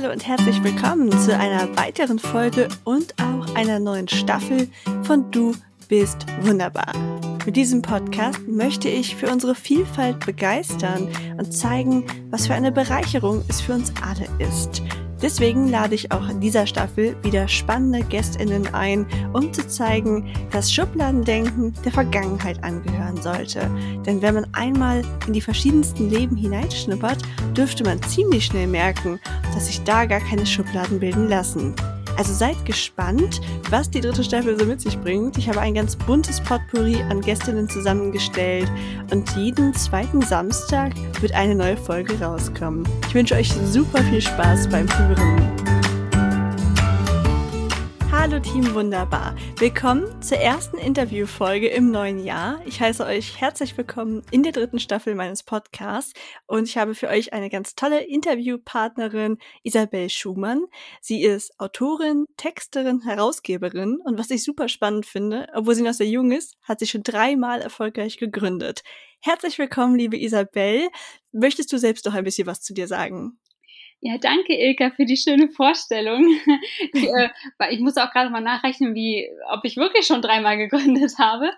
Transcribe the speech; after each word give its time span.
Hallo 0.00 0.12
und 0.12 0.28
herzlich 0.28 0.62
willkommen 0.62 1.10
zu 1.10 1.36
einer 1.36 1.76
weiteren 1.76 2.20
Folge 2.20 2.68
und 2.84 3.14
auch 3.20 3.52
einer 3.56 3.80
neuen 3.80 4.06
Staffel 4.06 4.68
von 5.02 5.28
Du 5.32 5.56
bist 5.88 6.24
wunderbar. 6.42 6.92
Mit 7.44 7.56
diesem 7.56 7.82
Podcast 7.82 8.46
möchte 8.46 8.88
ich 8.88 9.16
für 9.16 9.28
unsere 9.28 9.56
Vielfalt 9.56 10.24
begeistern 10.24 11.08
und 11.36 11.50
zeigen, 11.50 12.06
was 12.30 12.46
für 12.46 12.54
eine 12.54 12.70
Bereicherung 12.70 13.44
es 13.48 13.60
für 13.60 13.72
uns 13.72 13.92
alle 14.00 14.28
ist. 14.38 14.82
Deswegen 15.20 15.68
lade 15.68 15.94
ich 15.94 16.12
auch 16.12 16.28
in 16.28 16.40
dieser 16.40 16.66
Staffel 16.66 17.16
wieder 17.22 17.48
spannende 17.48 18.00
Gästinnen 18.00 18.72
ein, 18.72 19.06
um 19.32 19.52
zu 19.52 19.66
zeigen, 19.66 20.32
dass 20.52 20.72
Schubladendenken 20.72 21.74
der 21.84 21.92
Vergangenheit 21.92 22.62
angehören 22.62 23.20
sollte. 23.20 23.68
Denn 24.06 24.22
wenn 24.22 24.34
man 24.34 24.46
einmal 24.52 25.02
in 25.26 25.32
die 25.32 25.40
verschiedensten 25.40 26.08
Leben 26.08 26.36
hineinschnuppert, 26.36 27.18
dürfte 27.56 27.84
man 27.84 28.00
ziemlich 28.02 28.44
schnell 28.44 28.68
merken, 28.68 29.18
dass 29.54 29.66
sich 29.66 29.82
da 29.82 30.04
gar 30.04 30.20
keine 30.20 30.46
Schubladen 30.46 31.00
bilden 31.00 31.28
lassen. 31.28 31.74
Also 32.18 32.34
seid 32.34 32.64
gespannt, 32.66 33.40
was 33.70 33.88
die 33.90 34.00
dritte 34.00 34.24
Staffel 34.24 34.58
so 34.58 34.66
mit 34.66 34.80
sich 34.80 34.98
bringt. 34.98 35.38
Ich 35.38 35.48
habe 35.48 35.60
ein 35.60 35.74
ganz 35.74 35.94
buntes 35.94 36.40
Potpourri 36.40 37.00
an 37.08 37.20
Gästinnen 37.20 37.68
zusammengestellt 37.68 38.68
und 39.12 39.30
jeden 39.36 39.72
zweiten 39.72 40.20
Samstag 40.22 40.94
wird 41.20 41.32
eine 41.32 41.54
neue 41.54 41.76
Folge 41.76 42.20
rauskommen. 42.20 42.86
Ich 43.06 43.14
wünsche 43.14 43.36
euch 43.36 43.52
super 43.52 44.02
viel 44.02 44.20
Spaß 44.20 44.68
beim 44.68 44.88
Hören. 44.98 45.57
Hallo 48.20 48.40
Team 48.40 48.74
Wunderbar. 48.74 49.36
Willkommen 49.58 50.20
zur 50.20 50.38
ersten 50.38 50.76
Interviewfolge 50.76 51.68
im 51.68 51.92
neuen 51.92 52.18
Jahr. 52.18 52.60
Ich 52.66 52.80
heiße 52.80 53.06
euch 53.06 53.40
herzlich 53.40 53.78
willkommen 53.78 54.22
in 54.32 54.42
der 54.42 54.50
dritten 54.50 54.80
Staffel 54.80 55.14
meines 55.14 55.44
Podcasts 55.44 56.14
und 56.46 56.64
ich 56.64 56.76
habe 56.76 56.96
für 56.96 57.06
euch 57.06 57.32
eine 57.32 57.48
ganz 57.48 57.76
tolle 57.76 58.02
Interviewpartnerin, 58.02 59.38
Isabel 59.62 60.10
Schumann. 60.10 60.62
Sie 61.00 61.22
ist 61.22 61.58
Autorin, 61.60 62.26
Texterin, 62.36 63.02
Herausgeberin 63.02 64.00
und 64.04 64.18
was 64.18 64.30
ich 64.30 64.42
super 64.42 64.68
spannend 64.68 65.06
finde, 65.06 65.46
obwohl 65.54 65.76
sie 65.76 65.82
noch 65.82 65.94
sehr 65.94 66.08
jung 66.08 66.32
ist, 66.32 66.56
hat 66.64 66.80
sie 66.80 66.88
schon 66.88 67.04
dreimal 67.04 67.60
erfolgreich 67.60 68.18
gegründet. 68.18 68.82
Herzlich 69.20 69.58
willkommen, 69.60 69.94
liebe 69.94 70.20
Isabel. 70.20 70.88
Möchtest 71.30 71.72
du 71.72 71.78
selbst 71.78 72.04
noch 72.04 72.14
ein 72.14 72.24
bisschen 72.24 72.48
was 72.48 72.62
zu 72.62 72.74
dir 72.74 72.88
sagen? 72.88 73.38
Ja, 74.00 74.16
danke 74.16 74.54
Ilka 74.54 74.90
für 74.90 75.06
die 75.06 75.16
schöne 75.16 75.48
Vorstellung. 75.48 76.24
Ich, 76.92 77.04
äh, 77.04 77.28
ich 77.70 77.80
muss 77.80 77.96
auch 77.96 78.10
gerade 78.12 78.30
mal 78.30 78.40
nachrechnen, 78.40 78.94
wie, 78.94 79.28
ob 79.50 79.64
ich 79.64 79.76
wirklich 79.76 80.06
schon 80.06 80.22
dreimal 80.22 80.56
gegründet 80.56 81.18
habe. 81.18 81.50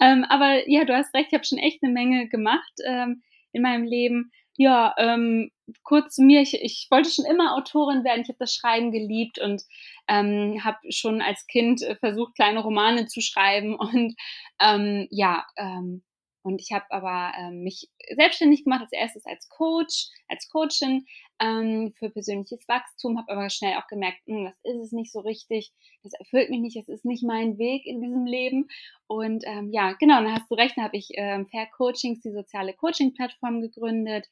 Ähm, 0.00 0.24
aber 0.28 0.68
ja, 0.68 0.84
du 0.84 0.96
hast 0.96 1.14
recht, 1.14 1.28
ich 1.28 1.34
habe 1.34 1.44
schon 1.44 1.58
echt 1.58 1.82
eine 1.82 1.92
Menge 1.92 2.28
gemacht 2.28 2.72
ähm, 2.86 3.22
in 3.52 3.62
meinem 3.62 3.84
Leben. 3.84 4.30
Ja, 4.56 4.94
ähm, 4.98 5.50
kurz 5.82 6.14
zu 6.14 6.22
mir, 6.22 6.40
ich, 6.40 6.54
ich 6.62 6.86
wollte 6.90 7.10
schon 7.10 7.24
immer 7.24 7.54
Autorin 7.56 8.04
werden, 8.04 8.22
ich 8.22 8.28
habe 8.28 8.38
das 8.38 8.54
Schreiben 8.54 8.92
geliebt 8.92 9.38
und 9.40 9.62
ähm, 10.08 10.60
habe 10.64 10.78
schon 10.90 11.20
als 11.20 11.46
Kind 11.46 11.82
äh, 11.82 11.96
versucht, 11.96 12.34
kleine 12.34 12.60
Romane 12.60 13.06
zu 13.06 13.20
schreiben 13.20 13.74
und 13.78 14.14
ähm, 14.60 15.06
ja, 15.10 15.46
ähm, 15.56 16.02
und 16.42 16.60
ich 16.60 16.72
habe 16.72 16.86
aber 16.90 17.32
ähm, 17.38 17.62
mich 17.62 17.88
selbstständig 18.16 18.64
gemacht, 18.64 18.82
als 18.82 18.92
erstes 18.92 19.26
als 19.26 19.48
Coach, 19.48 20.08
als 20.28 20.48
Coachin 20.48 21.04
ähm, 21.40 21.92
für 21.96 22.10
persönliches 22.10 22.66
Wachstum, 22.68 23.18
habe 23.18 23.32
aber 23.32 23.50
schnell 23.50 23.76
auch 23.76 23.86
gemerkt, 23.86 24.18
mh, 24.26 24.36
hm, 24.36 24.44
das 24.62 24.74
ist 24.74 24.82
es 24.86 24.92
nicht 24.92 25.12
so 25.12 25.20
richtig, 25.20 25.72
das 26.02 26.12
erfüllt 26.14 26.50
mich 26.50 26.60
nicht, 26.60 26.76
das 26.76 26.88
ist 26.88 27.04
nicht 27.04 27.22
mein 27.22 27.58
Weg 27.58 27.86
in 27.86 28.00
diesem 28.00 28.26
Leben. 28.26 28.68
Und 29.06 29.44
ähm, 29.46 29.70
ja, 29.70 29.92
genau, 29.92 30.22
dann 30.22 30.32
hast 30.32 30.50
du 30.50 30.54
recht, 30.54 30.76
dann 30.76 30.84
habe 30.84 30.96
ich 30.96 31.10
ähm, 31.14 31.46
Fair 31.46 31.66
Coachings, 31.66 32.20
die 32.20 32.32
soziale 32.32 32.74
Coaching-Plattform 32.74 33.60
gegründet. 33.60 34.26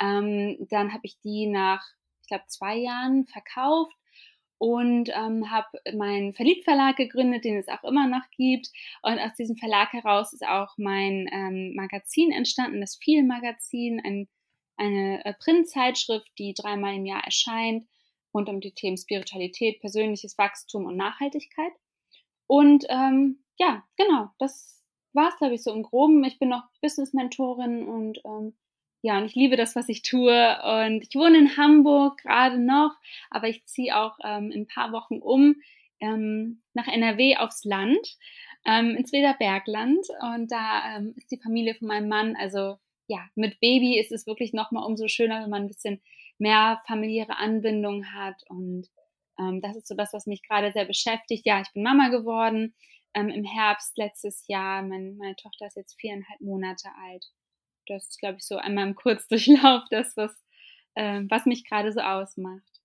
Ähm, 0.00 0.56
dann 0.70 0.92
habe 0.92 1.02
ich 1.04 1.18
die 1.20 1.46
nach, 1.46 1.84
ich 2.22 2.28
glaube, 2.28 2.44
zwei 2.48 2.76
Jahren 2.76 3.26
verkauft 3.26 3.94
und 4.60 5.08
ähm, 5.08 5.50
habe 5.50 5.68
meinen 5.94 6.34
Verliebtverlag 6.34 6.96
gegründet, 6.96 7.46
den 7.46 7.56
es 7.56 7.68
auch 7.68 7.82
immer 7.82 8.06
noch 8.06 8.28
gibt. 8.36 8.68
Und 9.00 9.18
aus 9.18 9.34
diesem 9.34 9.56
Verlag 9.56 9.90
heraus 9.94 10.34
ist 10.34 10.46
auch 10.46 10.74
mein 10.76 11.26
ähm, 11.32 11.72
Magazin 11.74 12.30
entstanden, 12.30 12.82
das 12.82 12.98
Viel 12.98 13.24
Magazin, 13.24 14.02
ein, 14.04 14.28
eine 14.80 15.24
äh, 15.24 15.34
Printzeitschrift, 15.34 16.30
die 16.38 16.54
dreimal 16.54 16.94
im 16.94 17.06
Jahr 17.06 17.22
erscheint, 17.22 17.86
rund 18.32 18.48
um 18.48 18.60
die 18.60 18.72
Themen 18.72 18.96
Spiritualität, 18.96 19.80
persönliches 19.80 20.38
Wachstum 20.38 20.86
und 20.86 20.96
Nachhaltigkeit. 20.96 21.72
Und 22.46 22.86
ähm, 22.88 23.44
ja, 23.58 23.84
genau, 23.96 24.30
das 24.38 24.82
war 25.12 25.28
es, 25.28 25.36
glaube 25.36 25.54
ich, 25.54 25.62
so 25.62 25.72
im 25.72 25.82
Groben. 25.82 26.24
Ich 26.24 26.38
bin 26.38 26.48
noch 26.48 26.64
Business-Mentorin 26.80 27.86
und 27.86 28.20
ähm, 28.24 28.54
ja, 29.02 29.18
und 29.18 29.24
ich 29.24 29.34
liebe 29.34 29.56
das, 29.56 29.76
was 29.76 29.88
ich 29.88 30.02
tue. 30.02 30.58
Und 30.62 31.02
ich 31.02 31.14
wohne 31.14 31.38
in 31.38 31.56
Hamburg 31.56 32.18
gerade 32.18 32.58
noch, 32.58 32.94
aber 33.30 33.48
ich 33.48 33.64
ziehe 33.66 33.96
auch 33.96 34.18
ähm, 34.22 34.50
in 34.50 34.62
ein 34.62 34.66
paar 34.66 34.92
Wochen 34.92 35.18
um 35.18 35.56
ähm, 36.00 36.62
nach 36.74 36.86
NRW 36.86 37.36
aufs 37.36 37.64
Land, 37.64 38.16
ähm, 38.66 38.96
ins 38.96 39.12
Wederbergland. 39.12 40.06
Und 40.34 40.50
da 40.52 40.96
ähm, 40.96 41.14
ist 41.16 41.30
die 41.30 41.40
Familie 41.40 41.74
von 41.74 41.88
meinem 41.88 42.08
Mann. 42.08 42.36
Also 42.36 42.78
ja, 43.10 43.28
mit 43.34 43.60
Baby 43.60 43.98
ist 43.98 44.12
es 44.12 44.26
wirklich 44.26 44.52
nochmal 44.52 44.86
umso 44.86 45.08
schöner, 45.08 45.42
wenn 45.42 45.50
man 45.50 45.62
ein 45.62 45.68
bisschen 45.68 46.00
mehr 46.38 46.80
familiäre 46.86 47.36
Anbindung 47.36 48.06
hat. 48.14 48.42
Und 48.48 48.88
ähm, 49.38 49.60
das 49.60 49.76
ist 49.76 49.88
so 49.88 49.94
das, 49.94 50.12
was 50.12 50.26
mich 50.26 50.42
gerade 50.42 50.72
sehr 50.72 50.84
beschäftigt. 50.84 51.44
Ja, 51.44 51.60
ich 51.60 51.72
bin 51.72 51.82
Mama 51.82 52.08
geworden 52.08 52.74
ähm, 53.14 53.28
im 53.28 53.44
Herbst 53.44 53.98
letztes 53.98 54.46
Jahr. 54.46 54.82
Mein, 54.82 55.16
meine 55.16 55.36
Tochter 55.36 55.66
ist 55.66 55.76
jetzt 55.76 56.00
viereinhalb 56.00 56.40
Monate 56.40 56.88
alt 57.02 57.30
das 57.90 58.08
ist, 58.08 58.18
glaube 58.18 58.38
ich, 58.38 58.46
so 58.46 58.56
einmal 58.56 58.86
im 58.86 58.94
Kurzdurchlauf 58.94 59.84
das, 59.90 60.16
was, 60.16 60.32
äh, 60.94 61.22
was 61.28 61.46
mich 61.46 61.64
gerade 61.64 61.92
so 61.92 62.00
ausmacht. 62.00 62.79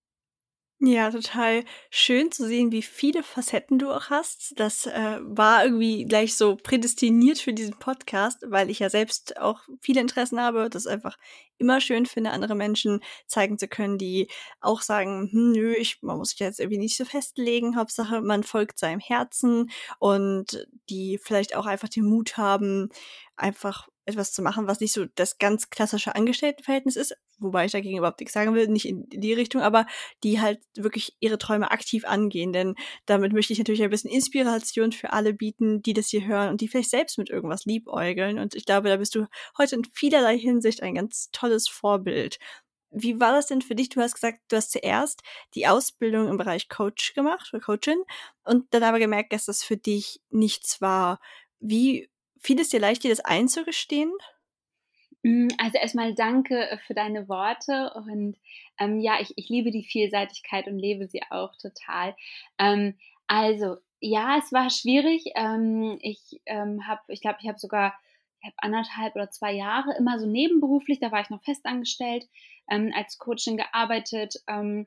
Ja, 0.82 1.10
total 1.10 1.64
schön 1.90 2.32
zu 2.34 2.46
sehen, 2.46 2.72
wie 2.74 2.82
viele 2.82 3.24
Facetten 3.24 3.80
du 3.80 3.90
auch 3.92 4.10
hast. 4.10 4.54
Das 4.58 4.86
äh, 4.86 5.20
war 5.22 5.64
irgendwie 5.64 6.04
gleich 6.04 6.36
so 6.36 6.58
prädestiniert 6.58 7.38
für 7.40 7.54
diesen 7.54 7.80
Podcast, 7.80 8.44
weil 8.48 8.70
ich 8.70 8.80
ja 8.80 8.90
selbst 8.90 9.38
auch 9.40 9.62
viele 9.82 10.02
Interessen 10.02 10.40
habe. 10.40 10.70
Das 10.70 10.86
einfach 10.86 11.18
immer 11.58 11.80
schön 11.80 12.06
finde, 12.06 12.32
andere 12.32 12.56
Menschen 12.56 13.00
zeigen 13.26 13.58
zu 13.58 13.70
können, 13.70 13.98
die 13.98 14.28
auch 14.60 14.82
sagen, 14.82 15.30
hm, 15.32 15.54
nö, 15.54 15.74
ich, 15.74 16.02
man 16.02 16.18
muss 16.18 16.32
sich 16.32 16.40
jetzt 16.40 16.60
irgendwie 16.60 16.80
nicht 16.80 16.98
so 16.98 17.06
festlegen. 17.06 17.78
Hauptsache, 17.78 18.22
man 18.22 18.44
folgt 18.44 18.78
seinem 18.78 19.00
Herzen 19.00 19.72
und 20.00 20.68
die 20.90 21.18
vielleicht 21.24 21.56
auch 21.56 21.66
einfach 21.68 21.88
den 21.88 22.04
Mut 22.06 22.36
haben, 22.36 22.90
einfach 23.38 23.88
etwas 24.06 24.32
zu 24.32 24.42
machen, 24.42 24.68
was 24.68 24.80
nicht 24.80 24.94
so 24.94 25.06
das 25.16 25.38
ganz 25.38 25.70
klassische 25.70 26.16
Angestelltenverhältnis 26.16 26.96
ist, 26.96 27.16
wobei 27.40 27.66
ich 27.66 27.72
dagegen 27.72 27.98
überhaupt 27.98 28.20
nichts 28.20 28.34
sagen 28.34 28.54
will, 28.54 28.68
nicht 28.68 28.88
in 28.88 29.08
die 29.10 29.34
Richtung, 29.34 29.62
aber 29.62 29.86
die 30.24 30.40
halt 30.42 30.60
wirklich 30.76 31.16
ihre 31.20 31.38
Träume 31.38 31.72
aktiv 31.72 32.06
angehen, 32.06 32.54
denn 32.54 32.76
damit 33.06 33.34
möchte 33.34 33.54
ich 33.54 33.60
natürlich 33.60 33.84
ein 33.84 33.90
bisschen 33.90 34.12
Inspiration 34.12 34.92
für 34.92 35.14
alle 35.14 35.34
bieten, 35.34 35.82
die 35.82 35.94
das 35.94 36.10
hier 36.10 36.26
hören 36.26 36.50
und 36.50 36.62
die 36.62 36.68
vielleicht 36.68 36.92
selbst 36.92 37.18
mit 37.18 37.30
irgendwas 37.30 37.66
liebäugeln 37.66 38.40
und 38.40 38.56
ich 38.56 38.66
glaube, 38.66 38.90
da 38.90 38.98
bist 38.98 39.16
du 39.16 39.28
heute 39.58 39.76
in 39.76 39.86
vielerlei 39.94 40.38
Hinsicht 40.38 40.84
ein 40.84 40.96
ganz 40.96 41.30
tolles 41.32 41.68
Vorbild. 41.68 42.40
Wie 42.98 43.20
war 43.20 43.34
das 43.34 43.48
denn 43.48 43.62
für 43.62 43.76
dich? 43.76 43.90
Du 43.90 44.00
hast 44.00 44.14
gesagt, 44.14 44.40
du 44.48 44.56
hast 44.56 44.72
zuerst 44.72 45.22
die 45.54 45.68
Ausbildung 45.68 46.30
im 46.30 46.38
Bereich 46.38 46.70
Coach 46.70 47.14
gemacht 47.14 47.50
oder 47.52 47.62
Coachin 47.62 48.02
und 48.46 48.74
dann 48.74 48.84
aber 48.84 49.00
gemerkt, 49.00 49.34
dass 49.34 49.46
das 49.46 49.64
für 49.64 49.76
dich 49.76 50.22
nichts 50.30 50.80
war. 50.80 51.20
Wie 51.60 52.10
fiel 52.46 52.60
es 52.60 52.70
dir 52.70 52.80
leicht, 52.80 53.04
dir 53.04 53.10
das 53.10 53.20
einzugestehen? 53.26 54.12
Mm, 55.24 55.48
also 55.58 55.78
erstmal 55.78 56.14
danke 56.14 56.70
äh, 56.70 56.78
für 56.78 56.94
deine 56.94 57.28
Worte 57.28 57.92
und 57.96 58.38
ähm, 58.80 59.00
ja, 59.00 59.20
ich, 59.20 59.34
ich 59.38 59.50
liebe 59.50 59.72
die 59.72 59.84
Vielseitigkeit 59.84 60.68
und 60.68 60.78
lebe 60.78 61.08
sie 61.08 61.22
auch 61.30 61.56
total. 61.56 62.16
Ähm, 62.60 62.98
also 63.28 63.78
ja, 64.00 64.38
es 64.38 64.52
war 64.54 64.70
schwierig. 64.70 65.32
Ähm, 65.36 65.98
ich 66.02 66.42
ähm, 66.46 66.88
habe, 66.88 67.02
ich 67.08 67.22
glaube, 67.22 67.40
ich 67.42 67.48
habe 67.48 67.60
sogar 67.60 67.94
ich 68.46 68.48
habe 68.48 68.56
anderthalb 68.60 69.16
oder 69.16 69.32
zwei 69.32 69.54
Jahre 69.54 69.96
immer 69.98 70.20
so 70.20 70.28
nebenberuflich, 70.28 71.00
da 71.00 71.12
war 71.12 71.22
ich 71.22 71.32
noch 71.32 71.42
festangestellt, 71.42 72.28
ähm, 72.70 72.94
als 72.96 73.18
Coaching 73.18 73.58
gearbeitet. 73.58 74.36
Ähm, 74.48 74.86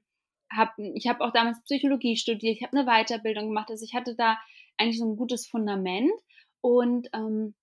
hab, 0.48 0.78
ich 0.78 1.08
habe 1.08 1.24
auch 1.24 1.32
damals 1.32 1.62
Psychologie 1.64 2.16
studiert, 2.16 2.56
ich 2.56 2.62
habe 2.62 2.78
eine 2.78 2.86
Weiterbildung 2.86 3.48
gemacht, 3.48 3.70
also 3.70 3.84
ich 3.84 3.94
hatte 3.94 4.14
da 4.14 4.38
eigentlich 4.76 4.98
so 4.98 5.10
ein 5.10 5.16
gutes 5.16 5.48
Fundament 5.48 6.12
und 6.60 7.08
ähm, 7.12 7.54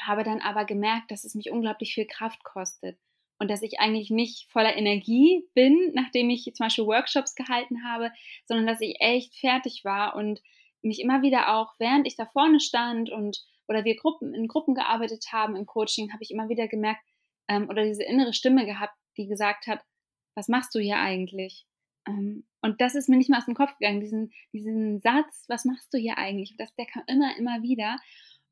habe 0.00 0.24
dann 0.24 0.40
aber 0.40 0.64
gemerkt, 0.64 1.10
dass 1.10 1.24
es 1.24 1.34
mich 1.34 1.50
unglaublich 1.50 1.94
viel 1.94 2.06
Kraft 2.06 2.42
kostet 2.44 2.98
und 3.38 3.50
dass 3.50 3.62
ich 3.62 3.80
eigentlich 3.80 4.10
nicht 4.10 4.50
voller 4.50 4.76
Energie 4.76 5.48
bin, 5.54 5.92
nachdem 5.94 6.30
ich 6.30 6.44
zum 6.54 6.66
Beispiel 6.66 6.86
Workshops 6.86 7.34
gehalten 7.34 7.84
habe, 7.84 8.10
sondern 8.46 8.66
dass 8.66 8.80
ich 8.80 8.96
echt 9.00 9.34
fertig 9.36 9.84
war 9.84 10.16
und 10.16 10.40
mich 10.82 11.00
immer 11.00 11.22
wieder 11.22 11.54
auch, 11.56 11.74
während 11.78 12.06
ich 12.06 12.16
da 12.16 12.26
vorne 12.26 12.60
stand 12.60 13.10
und 13.10 13.44
oder 13.66 13.84
wir 13.84 13.96
Gruppen 13.96 14.34
in 14.34 14.46
Gruppen 14.46 14.74
gearbeitet 14.74 15.26
haben 15.32 15.56
im 15.56 15.66
Coaching, 15.66 16.12
habe 16.12 16.22
ich 16.22 16.30
immer 16.30 16.48
wieder 16.48 16.68
gemerkt 16.68 17.02
ähm, 17.48 17.68
oder 17.70 17.84
diese 17.84 18.04
innere 18.04 18.34
Stimme 18.34 18.66
gehabt, 18.66 18.94
die 19.16 19.26
gesagt 19.26 19.66
hat, 19.66 19.80
was 20.34 20.48
machst 20.48 20.74
du 20.74 20.80
hier 20.80 20.98
eigentlich? 20.98 21.66
Ähm, 22.06 22.44
und 22.62 22.80
das 22.80 22.94
ist 22.94 23.08
mir 23.08 23.16
nicht 23.16 23.30
mal 23.30 23.38
aus 23.38 23.46
dem 23.46 23.54
Kopf 23.54 23.76
gegangen, 23.78 24.00
diesen, 24.00 24.32
diesen 24.52 25.00
Satz, 25.00 25.44
was 25.48 25.64
machst 25.64 25.92
du 25.92 25.98
hier 25.98 26.18
eigentlich? 26.18 26.54
Das, 26.56 26.74
der 26.76 26.86
kam 26.86 27.02
immer, 27.06 27.36
immer 27.36 27.62
wieder. 27.62 27.98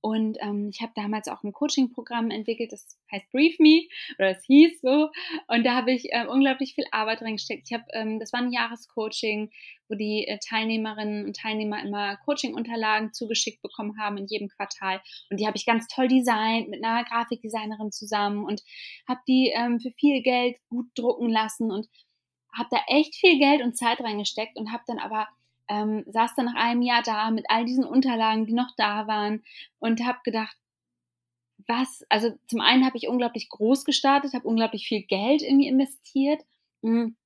Und 0.02 0.36
ähm, 0.40 0.68
ich 0.74 0.82
habe 0.82 0.92
damals 0.96 1.28
auch 1.28 1.44
ein 1.44 1.52
Coaching-Programm 1.52 2.32
entwickelt, 2.32 2.72
das 2.72 2.98
heißt 3.12 3.30
Brief 3.30 3.60
Me 3.60 3.86
oder 4.18 4.30
es 4.30 4.44
hieß 4.46 4.80
so. 4.80 5.10
Und 5.46 5.64
da 5.64 5.76
habe 5.76 5.92
ich 5.92 6.12
äh, 6.12 6.26
unglaublich 6.26 6.74
viel 6.74 6.86
Arbeit 6.90 7.22
reingesteckt. 7.22 7.68
Ich 7.70 7.72
habe, 7.72 7.84
ähm, 7.92 8.18
das 8.18 8.32
war 8.32 8.40
ein 8.40 8.50
Jahrescoaching, 8.50 9.52
wo 9.88 9.94
die 9.94 10.26
äh, 10.26 10.38
Teilnehmerinnen 10.44 11.24
und 11.24 11.36
Teilnehmer 11.36 11.80
immer 11.84 12.16
Coaching-Unterlagen 12.24 13.12
zugeschickt 13.12 13.62
bekommen 13.62 13.96
haben 13.96 14.16
in 14.16 14.26
jedem 14.26 14.48
Quartal. 14.48 15.00
Und 15.30 15.38
die 15.38 15.46
habe 15.46 15.56
ich 15.56 15.66
ganz 15.66 15.86
toll 15.86 16.08
designt 16.08 16.68
mit 16.68 16.84
einer 16.84 17.04
Grafikdesignerin 17.04 17.92
zusammen 17.92 18.44
und 18.44 18.60
habe 19.06 19.20
die 19.28 19.52
ähm, 19.54 19.78
für 19.78 19.92
viel 19.92 20.20
Geld 20.22 20.56
gut 20.68 20.86
drucken 20.96 21.30
lassen 21.30 21.70
und 21.70 21.86
habe 22.56 22.68
da 22.70 22.78
echt 22.86 23.14
viel 23.16 23.38
Geld 23.38 23.62
und 23.62 23.76
Zeit 23.76 24.00
reingesteckt 24.00 24.56
und 24.58 24.72
habe 24.72 24.84
dann 24.86 24.98
aber 24.98 25.28
ähm, 25.68 26.04
saß 26.06 26.34
dann 26.36 26.46
nach 26.46 26.54
einem 26.54 26.82
Jahr 26.82 27.02
da 27.02 27.30
mit 27.30 27.46
all 27.48 27.64
diesen 27.64 27.84
Unterlagen, 27.84 28.46
die 28.46 28.52
noch 28.52 28.70
da 28.76 29.06
waren 29.06 29.42
und 29.78 30.04
habe 30.04 30.18
gedacht, 30.24 30.56
was, 31.66 32.04
also 32.08 32.32
zum 32.48 32.60
einen 32.60 32.84
habe 32.84 32.96
ich 32.96 33.08
unglaublich 33.08 33.48
groß 33.48 33.84
gestartet, 33.84 34.34
habe 34.34 34.48
unglaublich 34.48 34.86
viel 34.86 35.02
Geld 35.02 35.42
mir 35.42 35.70
investiert, 35.70 36.42
hm, 36.82 37.16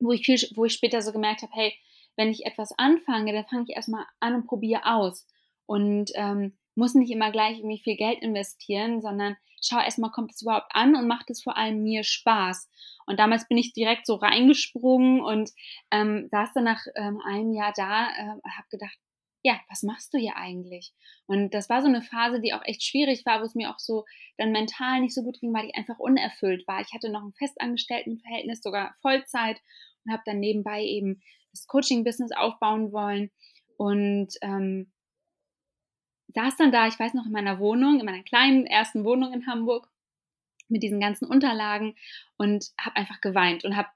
wo 0.00 0.12
ich 0.12 0.24
viel, 0.24 0.38
wo 0.54 0.64
ich 0.64 0.72
später 0.72 1.02
so 1.02 1.12
gemerkt 1.12 1.42
habe, 1.42 1.52
hey, 1.54 1.74
wenn 2.16 2.28
ich 2.28 2.46
etwas 2.46 2.76
anfange, 2.78 3.32
dann 3.32 3.46
fange 3.46 3.64
ich 3.68 3.76
erstmal 3.76 4.04
an 4.20 4.34
und 4.34 4.46
probiere 4.46 4.84
aus. 4.86 5.26
Und 5.66 6.10
ähm, 6.14 6.56
muss 6.74 6.94
nicht 6.94 7.10
immer 7.10 7.30
gleich 7.30 7.58
irgendwie 7.58 7.82
viel 7.82 7.96
Geld 7.96 8.22
investieren, 8.22 9.02
sondern 9.02 9.36
schau 9.62 9.78
erstmal, 9.78 10.10
kommt 10.10 10.32
es 10.32 10.42
überhaupt 10.42 10.70
an 10.70 10.96
und 10.96 11.06
macht 11.06 11.30
es 11.30 11.42
vor 11.42 11.56
allem 11.56 11.82
mir 11.82 12.02
Spaß. 12.04 12.68
Und 13.06 13.18
damals 13.18 13.48
bin 13.48 13.58
ich 13.58 13.72
direkt 13.72 14.06
so 14.06 14.16
reingesprungen 14.16 15.20
und 15.20 15.50
ähm, 15.90 16.28
saß 16.30 16.50
dann 16.54 16.64
nach 16.64 16.84
ähm, 16.96 17.20
einem 17.24 17.52
Jahr 17.52 17.72
da, 17.76 18.08
äh, 18.08 18.50
habe 18.50 18.68
gedacht, 18.70 18.98
ja, 19.44 19.58
was 19.68 19.82
machst 19.82 20.14
du 20.14 20.18
hier 20.18 20.36
eigentlich? 20.36 20.92
Und 21.26 21.52
das 21.52 21.68
war 21.68 21.82
so 21.82 21.88
eine 21.88 22.02
Phase, 22.02 22.40
die 22.40 22.54
auch 22.54 22.64
echt 22.64 22.82
schwierig 22.84 23.26
war, 23.26 23.40
wo 23.40 23.44
es 23.44 23.56
mir 23.56 23.70
auch 23.70 23.78
so 23.78 24.04
dann 24.38 24.52
mental 24.52 25.00
nicht 25.00 25.14
so 25.14 25.22
gut 25.22 25.40
ging, 25.40 25.52
weil 25.52 25.66
ich 25.66 25.74
einfach 25.74 25.98
unerfüllt 25.98 26.66
war. 26.68 26.80
Ich 26.80 26.94
hatte 26.94 27.10
noch 27.10 27.22
ein 27.22 27.32
Festangestelltenverhältnis, 27.32 28.62
sogar 28.62 28.94
Vollzeit 29.02 29.60
und 30.04 30.12
habe 30.12 30.22
dann 30.26 30.38
nebenbei 30.38 30.84
eben 30.84 31.22
das 31.50 31.66
Coaching-Business 31.66 32.30
aufbauen 32.32 32.92
wollen. 32.92 33.30
Und 33.76 34.28
ähm, 34.42 34.92
saß 36.34 36.56
dann 36.56 36.72
da, 36.72 36.86
ich 36.86 36.98
weiß 36.98 37.14
noch, 37.14 37.26
in 37.26 37.32
meiner 37.32 37.58
Wohnung, 37.58 38.00
in 38.00 38.06
meiner 38.06 38.22
kleinen 38.22 38.66
ersten 38.66 39.04
Wohnung 39.04 39.32
in 39.32 39.46
Hamburg 39.46 39.88
mit 40.68 40.82
diesen 40.82 41.00
ganzen 41.00 41.26
Unterlagen 41.26 41.96
und 42.36 42.66
habe 42.78 42.96
einfach 42.96 43.20
geweint 43.20 43.64
und 43.64 43.76
habe 43.76 43.88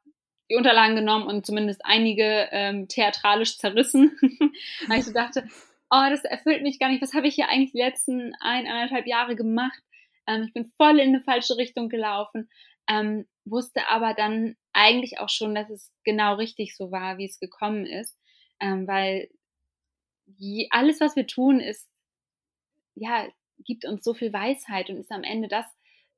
die 0.50 0.56
Unterlagen 0.56 0.94
genommen 0.94 1.26
und 1.26 1.44
zumindest 1.44 1.84
einige 1.84 2.48
ähm, 2.52 2.88
theatralisch 2.88 3.58
zerrissen, 3.58 4.16
weil 4.86 5.00
ich 5.00 5.04
so 5.04 5.12
dachte, 5.12 5.48
oh, 5.90 6.04
das 6.10 6.24
erfüllt 6.24 6.62
mich 6.62 6.78
gar 6.78 6.88
nicht. 6.88 7.02
Was 7.02 7.14
habe 7.14 7.26
ich 7.26 7.34
hier 7.34 7.48
eigentlich 7.48 7.72
die 7.72 7.78
letzten 7.78 8.34
ein, 8.40 8.66
eineinhalb 8.66 9.06
Jahre 9.06 9.34
gemacht? 9.34 9.82
Ähm, 10.26 10.44
ich 10.44 10.52
bin 10.52 10.70
voll 10.76 11.00
in 11.00 11.08
eine 11.08 11.20
falsche 11.20 11.56
Richtung 11.56 11.88
gelaufen, 11.88 12.48
ähm, 12.88 13.26
wusste 13.44 13.88
aber 13.88 14.14
dann 14.14 14.56
eigentlich 14.72 15.18
auch 15.18 15.28
schon, 15.28 15.54
dass 15.54 15.70
es 15.70 15.92
genau 16.04 16.34
richtig 16.34 16.76
so 16.76 16.90
war, 16.90 17.18
wie 17.18 17.26
es 17.26 17.40
gekommen 17.40 17.86
ist, 17.86 18.16
ähm, 18.60 18.86
weil 18.86 19.28
alles, 20.70 21.00
was 21.00 21.16
wir 21.16 21.26
tun, 21.26 21.60
ist 21.60 21.88
ja, 22.96 23.28
gibt 23.64 23.84
uns 23.84 24.02
so 24.02 24.14
viel 24.14 24.32
Weisheit 24.32 24.90
und 24.90 24.96
ist 24.96 25.12
am 25.12 25.22
Ende 25.22 25.48
das, 25.48 25.66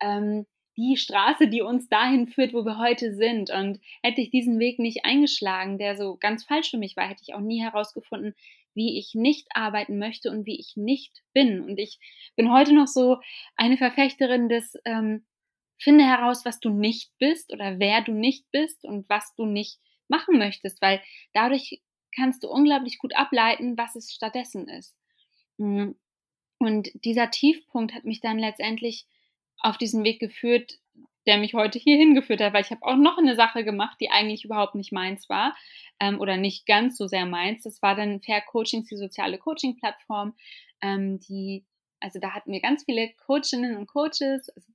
ähm, 0.01 0.47
die 0.77 0.97
Straße, 0.97 1.49
die 1.49 1.61
uns 1.61 1.89
dahin 1.89 2.29
führt, 2.29 2.55
wo 2.55 2.65
wir 2.65 2.79
heute 2.79 3.13
sind. 3.15 3.51
Und 3.51 3.81
hätte 4.03 4.21
ich 4.21 4.31
diesen 4.31 4.59
Weg 4.61 4.79
nicht 4.79 5.05
eingeschlagen, 5.05 5.77
der 5.77 5.97
so 5.97 6.17
ganz 6.17 6.45
falsch 6.45 6.71
für 6.71 6.79
mich 6.79 6.97
war, 6.97 7.09
hätte 7.09 7.23
ich 7.23 7.35
auch 7.35 7.41
nie 7.41 7.61
herausgefunden, 7.61 8.35
wie 8.75 8.97
ich 8.99 9.15
nicht 9.15 9.49
arbeiten 9.55 9.99
möchte 9.99 10.31
und 10.31 10.47
wie 10.47 10.59
ich 10.59 10.77
nicht 10.77 11.23
bin. 11.33 11.61
Und 11.61 11.79
ich 11.79 11.99
bin 12.37 12.53
heute 12.53 12.73
noch 12.73 12.87
so 12.87 13.19
eine 13.57 13.77
Verfechterin 13.77 14.49
des, 14.49 14.75
ähm, 14.85 15.27
finde 15.79 16.05
heraus, 16.05 16.45
was 16.45 16.61
du 16.61 16.71
nicht 16.71 17.11
bist 17.19 17.53
oder 17.53 17.81
wer 17.81 18.03
du 18.03 18.13
nicht 18.13 18.45
bist 18.53 18.85
und 18.85 19.09
was 19.09 19.35
du 19.35 19.47
nicht 19.47 19.81
machen 20.07 20.39
möchtest, 20.39 20.81
weil 20.81 21.03
dadurch 21.33 21.83
kannst 22.15 22.45
du 22.45 22.49
unglaublich 22.49 22.99
gut 22.99 23.17
ableiten, 23.17 23.77
was 23.77 23.97
es 23.97 24.13
stattdessen 24.13 24.69
ist. 24.69 24.97
Hm. 25.59 25.97
Und 26.59 26.89
dieser 27.05 27.31
Tiefpunkt 27.31 27.95
hat 27.95 28.05
mich 28.05 28.21
dann 28.21 28.39
letztendlich 28.39 29.07
auf 29.61 29.79
diesen 29.79 30.05
Weg 30.05 30.21
geführt, 30.21 30.79
der 31.27 31.39
mich 31.39 31.55
heute 31.55 31.79
hier 31.79 31.97
hingeführt 31.97 32.41
hat, 32.41 32.53
weil 32.55 32.63
ich 32.63 32.71
habe 32.71 32.83
auch 32.85 32.97
noch 32.97 33.19
eine 33.19 33.37
Sache 33.37 33.63
gemacht, 33.63 33.99
die 34.01 34.11
eigentlich 34.11 34.45
überhaupt 34.45 34.75
nicht 34.75 34.93
meins 34.93 35.29
war 35.29 35.55
ähm, 36.01 36.21
oder 36.21 36.37
nicht 36.37 36.67
ganz 36.67 36.97
so 36.97 37.07
sehr 37.07 37.27
meins. 37.27 37.65
Das 37.65 37.83
war 37.83 37.95
dann 37.95 38.21
Fair 38.21 38.41
Coachings, 38.41 38.89
die 38.89 38.97
soziale 38.97 39.39
Coaching-Plattform, 39.39 40.35
ähm, 40.81 41.21
die, 41.21 41.67
also 42.01 42.19
da 42.19 42.33
hatten 42.33 42.51
wir 42.51 42.61
ganz 42.61 42.85
viele 42.85 43.13
Coachinnen 43.27 43.77
und 43.77 43.87
Coaches, 43.87 44.49
also 44.49 44.73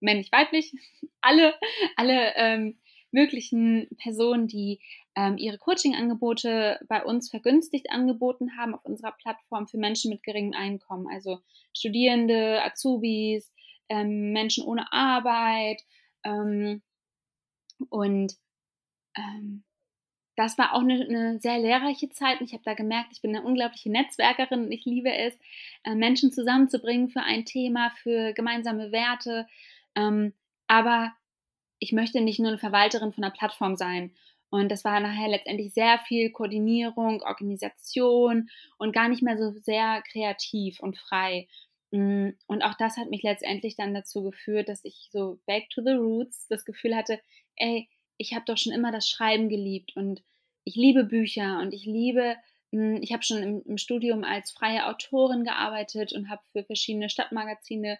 männlich, 0.00 0.32
weiblich, 0.32 0.72
alle, 1.20 1.54
alle 1.96 2.34
ähm, 2.36 2.78
möglichen 3.12 3.88
Personen, 3.98 4.46
die 4.46 4.80
ähm, 5.16 5.36
ihre 5.36 5.58
Coaching-Angebote 5.58 6.80
bei 6.88 7.04
uns 7.04 7.30
vergünstigt 7.30 7.90
angeboten 7.90 8.56
haben 8.56 8.74
auf 8.74 8.84
unserer 8.84 9.12
Plattform 9.12 9.66
für 9.66 9.78
Menschen 9.78 10.10
mit 10.10 10.22
geringem 10.22 10.54
Einkommen, 10.54 11.06
also 11.10 11.40
Studierende, 11.76 12.62
Azubis, 12.64 13.50
ähm, 13.88 14.32
Menschen 14.32 14.64
ohne 14.64 14.92
Arbeit. 14.92 15.82
Ähm, 16.24 16.82
und 17.88 18.36
ähm, 19.16 19.64
das 20.36 20.56
war 20.56 20.74
auch 20.74 20.80
eine, 20.80 21.04
eine, 21.04 21.38
sehr 21.40 21.58
lehrreiche 21.58 22.08
Zeit. 22.08 22.40
Und 22.40 22.46
ich 22.46 22.54
habe 22.54 22.64
da 22.64 22.74
gemerkt, 22.74 23.12
ich 23.12 23.20
bin 23.20 23.34
eine 23.34 23.44
unglaubliche 23.44 23.90
Netzwerkerin 23.90 24.64
und 24.64 24.72
ich 24.72 24.84
liebe 24.84 25.12
es, 25.12 25.34
äh, 25.84 25.94
Menschen 25.94 26.32
zusammenzubringen 26.32 27.10
für 27.10 27.20
ein 27.20 27.44
Thema, 27.44 27.90
für 28.02 28.32
gemeinsame 28.32 28.92
Werte. 28.92 29.46
Ähm, 29.96 30.32
aber 30.66 31.12
ich 31.80 31.92
möchte 31.92 32.20
nicht 32.20 32.38
nur 32.38 32.48
eine 32.48 32.58
Verwalterin 32.58 33.12
von 33.12 33.24
einer 33.24 33.32
Plattform 33.32 33.74
sein. 33.74 34.12
Und 34.50 34.70
das 34.70 34.84
war 34.84 35.00
nachher 35.00 35.28
letztendlich 35.28 35.72
sehr 35.72 35.98
viel 36.06 36.30
Koordinierung, 36.30 37.22
Organisation 37.22 38.50
und 38.78 38.92
gar 38.92 39.08
nicht 39.08 39.22
mehr 39.22 39.38
so 39.38 39.52
sehr 39.60 40.02
kreativ 40.10 40.80
und 40.80 40.98
frei. 40.98 41.48
Mm, 41.92 42.30
und 42.46 42.62
auch 42.62 42.74
das 42.74 42.96
hat 42.96 43.10
mich 43.10 43.22
letztendlich 43.22 43.76
dann 43.76 43.94
dazu 43.94 44.22
geführt, 44.22 44.68
dass 44.68 44.84
ich 44.84 45.08
so 45.12 45.40
back 45.46 45.70
to 45.70 45.82
the 45.82 45.92
roots 45.92 46.46
das 46.48 46.64
Gefühl 46.64 46.94
hatte, 46.96 47.20
ey, 47.56 47.88
ich 48.16 48.34
habe 48.34 48.44
doch 48.44 48.58
schon 48.58 48.72
immer 48.72 48.92
das 48.92 49.08
Schreiben 49.08 49.48
geliebt 49.48 49.96
und 49.96 50.22
ich 50.64 50.76
liebe 50.76 51.04
Bücher 51.04 51.60
und 51.60 51.72
ich 51.72 51.86
liebe, 51.86 52.36
mm, 52.72 52.96
ich 53.00 53.12
habe 53.12 53.22
schon 53.22 53.42
im, 53.42 53.62
im, 53.64 53.78
Studium 53.78 54.24
als 54.24 54.50
freie 54.50 54.86
Autorin 54.86 55.44
gearbeitet 55.44 56.12
und 56.12 56.28
habe 56.28 56.42
für 56.52 56.64
verschiedene 56.64 57.08
Stadtmagazine 57.08 57.98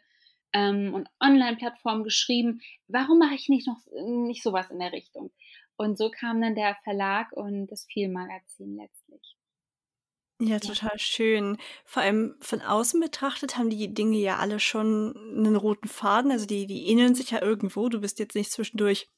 ähm, 0.52 0.94
und 0.94 1.08
Online-Plattformen 1.20 2.05
geschrieben. 2.05 2.61
Warum 2.88 3.19
mache 3.19 3.35
ich 3.35 3.49
nicht 3.49 3.67
noch 3.67 3.79
nicht 4.26 4.43
sowas 4.43 4.70
in 4.70 4.79
der 4.79 4.93
Richtung? 4.93 5.31
Und 5.76 5.97
so 5.97 6.11
kam 6.11 6.41
dann 6.43 6.55
der 6.55 6.76
Verlag 6.85 7.32
und 7.32 7.67
das 7.69 7.87
Viel-Magazin 7.90 8.76
letztlich. 8.76 9.37
Ja, 10.42 10.59
total 10.59 10.99
schön. 10.99 11.59
Vor 11.85 12.02
allem 12.02 12.35
von 12.40 12.62
außen 12.62 12.99
betrachtet 12.99 13.59
haben 13.59 13.69
die 13.69 13.92
Dinge 13.92 14.16
ja 14.19 14.38
alle 14.38 14.59
schon 14.59 15.14
einen 15.37 15.57
roten 15.57 15.88
Faden. 15.88 16.30
Also 16.30 16.47
die, 16.47 16.66
die 16.66 16.87
ähneln 16.87 17.14
sich 17.14 17.30
ja 17.30 17.42
irgendwo. 17.42 17.90
Du 17.90 18.00
bist 18.00 18.19
jetzt 18.19 18.35
nicht 18.35 18.50
zwischendurch 18.50 19.09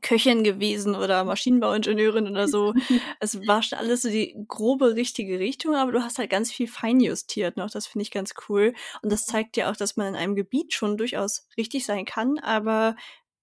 Köchin 0.00 0.44
gewesen 0.44 0.94
oder 0.94 1.24
Maschinenbauingenieurin 1.24 2.28
oder 2.28 2.48
so. 2.48 2.74
Es 3.20 3.46
war 3.46 3.62
schon 3.62 3.78
alles 3.78 4.02
so 4.02 4.10
die 4.10 4.36
grobe 4.46 4.94
richtige 4.94 5.38
Richtung, 5.38 5.74
aber 5.74 5.92
du 5.92 6.02
hast 6.02 6.18
halt 6.18 6.30
ganz 6.30 6.52
viel 6.52 6.68
feinjustiert 6.68 7.56
noch. 7.56 7.70
Das 7.70 7.86
finde 7.86 8.02
ich 8.02 8.10
ganz 8.10 8.34
cool. 8.48 8.74
Und 9.02 9.10
das 9.10 9.26
zeigt 9.26 9.56
ja 9.56 9.70
auch, 9.70 9.76
dass 9.76 9.96
man 9.96 10.08
in 10.08 10.16
einem 10.16 10.34
Gebiet 10.34 10.72
schon 10.72 10.96
durchaus 10.96 11.46
richtig 11.56 11.84
sein 11.84 12.04
kann, 12.04 12.38
aber 12.38 12.96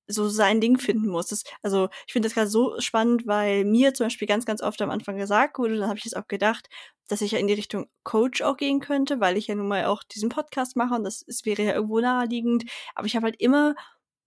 so 0.08 0.28
sein 0.30 0.62
Ding 0.62 0.78
finden 0.78 1.10
muss. 1.10 1.28
Das, 1.28 1.44
also 1.62 1.90
ich 2.06 2.14
finde 2.14 2.28
das 2.28 2.36
gerade 2.36 2.50
so 2.50 2.80
spannend, 2.80 3.26
weil 3.26 3.66
mir 3.66 3.94
zum 3.94 4.06
Beispiel 4.06 4.28
ganz, 4.28 4.46
ganz 4.46 4.62
oft 4.62 4.82
am 4.82 4.92
Anfang 4.92 5.18
gesagt 5.18 5.58
wurde, 5.58 5.78
dann 5.78 5.88
habe 5.88 5.98
ich 5.98 6.06
jetzt 6.06 6.16
auch 6.16 6.28
gedacht, 6.28 6.70
dass 7.08 7.22
ich 7.22 7.32
ja 7.32 7.40
in 7.40 7.48
die 7.48 7.54
Richtung 7.54 7.88
Coach 8.04 8.42
auch 8.42 8.58
gehen 8.58 8.80
könnte, 8.80 9.20
weil 9.20 9.38
ich 9.38 9.48
ja 9.48 9.56
nun 9.56 9.68
mal 9.68 9.86
auch 9.86 10.04
diesen 10.04 10.30
Podcast 10.30 10.76
mache 10.76 10.96
und 10.96 11.04
das, 11.04 11.24
das 11.26 11.46
wäre 11.46 11.64
ja 11.64 11.74
irgendwo 11.74 12.00
naheliegend. 12.00 12.66
Aber 12.96 13.08
ich 13.08 13.16
habe 13.16 13.26
halt 13.26 13.40
immer 13.40 13.76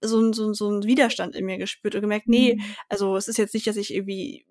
so, 0.00 0.32
so, 0.32 0.52
so 0.52 0.68
einen 0.68 0.84
Widerstand 0.84 1.34
in 1.34 1.44
mir 1.44 1.58
gespürt 1.58 1.94
und 1.94 2.00
gemerkt, 2.00 2.28
nee, 2.28 2.54
mhm. 2.56 2.62
also 2.88 3.16
es 3.16 3.28
ist 3.28 3.38
jetzt 3.38 3.54
nicht, 3.54 3.66
dass 3.66 3.76
ich 3.76 3.94
irgendwie 3.94 4.46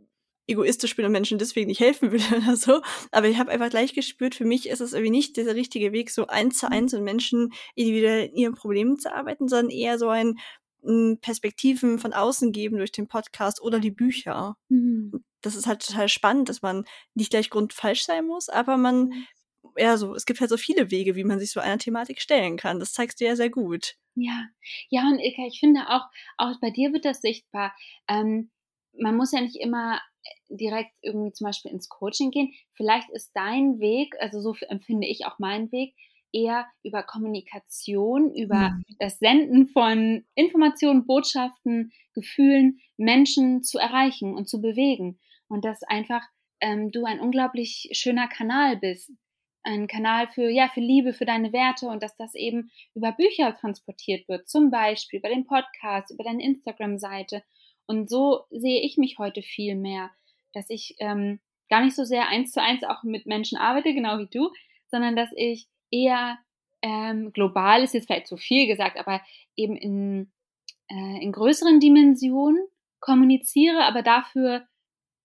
egoistisch 0.47 0.95
bin 0.95 1.05
und 1.05 1.11
Menschen 1.11 1.37
deswegen 1.37 1.67
nicht 1.67 1.81
helfen 1.81 2.11
will 2.11 2.21
oder 2.37 2.55
so. 2.55 2.81
Aber 3.11 3.27
ich 3.27 3.37
habe 3.37 3.51
einfach 3.51 3.69
gleich 3.69 3.93
gespürt, 3.93 4.35
für 4.35 4.45
mich 4.45 4.67
ist 4.69 4.81
es 4.81 4.93
irgendwie 4.93 5.11
nicht 5.11 5.37
der 5.37 5.53
richtige 5.55 5.91
Weg, 5.91 6.09
so 6.09 6.27
eins 6.27 6.57
zu 6.57 6.67
mhm. 6.67 6.71
eins 6.71 6.93
und 6.93 7.03
Menschen 7.03 7.51
individuell 7.75 8.27
in 8.27 8.35
ihren 8.35 8.55
Problemen 8.55 8.97
zu 8.97 9.13
arbeiten, 9.13 9.47
sondern 9.47 9.69
eher 9.69 9.99
so 9.99 10.09
ein 10.09 10.37
Perspektiven 11.19 11.99
von 11.99 12.13
außen 12.13 12.51
geben 12.51 12.77
durch 12.77 12.91
den 12.91 13.07
Podcast 13.07 13.61
oder 13.61 13.79
die 13.79 13.91
Bücher. 13.91 14.55
Mhm. 14.69 15.23
Das 15.41 15.55
ist 15.55 15.67
halt 15.67 15.85
total 15.85 16.07
spannend, 16.07 16.49
dass 16.49 16.61
man 16.61 16.85
nicht 17.13 17.31
gleich 17.31 17.49
grundfalsch 17.49 18.03
sein 18.03 18.25
muss, 18.25 18.47
aber 18.47 18.77
man, 18.77 19.05
mhm. 19.05 19.25
Ja, 19.77 19.97
so, 19.97 20.13
es 20.15 20.25
gibt 20.25 20.39
halt 20.39 20.49
so 20.49 20.57
viele 20.57 20.91
Wege, 20.91 21.15
wie 21.15 21.23
man 21.23 21.39
sich 21.39 21.51
so 21.51 21.59
einer 21.59 21.77
Thematik 21.77 22.21
stellen 22.21 22.57
kann. 22.57 22.79
Das 22.79 22.93
zeigst 22.93 23.19
du 23.19 23.25
ja 23.25 23.35
sehr 23.35 23.49
gut. 23.49 23.95
Ja, 24.15 24.45
ja, 24.89 25.03
und 25.03 25.19
Ilka, 25.19 25.45
ich 25.47 25.59
finde 25.59 25.81
auch, 25.89 26.05
auch 26.37 26.59
bei 26.59 26.71
dir 26.71 26.91
wird 26.93 27.05
das 27.05 27.21
sichtbar. 27.21 27.75
Ähm, 28.07 28.49
man 28.99 29.15
muss 29.15 29.31
ja 29.31 29.41
nicht 29.41 29.57
immer 29.57 30.01
äh, 30.23 30.55
direkt 30.55 30.97
irgendwie 31.01 31.33
zum 31.33 31.45
Beispiel 31.45 31.71
ins 31.71 31.89
Coaching 31.89 32.31
gehen. 32.31 32.53
Vielleicht 32.73 33.09
ist 33.11 33.31
dein 33.35 33.79
Weg, 33.79 34.15
also 34.19 34.41
so 34.41 34.55
empfinde 34.67 35.07
ich 35.07 35.25
auch 35.25 35.39
meinen 35.39 35.71
Weg, 35.71 35.93
eher 36.33 36.67
über 36.83 37.03
Kommunikation, 37.03 38.33
über 38.33 38.71
mhm. 38.71 38.83
das 38.99 39.19
Senden 39.19 39.67
von 39.67 40.25
Informationen, 40.35 41.05
Botschaften, 41.05 41.91
Gefühlen, 42.13 42.79
Menschen 42.97 43.63
zu 43.63 43.77
erreichen 43.77 44.35
und 44.35 44.49
zu 44.49 44.61
bewegen. 44.61 45.19
Und 45.47 45.63
dass 45.63 45.83
einfach 45.83 46.23
ähm, 46.59 46.91
du 46.91 47.05
ein 47.05 47.19
unglaublich 47.19 47.89
schöner 47.93 48.27
Kanal 48.27 48.77
bist. 48.77 49.11
Ein 49.67 49.87
Kanal 49.87 50.27
für, 50.29 50.49
ja, 50.49 50.69
für 50.69 50.79
Liebe, 50.79 51.13
für 51.13 51.25
deine 51.25 51.51
Werte 51.51 51.87
und 51.87 52.01
dass 52.01 52.15
das 52.15 52.35
eben 52.35 52.71
über 52.95 53.11
Bücher 53.11 53.53
transportiert 53.53 54.29
wird, 54.29 54.47
zum 54.47 54.71
Beispiel 54.71 55.19
über 55.19 55.27
den 55.27 55.45
Podcast, 55.45 56.09
über 56.09 56.23
deine 56.23 56.41
Instagram-Seite. 56.41 57.43
Und 57.85 58.09
so 58.09 58.45
sehe 58.49 58.81
ich 58.81 58.97
mich 58.97 59.17
heute 59.19 59.41
viel 59.41 59.75
mehr, 59.75 60.09
dass 60.53 60.69
ich 60.69 60.95
ähm, 60.99 61.41
gar 61.69 61.83
nicht 61.83 61.97
so 61.97 62.05
sehr 62.05 62.29
eins 62.29 62.53
zu 62.53 62.61
eins 62.61 62.85
auch 62.85 63.03
mit 63.03 63.25
Menschen 63.25 63.57
arbeite, 63.57 63.93
genau 63.93 64.19
wie 64.19 64.29
du, 64.31 64.51
sondern 64.89 65.17
dass 65.17 65.29
ich 65.35 65.67
eher 65.91 66.37
ähm, 66.81 67.33
global 67.33 67.83
ist 67.83 67.93
jetzt 67.93 68.07
vielleicht 68.07 68.27
zu 68.27 68.37
viel 68.37 68.67
gesagt, 68.67 68.97
aber 68.97 69.21
eben 69.57 69.75
in, 69.75 70.31
äh, 70.89 71.21
in 71.21 71.33
größeren 71.33 71.81
Dimensionen 71.81 72.65
kommuniziere, 73.01 73.83
aber 73.83 74.01
dafür 74.01 74.65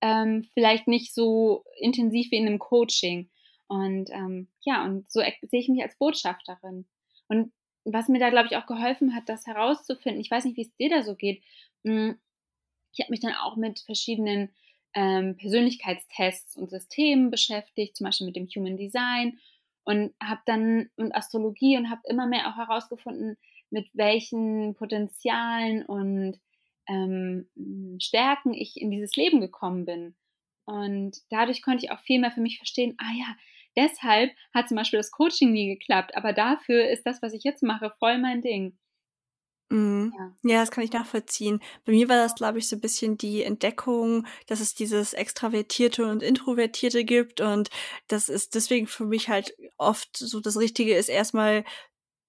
ähm, 0.00 0.48
vielleicht 0.54 0.88
nicht 0.88 1.14
so 1.14 1.64
intensiv 1.78 2.32
wie 2.32 2.38
in 2.38 2.46
einem 2.46 2.58
Coaching. 2.58 3.30
Und 3.72 4.10
ähm, 4.10 4.48
ja, 4.60 4.84
und 4.84 5.10
so 5.10 5.20
sehe 5.20 5.60
ich 5.60 5.68
mich 5.70 5.82
als 5.82 5.96
Botschafterin. 5.96 6.84
Und 7.28 7.52
was 7.86 8.08
mir 8.08 8.18
da, 8.18 8.28
glaube 8.28 8.48
ich, 8.50 8.56
auch 8.58 8.66
geholfen 8.66 9.14
hat, 9.14 9.30
das 9.30 9.46
herauszufinden, 9.46 10.20
ich 10.20 10.30
weiß 10.30 10.44
nicht, 10.44 10.58
wie 10.58 10.62
es 10.66 10.76
dir 10.76 10.90
da 10.90 11.02
so 11.02 11.14
geht, 11.14 11.42
hm, 11.82 12.18
ich 12.92 13.00
habe 13.00 13.10
mich 13.10 13.20
dann 13.20 13.34
auch 13.34 13.56
mit 13.56 13.80
verschiedenen 13.80 14.50
ähm, 14.92 15.38
Persönlichkeitstests 15.38 16.54
und 16.54 16.68
Systemen 16.68 17.30
beschäftigt, 17.30 17.96
zum 17.96 18.04
Beispiel 18.04 18.26
mit 18.26 18.36
dem 18.36 18.46
Human 18.46 18.76
Design 18.76 19.38
und 19.84 20.12
habe 20.22 20.42
dann 20.44 20.90
und 20.96 21.14
Astrologie 21.14 21.78
und 21.78 21.88
habe 21.88 22.02
immer 22.04 22.26
mehr 22.26 22.48
auch 22.48 22.56
herausgefunden, 22.56 23.38
mit 23.70 23.88
welchen 23.94 24.74
Potenzialen 24.74 25.82
und 25.86 26.38
ähm, 26.88 27.48
Stärken 27.98 28.52
ich 28.52 28.78
in 28.78 28.90
dieses 28.90 29.16
Leben 29.16 29.40
gekommen 29.40 29.86
bin. 29.86 30.14
Und 30.66 31.22
dadurch 31.30 31.62
konnte 31.62 31.86
ich 31.86 31.90
auch 31.90 32.00
viel 32.00 32.20
mehr 32.20 32.32
für 32.32 32.42
mich 32.42 32.58
verstehen, 32.58 32.96
ah 32.98 33.12
ja, 33.18 33.34
deshalb 33.76 34.30
hat 34.54 34.68
zum 34.68 34.76
Beispiel 34.76 34.98
das 34.98 35.10
Coaching 35.10 35.52
nie 35.52 35.74
geklappt, 35.74 36.16
aber 36.16 36.32
dafür 36.32 36.88
ist 36.88 37.04
das, 37.04 37.22
was 37.22 37.32
ich 37.32 37.44
jetzt 37.44 37.62
mache, 37.62 37.92
voll 37.98 38.18
mein 38.18 38.42
Ding. 38.42 38.78
Mhm. 39.72 40.12
Ja. 40.18 40.32
ja, 40.42 40.60
das 40.60 40.70
kann 40.70 40.84
ich 40.84 40.92
nachvollziehen. 40.92 41.60
Bei 41.86 41.92
mir 41.92 42.08
war 42.10 42.16
das, 42.16 42.34
glaube 42.34 42.58
ich, 42.58 42.68
so 42.68 42.76
ein 42.76 42.80
bisschen 42.80 43.16
die 43.16 43.42
Entdeckung, 43.42 44.26
dass 44.46 44.60
es 44.60 44.74
dieses 44.74 45.14
Extravertierte 45.14 46.06
und 46.06 46.22
Introvertierte 46.22 47.04
gibt 47.04 47.40
und 47.40 47.70
das 48.06 48.28
ist 48.28 48.54
deswegen 48.54 48.86
für 48.86 49.06
mich 49.06 49.30
halt 49.30 49.54
oft 49.78 50.14
so 50.14 50.40
das 50.40 50.58
Richtige 50.58 50.94
ist, 50.94 51.08
erstmal 51.08 51.64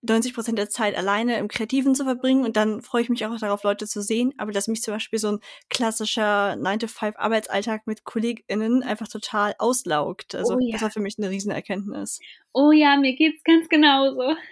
90 0.04 0.34
Prozent 0.34 0.58
der 0.58 0.70
Zeit 0.70 0.98
alleine 0.98 1.38
im 1.38 1.48
Kreativen 1.48 1.96
zu 1.96 2.04
verbringen 2.04 2.44
und 2.44 2.58
dann 2.58 2.82
freue 2.82 3.02
ich 3.02 3.10
mich 3.10 3.26
auch 3.26 3.38
darauf, 3.40 3.64
Leute 3.64 3.88
zu 3.88 4.02
sehen. 4.02 4.34
Aber 4.38 4.52
dass 4.52 4.68
mich 4.68 4.82
zum 4.82 4.94
Beispiel 4.94 5.18
so 5.18 5.32
ein 5.32 5.40
klassischer 5.70 6.54
9-to-5-Arbeitsalltag 6.54 7.88
mit 7.88 8.04
KollegInnen 8.04 8.84
einfach 8.84 9.08
total 9.08 9.56
auslaugt. 9.60 10.36
Also, 10.36 10.56
oh 10.56 10.60
ja. 10.60 10.74
das 10.74 10.82
war 10.82 10.92
für 10.92 11.00
mich 11.00 11.16
eine 11.18 11.30
Riesenerkenntnis. 11.30 12.20
Oh 12.54 12.72
ja, 12.72 12.98
mir 12.98 13.16
geht's 13.16 13.44
ganz 13.44 13.70
genauso. 13.70 14.36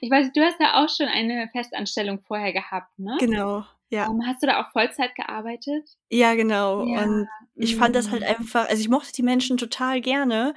ich 0.00 0.10
weiß, 0.10 0.32
du 0.32 0.42
hast 0.42 0.60
ja 0.60 0.84
auch 0.84 0.88
schon 0.88 1.06
eine 1.06 1.48
Festanstellung 1.52 2.20
vorher 2.20 2.52
gehabt, 2.52 2.98
ne? 2.98 3.16
Genau. 3.20 3.64
Ja. 3.88 4.08
Um, 4.08 4.26
hast 4.26 4.42
du 4.42 4.48
da 4.48 4.60
auch 4.60 4.72
Vollzeit 4.72 5.14
gearbeitet? 5.14 5.88
Ja, 6.10 6.34
genau. 6.34 6.84
Ja. 6.84 7.04
Und 7.04 7.28
ich 7.54 7.76
fand 7.76 7.94
das 7.94 8.10
halt 8.10 8.22
mhm. 8.22 8.28
einfach, 8.28 8.68
also 8.68 8.80
ich 8.80 8.88
mochte 8.88 9.12
die 9.12 9.22
Menschen 9.22 9.56
total 9.56 10.00
gerne, 10.00 10.54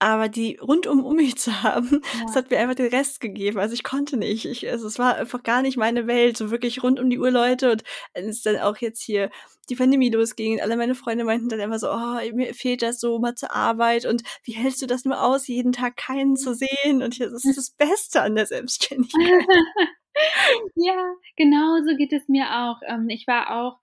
aber 0.00 0.28
die 0.28 0.56
rundum 0.56 1.04
um 1.04 1.14
mich 1.16 1.36
zu 1.36 1.62
haben, 1.62 2.00
ja. 2.02 2.24
das 2.24 2.34
hat 2.34 2.50
mir 2.50 2.58
einfach 2.58 2.74
den 2.74 2.88
Rest 2.88 3.20
gegeben. 3.20 3.58
Also 3.58 3.74
ich 3.74 3.84
konnte 3.84 4.16
nicht. 4.16 4.46
Ich, 4.46 4.68
also 4.68 4.86
es 4.86 4.98
war 4.98 5.16
einfach 5.16 5.42
gar 5.42 5.62
nicht 5.62 5.76
meine 5.76 6.06
Welt. 6.06 6.36
So 6.36 6.50
wirklich 6.50 6.82
rund 6.82 6.98
um 6.98 7.10
die 7.10 7.18
Uhr 7.18 7.30
Leute. 7.30 7.70
Und 7.70 7.84
es 8.14 8.42
dann 8.42 8.56
auch 8.56 8.78
jetzt 8.78 9.02
hier 9.02 9.30
die 9.68 9.76
Pandemie 9.76 10.10
losging, 10.10 10.60
alle 10.60 10.76
meine 10.76 10.94
Freunde 10.94 11.24
meinten 11.24 11.48
dann 11.48 11.60
immer 11.60 11.78
so, 11.78 11.90
oh, 11.90 12.18
mir 12.34 12.54
fehlt 12.54 12.82
das 12.82 12.98
so 12.98 13.18
mal 13.20 13.36
zur 13.36 13.54
Arbeit 13.54 14.04
und 14.04 14.22
wie 14.42 14.52
hältst 14.52 14.82
du 14.82 14.86
das 14.86 15.04
nur 15.04 15.22
aus, 15.22 15.46
jeden 15.46 15.72
Tag 15.72 15.96
keinen 15.96 16.36
zu 16.36 16.54
sehen? 16.54 17.02
Und 17.02 17.20
das 17.20 17.44
ist 17.44 17.56
das 17.56 17.70
Beste 17.70 18.20
an 18.22 18.34
der 18.34 18.46
Selbstständigkeit. 18.46 19.22
ja, 20.74 21.14
genau 21.36 21.78
so 21.86 21.96
geht 21.96 22.12
es 22.12 22.28
mir 22.28 22.46
auch. 22.46 22.80
Ähm, 22.86 23.08
ich 23.08 23.26
war 23.28 23.62
auch, 23.62 23.78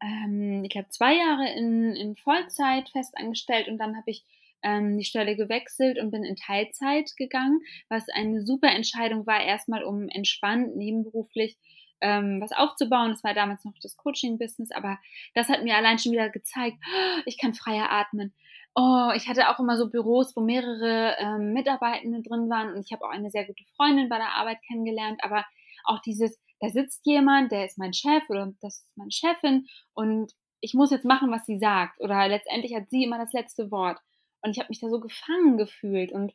ähm, 0.00 0.62
ich 0.64 0.70
glaube, 0.70 0.90
zwei 0.90 1.16
Jahre 1.16 1.52
in, 1.56 1.96
in 1.96 2.14
Vollzeit 2.14 2.88
festangestellt 2.90 3.68
und 3.68 3.78
dann 3.78 3.96
habe 3.96 4.10
ich 4.10 4.24
ähm, 4.62 4.96
die 4.96 5.04
Stelle 5.04 5.36
gewechselt 5.36 5.98
und 5.98 6.10
bin 6.10 6.24
in 6.24 6.36
Teilzeit 6.36 7.10
gegangen, 7.16 7.60
was 7.88 8.08
eine 8.14 8.42
super 8.42 8.68
Entscheidung 8.68 9.26
war, 9.26 9.42
erstmal 9.42 9.84
um 9.84 10.08
entspannt 10.08 10.76
nebenberuflich 10.76 11.56
ähm, 12.02 12.40
was 12.40 12.52
aufzubauen. 12.52 13.10
Das 13.10 13.24
war 13.24 13.32
damals 13.32 13.64
noch 13.64 13.74
das 13.80 13.96
Coaching-Business, 13.96 14.70
aber 14.72 14.98
das 15.34 15.48
hat 15.48 15.62
mir 15.62 15.76
allein 15.76 15.98
schon 15.98 16.12
wieder 16.12 16.28
gezeigt, 16.28 16.76
oh, 16.84 17.20
ich 17.24 17.38
kann 17.38 17.54
freier 17.54 17.90
atmen. 17.90 18.34
Oh, 18.74 19.10
ich 19.14 19.28
hatte 19.28 19.48
auch 19.48 19.58
immer 19.58 19.76
so 19.76 19.88
Büros, 19.88 20.34
wo 20.34 20.40
mehrere 20.40 21.16
ähm, 21.18 21.52
Mitarbeitende 21.52 22.22
drin 22.22 22.48
waren 22.50 22.74
und 22.74 22.84
ich 22.84 22.92
habe 22.92 23.04
auch 23.04 23.10
eine 23.10 23.30
sehr 23.30 23.46
gute 23.46 23.64
Freundin 23.76 24.08
bei 24.08 24.16
der 24.16 24.34
Arbeit 24.34 24.58
kennengelernt, 24.66 25.20
aber 25.22 25.44
auch 25.84 26.00
dieses, 26.00 26.38
da 26.60 26.68
sitzt 26.70 27.04
jemand, 27.04 27.52
der 27.52 27.66
ist 27.66 27.78
mein 27.78 27.92
Chef 27.92 28.22
oder 28.28 28.52
das 28.60 28.82
ist 28.82 28.96
meine 28.96 29.10
Chefin 29.10 29.66
und 29.94 30.32
ich 30.60 30.74
muss 30.74 30.90
jetzt 30.90 31.04
machen, 31.04 31.30
was 31.30 31.44
sie 31.44 31.58
sagt 31.58 32.00
oder 32.00 32.28
letztendlich 32.28 32.74
hat 32.74 32.88
sie 32.88 33.04
immer 33.04 33.18
das 33.18 33.32
letzte 33.32 33.70
Wort. 33.70 33.98
Und 34.42 34.50
ich 34.50 34.58
habe 34.58 34.68
mich 34.68 34.80
da 34.80 34.88
so 34.88 35.00
gefangen 35.00 35.56
gefühlt. 35.56 36.12
Und 36.12 36.34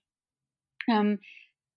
ähm, 0.87 1.19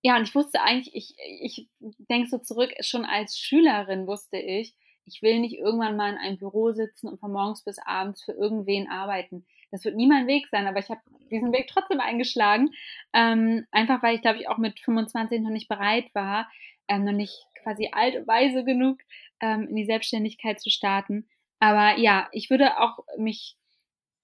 ja, 0.02 0.16
und 0.16 0.22
ich 0.22 0.34
wusste 0.34 0.62
eigentlich, 0.62 1.14
ich, 1.18 1.68
ich 1.80 1.96
denke 2.08 2.28
so 2.28 2.38
zurück, 2.38 2.72
schon 2.80 3.04
als 3.04 3.38
Schülerin 3.38 4.06
wusste 4.06 4.38
ich, 4.38 4.74
ich 5.04 5.22
will 5.22 5.40
nicht 5.40 5.58
irgendwann 5.58 5.96
mal 5.96 6.12
in 6.12 6.18
einem 6.18 6.38
Büro 6.38 6.72
sitzen 6.72 7.08
und 7.08 7.18
von 7.18 7.32
morgens 7.32 7.64
bis 7.64 7.78
abends 7.84 8.22
für 8.22 8.32
irgendwen 8.32 8.88
arbeiten. 8.88 9.44
Das 9.70 9.84
wird 9.84 9.96
nie 9.96 10.06
mein 10.06 10.26
Weg 10.26 10.46
sein, 10.48 10.66
aber 10.66 10.78
ich 10.78 10.88
habe 10.88 11.00
diesen 11.30 11.52
Weg 11.52 11.68
trotzdem 11.68 12.00
eingeschlagen. 12.00 12.70
Ähm, 13.12 13.66
einfach 13.70 14.02
weil 14.02 14.14
ich, 14.16 14.22
glaube 14.22 14.38
ich, 14.38 14.48
auch 14.48 14.58
mit 14.58 14.80
25 14.80 15.40
noch 15.40 15.50
nicht 15.50 15.68
bereit 15.68 16.06
war, 16.14 16.50
ähm, 16.88 17.04
noch 17.04 17.12
nicht 17.12 17.44
quasi 17.62 17.90
alt 17.92 18.16
und 18.16 18.26
weise 18.26 18.64
genug, 18.64 18.98
ähm, 19.40 19.68
in 19.68 19.76
die 19.76 19.84
Selbstständigkeit 19.84 20.60
zu 20.60 20.70
starten. 20.70 21.28
Aber 21.60 21.98
ja, 21.98 22.28
ich 22.32 22.50
würde 22.50 22.78
auch 22.80 22.98
mich 23.18 23.56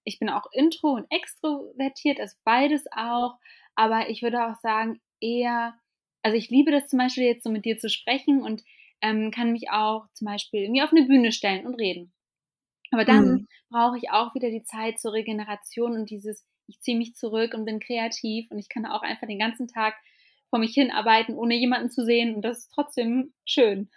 ich 0.07 0.19
bin 0.19 0.29
auch 0.29 0.45
intro 0.53 0.91
und 0.93 1.05
extrovertiert, 1.11 2.19
also 2.21 2.37
beides 2.45 2.85
auch. 2.95 3.35
Aber 3.75 4.09
ich 4.09 4.23
würde 4.23 4.45
auch 4.45 4.55
sagen, 4.61 5.01
eher, 5.19 5.77
also 6.23 6.37
ich 6.37 6.49
liebe 6.49 6.71
das 6.71 6.87
zum 6.87 6.99
Beispiel 6.99 7.25
jetzt 7.25 7.43
so 7.43 7.51
mit 7.51 7.65
dir 7.65 7.77
zu 7.77 7.89
sprechen 7.89 8.41
und 8.41 8.63
ähm, 9.01 9.31
kann 9.31 9.51
mich 9.51 9.69
auch 9.69 10.05
zum 10.13 10.25
Beispiel 10.25 10.61
irgendwie 10.63 10.81
auf 10.81 10.91
eine 10.91 11.05
Bühne 11.05 11.33
stellen 11.33 11.67
und 11.67 11.75
reden. 11.75 12.13
Aber 12.91 13.03
dann 13.03 13.25
mhm. 13.25 13.47
brauche 13.69 13.97
ich 13.97 14.09
auch 14.09 14.33
wieder 14.33 14.49
die 14.49 14.63
Zeit 14.63 14.97
zur 14.97 15.11
Regeneration 15.11 15.91
und 15.91 16.09
dieses, 16.09 16.45
ich 16.67 16.79
ziehe 16.79 16.97
mich 16.97 17.15
zurück 17.15 17.53
und 17.53 17.65
bin 17.65 17.81
kreativ 17.81 18.49
und 18.49 18.59
ich 18.59 18.69
kann 18.69 18.85
auch 18.85 19.01
einfach 19.01 19.27
den 19.27 19.39
ganzen 19.39 19.67
Tag 19.67 19.93
vor 20.49 20.59
mich 20.59 20.73
hinarbeiten, 20.73 21.35
ohne 21.35 21.55
jemanden 21.55 21.91
zu 21.91 22.05
sehen 22.05 22.33
und 22.33 22.43
das 22.43 22.59
ist 22.59 22.71
trotzdem 22.73 23.33
schön. 23.45 23.89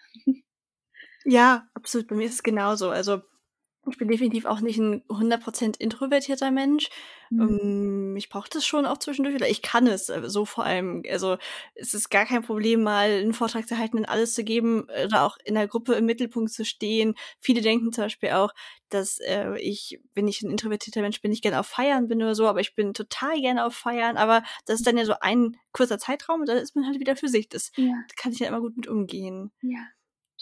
Ja, 1.25 1.69
absolut. 1.75 2.09
Bei 2.09 2.17
mir 2.17 2.25
ist 2.25 2.35
es 2.35 2.43
genauso. 2.43 2.88
Also 2.88 3.21
ich 3.88 3.96
bin 3.96 4.08
definitiv 4.08 4.44
auch 4.44 4.60
nicht 4.60 4.78
ein 4.78 5.02
100% 5.08 5.80
introvertierter 5.80 6.50
Mensch. 6.50 6.90
Mhm. 7.30 8.14
Ich 8.16 8.28
brauche 8.28 8.50
das 8.50 8.66
schon 8.66 8.84
auch 8.84 8.99
zwischendurch. 8.99 9.34
Oder 9.34 9.49
ich 9.49 9.62
kann 9.62 9.87
es 9.87 10.10
äh, 10.10 10.28
so 10.28 10.44
vor 10.44 10.64
allem. 10.64 11.02
Also 11.08 11.38
es 11.75 11.94
ist 11.94 12.10
gar 12.10 12.26
kein 12.26 12.42
Problem, 12.42 12.82
mal 12.82 13.08
einen 13.08 13.32
Vortrag 13.32 13.66
zu 13.66 13.78
halten 13.78 13.96
und 13.96 14.04
alles 14.04 14.34
zu 14.34 14.44
geben 14.44 14.82
oder 14.82 15.25
auch 15.25 15.38
in 15.44 15.54
der 15.54 15.66
Gruppe 15.66 15.94
im 15.94 16.04
Mittelpunkt 16.04 16.52
zu 16.52 16.64
stehen. 16.64 17.14
Viele 17.38 17.62
denken 17.62 17.92
zum 17.92 18.04
Beispiel 18.04 18.30
auch, 18.30 18.52
dass 18.90 19.18
äh, 19.20 19.58
ich, 19.58 19.99
wenn 20.14 20.28
ich 20.28 20.42
ein 20.42 20.50
introvertierter 20.50 21.00
Mensch 21.00 21.22
bin, 21.22 21.30
nicht 21.30 21.42
gerne 21.42 21.58
auf 21.58 21.66
Feiern 21.66 22.06
bin 22.08 22.22
oder 22.22 22.34
so, 22.34 22.46
aber 22.46 22.60
ich 22.60 22.75
bin 22.75 22.92
total 22.92 23.40
gerne 23.40 23.64
auf 23.64 23.75
Feiern. 23.75 24.18
Aber 24.18 24.42
das 24.66 24.80
ist 24.80 24.87
dann 24.87 24.99
ja 24.99 25.06
so 25.06 25.14
ein 25.20 25.56
kurzer 25.72 25.99
Zeitraum 25.99 26.40
und 26.40 26.49
dann 26.49 26.58
ist 26.58 26.76
man 26.76 26.87
halt 26.87 27.00
wieder 27.00 27.16
für 27.16 27.28
sich. 27.28 27.49
Das 27.49 27.72
ja. 27.76 27.94
kann 28.16 28.32
ich 28.32 28.40
ja 28.40 28.49
immer 28.49 28.60
gut 28.60 28.76
mit 28.76 28.88
umgehen. 28.88 29.52
Ja, 29.62 29.87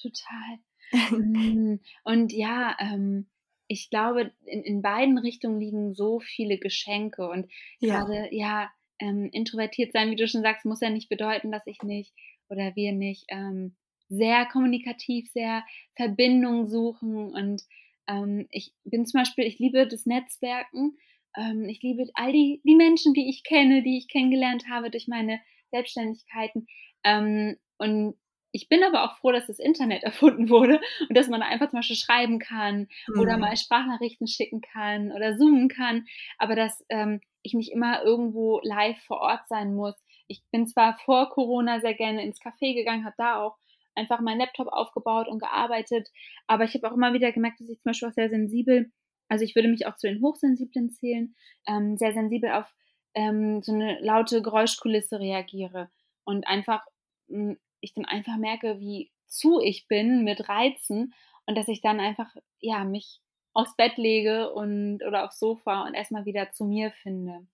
total. 0.01 0.59
Hm, 0.91 1.81
und 2.05 2.33
ja, 2.33 2.77
ähm, 2.81 3.27
ich 3.67 3.91
glaube, 3.91 4.33
in, 4.45 4.63
in 4.63 4.83
beiden 4.83 5.19
Richtungen 5.19 5.61
liegen 5.61 5.95
so 5.95 6.21
viele 6.21 6.59
Geschenke 6.59 7.29
und 7.29 7.51
ja. 7.81 7.99
gerade, 8.01 8.29
ja, 8.35 8.71
ähm, 8.99 9.29
introvertiert 9.33 9.93
sein, 9.93 10.11
wie 10.11 10.17
du 10.17 10.27
schon 10.27 10.43
sagst, 10.43 10.65
muss 10.65 10.81
ja 10.81 10.91
nicht 10.91 11.09
bedeuten, 11.09 11.53
dass 11.53 11.67
ich 11.67 11.83
nicht 11.83 12.13
oder 12.49 12.75
wir 12.75 12.93
nicht 12.93 13.27
ähm, 13.29 13.77
sehr 14.09 14.47
kommunikativ, 14.47 15.31
sehr 15.33 15.65
Verbindung 15.95 16.67
suchen 16.67 17.33
und 17.35 17.63
ähm, 18.09 18.47
ich 18.51 18.73
bin 18.85 19.07
zum 19.07 19.21
Beispiel, 19.21 19.45
ich 19.45 19.59
liebe 19.59 19.87
das 19.87 20.07
Netzwerken, 20.07 20.97
ähm, 21.37 21.69
ich 21.69 21.83
liebe 21.83 22.07
all 22.15 22.33
die, 22.33 22.61
die 22.65 22.75
Menschen, 22.75 23.13
die 23.13 23.29
ich 23.29 23.45
kenne, 23.45 23.83
die 23.83 23.99
ich 23.99 24.09
kennengelernt 24.09 24.65
habe 24.69 24.91
durch 24.91 25.07
meine 25.07 25.41
Selbstständigkeiten 25.71 26.67
ähm, 27.05 27.57
und 27.77 28.17
ich 28.53 28.69
bin 28.69 28.83
aber 28.83 29.05
auch 29.05 29.17
froh, 29.19 29.33
dass 29.33 29.47
das 29.47 29.59
Internet 29.59 30.03
erfunden 30.05 30.49
wurde 30.49 30.81
und 31.09 31.17
dass 31.17 31.29
man 31.29 31.43
einfach 31.43 31.69
zum 31.71 31.79
Beispiel 31.79 31.97
schreiben 31.97 32.39
kann 32.39 32.89
mhm. 33.09 33.21
oder 33.21 33.37
mal 33.37 33.57
Sprachnachrichten 33.57 34.27
schicken 34.27 34.61
kann 34.61 35.13
oder 35.13 35.37
zoomen 35.37 35.69
kann, 35.69 36.07
aber 36.39 36.55
dass 36.55 36.85
ähm, 36.89 37.21
ich 37.43 37.55
nicht 37.55 37.73
immer 37.73 38.03
irgendwo 38.03 38.61
live 38.63 39.01
vor 39.05 39.21
Ort 39.21 39.47
sein 39.49 39.75
muss, 39.75 39.95
ich 40.27 40.43
bin 40.51 40.67
zwar 40.67 40.99
vor 40.99 41.31
Corona 41.31 41.81
sehr 41.81 41.95
gerne 41.95 42.23
ins 42.23 42.41
Café 42.41 42.75
gegangen, 42.75 43.05
habe 43.05 43.15
da 43.17 43.43
auch 43.43 43.57
einfach 43.95 44.21
meinen 44.21 44.39
Laptop 44.39 44.69
aufgebaut 44.69 45.27
und 45.27 45.41
gearbeitet, 45.41 46.09
aber 46.47 46.65
ich 46.65 46.75
habe 46.75 46.89
auch 46.89 46.95
immer 46.95 47.13
wieder 47.13 47.33
gemerkt, 47.33 47.61
dass 47.61 47.69
ich 47.69 47.81
zum 47.81 47.91
Beispiel 47.91 48.09
auch 48.09 48.13
sehr 48.13 48.29
sensibel, 48.29 48.93
also 49.29 49.45
ich 49.45 49.55
würde 49.55 49.69
mich 49.69 49.87
auch 49.87 49.97
zu 49.97 50.07
den 50.07 50.23
Hochsensiblen 50.23 50.91
zählen, 50.91 51.35
ähm, 51.67 51.97
sehr 51.97 52.13
sensibel 52.13 52.51
auf 52.53 52.73
ähm, 53.15 53.63
so 53.63 53.73
eine 53.73 53.99
laute 54.01 54.43
Geräuschkulisse 54.43 55.19
reagiere 55.19 55.91
und 56.25 56.47
einfach 56.47 56.85
mh, 57.29 57.53
hm, 57.53 57.59
ich 57.81 57.95
dann 57.95 58.05
einfach 58.05 58.37
merke, 58.37 58.81
wie 58.81 59.11
zu 59.27 59.61
ich 59.61 59.89
bin 59.89 60.25
mit 60.25 60.49
Reizen 60.49 61.15
und 61.47 61.57
dass 61.57 61.69
ich 61.69 61.81
dann 61.81 62.01
einfach 62.01 62.35
ja 62.61 62.85
mich 62.85 63.21
aufs 63.55 63.77
Bett 63.77 63.97
lege 63.97 64.53
und 64.53 65.03
oder 65.07 65.25
aufs 65.25 65.39
Sofa 65.39 65.87
und 65.87 65.95
erstmal 65.95 66.25
wieder 66.25 66.51
zu 66.51 66.65
mir 66.65 66.91
finde. 66.91 67.47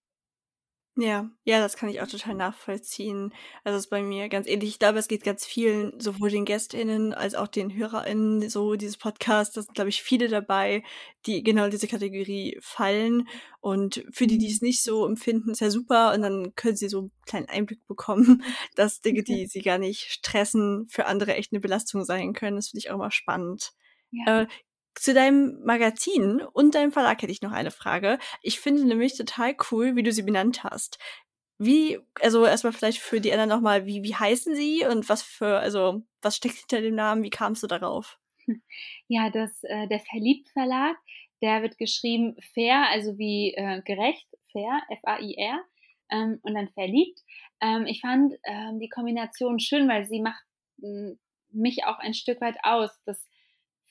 Ja, 0.96 1.28
ja, 1.42 1.58
das 1.58 1.76
kann 1.76 1.88
ich 1.88 2.00
auch 2.00 2.06
total 2.06 2.36
nachvollziehen. 2.36 3.34
Also, 3.64 3.76
es 3.78 3.84
ist 3.86 3.90
bei 3.90 4.00
mir 4.00 4.28
ganz 4.28 4.46
ähnlich. 4.46 4.70
Ich 4.70 4.78
glaube, 4.78 5.00
es 5.00 5.08
geht 5.08 5.24
ganz 5.24 5.44
vielen, 5.44 5.98
sowohl 5.98 6.30
den 6.30 6.44
GästInnen 6.44 7.12
als 7.12 7.34
auch 7.34 7.48
den 7.48 7.74
HörerInnen 7.74 8.48
so 8.48 8.76
dieses 8.76 8.96
Podcast. 8.96 9.56
Da 9.56 9.62
sind, 9.62 9.74
glaube 9.74 9.88
ich, 9.90 10.04
viele 10.04 10.28
dabei, 10.28 10.84
die 11.26 11.42
genau 11.42 11.64
in 11.64 11.72
diese 11.72 11.88
Kategorie 11.88 12.58
fallen. 12.62 13.28
Und 13.60 14.04
für 14.12 14.28
die, 14.28 14.38
die 14.38 14.52
es 14.52 14.62
nicht 14.62 14.84
so 14.84 15.04
empfinden, 15.04 15.50
ist 15.50 15.60
ja 15.60 15.70
super. 15.70 16.14
Und 16.14 16.22
dann 16.22 16.54
können 16.54 16.76
sie 16.76 16.88
so 16.88 16.98
einen 17.00 17.12
kleinen 17.26 17.48
Einblick 17.48 17.84
bekommen, 17.88 18.44
dass 18.76 19.00
Dinge, 19.00 19.24
die 19.24 19.48
sie 19.48 19.62
gar 19.62 19.78
nicht 19.78 20.12
stressen, 20.12 20.86
für 20.88 21.06
andere 21.06 21.34
echt 21.34 21.52
eine 21.52 21.60
Belastung 21.60 22.04
sein 22.04 22.34
können. 22.34 22.54
Das 22.54 22.68
finde 22.68 22.78
ich 22.78 22.90
auch 22.90 22.94
immer 22.94 23.10
spannend. 23.10 23.72
Ja. 24.12 24.42
Äh, 24.42 24.46
zu 24.94 25.14
deinem 25.14 25.62
Magazin 25.64 26.40
und 26.40 26.74
deinem 26.74 26.92
Verlag 26.92 27.20
hätte 27.22 27.32
ich 27.32 27.42
noch 27.42 27.52
eine 27.52 27.70
Frage. 27.70 28.18
Ich 28.42 28.60
finde 28.60 28.84
nämlich 28.84 29.16
total 29.16 29.56
cool, 29.70 29.96
wie 29.96 30.02
du 30.02 30.12
sie 30.12 30.22
benannt 30.22 30.64
hast. 30.64 30.98
Wie, 31.58 32.00
also 32.20 32.44
erstmal 32.44 32.72
vielleicht 32.72 32.98
für 32.98 33.20
die 33.20 33.32
anderen 33.32 33.50
nochmal, 33.50 33.86
wie, 33.86 34.02
wie 34.02 34.14
heißen 34.14 34.54
sie 34.54 34.84
und 34.84 35.08
was 35.08 35.22
für, 35.22 35.58
also 35.58 36.02
was 36.20 36.36
steckt 36.36 36.56
hinter 36.56 36.80
dem 36.80 36.94
Namen? 36.94 37.22
Wie 37.22 37.30
kamst 37.30 37.62
du 37.62 37.66
darauf? 37.66 38.18
Ja, 39.08 39.30
das, 39.30 39.62
äh, 39.64 39.86
der 39.88 40.00
Verliebt 40.00 40.48
Verlag, 40.48 40.96
der 41.42 41.62
wird 41.62 41.78
geschrieben 41.78 42.36
fair, 42.52 42.88
also 42.90 43.16
wie 43.18 43.54
äh, 43.54 43.82
gerecht, 43.82 44.26
fair, 44.52 44.80
F-A-I-R, 44.88 45.64
ähm, 46.10 46.40
und 46.42 46.54
dann 46.54 46.68
verliebt. 46.70 47.20
Ähm, 47.60 47.86
ich 47.86 48.00
fand 48.00 48.34
ähm, 48.44 48.80
die 48.80 48.88
Kombination 48.88 49.60
schön, 49.60 49.88
weil 49.88 50.04
sie 50.06 50.20
macht 50.20 50.42
mich 51.50 51.84
auch 51.84 51.98
ein 51.98 52.14
Stück 52.14 52.40
weit 52.40 52.56
aus. 52.62 52.90
Das 53.04 53.26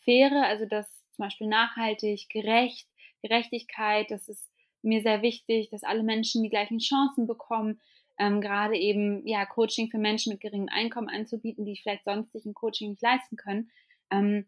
Faire, 0.04 0.46
also 0.46 0.66
das 0.66 0.88
zum 1.12 1.26
Beispiel 1.26 1.48
nachhaltig, 1.48 2.30
gerecht, 2.30 2.88
Gerechtigkeit, 3.22 4.12
das 4.12 4.28
ist 4.28 4.50
mir 4.82 5.02
sehr 5.02 5.22
wichtig, 5.22 5.70
dass 5.70 5.84
alle 5.84 6.04
Menschen 6.04 6.44
die 6.44 6.50
gleichen 6.50 6.80
Chancen 6.80 7.26
bekommen, 7.26 7.80
ähm, 8.20 8.42
gerade 8.42 8.76
eben 8.76 9.26
ja 9.26 9.46
Coaching 9.46 9.90
für 9.90 9.98
Menschen 9.98 10.34
mit 10.34 10.42
geringem 10.42 10.70
Einkommen 10.70 11.10
anzubieten, 11.10 11.66
die 11.66 11.78
vielleicht 11.78 12.04
sonst 12.04 12.32
sich 12.32 12.46
ein 12.46 12.54
Coaching 12.54 12.92
nicht 12.92 13.02
leisten 13.02 13.38
können, 13.38 13.72
ähm, 14.12 14.46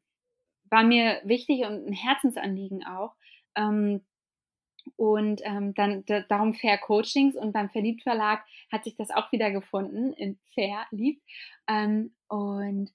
war 0.69 0.83
mir 0.83 1.21
wichtig 1.23 1.61
und 1.65 1.87
ein 1.87 1.93
Herzensanliegen 1.93 2.85
auch. 2.85 3.15
Ähm, 3.55 4.01
und 4.97 5.41
ähm, 5.43 5.73
dann 5.73 6.05
da, 6.05 6.21
darum 6.21 6.53
Fair 6.53 6.77
Coachings 6.77 7.35
und 7.35 7.53
beim 7.53 7.69
Verliebt 7.69 8.03
Verlag 8.03 8.45
hat 8.71 8.83
sich 8.83 8.95
das 8.95 9.09
auch 9.09 9.31
wieder 9.31 9.49
gefunden 9.51 10.13
in 10.13 10.37
Fair 10.53 10.85
Lieb. 10.91 11.21
Ähm, 11.67 12.13
und 12.27 12.91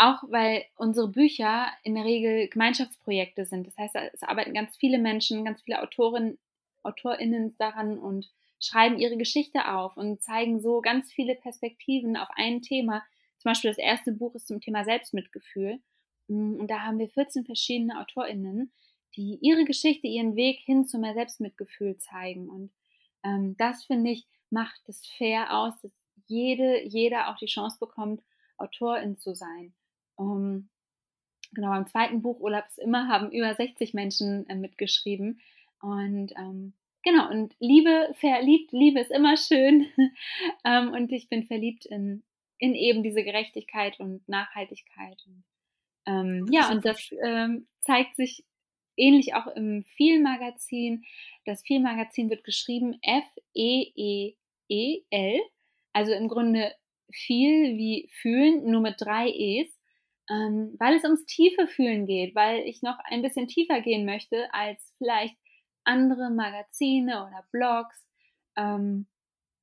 auch 0.00 0.22
weil 0.28 0.64
unsere 0.76 1.08
Bücher 1.08 1.66
in 1.84 1.94
der 1.94 2.04
Regel 2.04 2.48
Gemeinschaftsprojekte 2.48 3.44
sind. 3.44 3.66
Das 3.66 3.76
heißt, 3.76 3.94
es 4.14 4.22
arbeiten 4.22 4.54
ganz 4.54 4.74
viele 4.76 4.98
Menschen, 4.98 5.44
ganz 5.44 5.60
viele 5.60 5.82
Autorinnen, 5.82 6.38
AutorInnen 6.82 7.54
daran 7.58 7.98
und 7.98 8.30
schreiben 8.58 8.98
ihre 8.98 9.18
Geschichte 9.18 9.68
auf 9.68 9.98
und 9.98 10.22
zeigen 10.22 10.60
so 10.60 10.80
ganz 10.80 11.12
viele 11.12 11.34
Perspektiven 11.34 12.16
auf 12.16 12.28
ein 12.34 12.62
Thema. 12.62 13.02
Zum 13.38 13.50
Beispiel 13.50 13.70
das 13.70 13.78
erste 13.78 14.12
Buch 14.12 14.34
ist 14.34 14.48
zum 14.48 14.62
Thema 14.62 14.84
Selbstmitgefühl. 14.84 15.80
Und 16.28 16.68
da 16.68 16.80
haben 16.80 16.98
wir 16.98 17.08
14 17.08 17.44
verschiedene 17.44 18.00
AutorInnen, 18.00 18.72
die 19.16 19.38
ihre 19.42 19.64
Geschichte, 19.64 20.06
ihren 20.06 20.34
Weg 20.34 20.60
hin 20.60 20.86
zu 20.86 20.98
mehr 20.98 21.14
Selbstmitgefühl 21.14 21.98
zeigen. 21.98 22.48
Und 22.48 22.70
ähm, 23.22 23.54
das, 23.58 23.84
finde 23.84 24.12
ich, 24.12 24.26
macht 24.48 24.80
es 24.88 25.06
fair 25.06 25.54
aus, 25.58 25.74
dass 25.82 25.92
jede, 26.26 26.82
jeder 26.86 27.28
auch 27.28 27.36
die 27.36 27.46
Chance 27.46 27.78
bekommt, 27.78 28.22
Autorin 28.56 29.18
zu 29.18 29.34
sein. 29.34 29.74
Um, 30.20 30.68
genau, 31.52 31.70
beim 31.70 31.86
zweiten 31.86 32.20
Buch 32.20 32.40
Urlaub 32.40 32.64
ist 32.68 32.78
immer 32.78 33.08
haben 33.08 33.32
über 33.32 33.54
60 33.54 33.94
Menschen 33.94 34.46
äh, 34.50 34.54
mitgeschrieben. 34.54 35.40
Und 35.80 36.32
ähm, 36.36 36.74
genau, 37.02 37.30
und 37.30 37.56
Liebe, 37.58 38.12
verliebt, 38.20 38.70
Liebe 38.72 39.00
ist 39.00 39.10
immer 39.10 39.38
schön. 39.38 39.86
ähm, 40.66 40.92
und 40.92 41.10
ich 41.10 41.30
bin 41.30 41.46
verliebt 41.46 41.86
in, 41.86 42.22
in 42.58 42.74
eben 42.74 43.02
diese 43.02 43.24
Gerechtigkeit 43.24 43.98
und 43.98 44.28
Nachhaltigkeit. 44.28 45.24
Und, 45.26 45.42
ähm, 46.04 46.46
ja, 46.50 46.70
und 46.70 46.84
das 46.84 47.10
ähm, 47.24 47.66
zeigt 47.80 48.14
sich 48.16 48.44
ähnlich 48.98 49.32
auch 49.34 49.46
im 49.46 49.84
Viel-Magazin. 49.96 51.06
Das 51.46 51.62
Viel-Magazin 51.62 52.28
wird 52.28 52.44
geschrieben 52.44 52.98
F-E-E-E-L. 53.00 54.36
Also 55.94 56.12
im 56.12 56.28
Grunde 56.28 56.74
viel 57.10 57.78
wie 57.78 58.10
fühlen, 58.20 58.70
nur 58.70 58.82
mit 58.82 58.96
drei 59.00 59.26
E's 59.30 59.79
ähm, 60.30 60.76
weil 60.78 60.94
es 60.94 61.04
ums 61.04 61.26
tiefe 61.26 61.66
Fühlen 61.66 62.06
geht, 62.06 62.34
weil 62.34 62.60
ich 62.60 62.82
noch 62.82 62.98
ein 63.04 63.22
bisschen 63.22 63.48
tiefer 63.48 63.80
gehen 63.80 64.04
möchte 64.04 64.52
als 64.54 64.94
vielleicht 64.96 65.36
andere 65.84 66.30
Magazine 66.30 67.26
oder 67.26 67.44
Blogs, 67.50 68.06
ähm, 68.56 69.06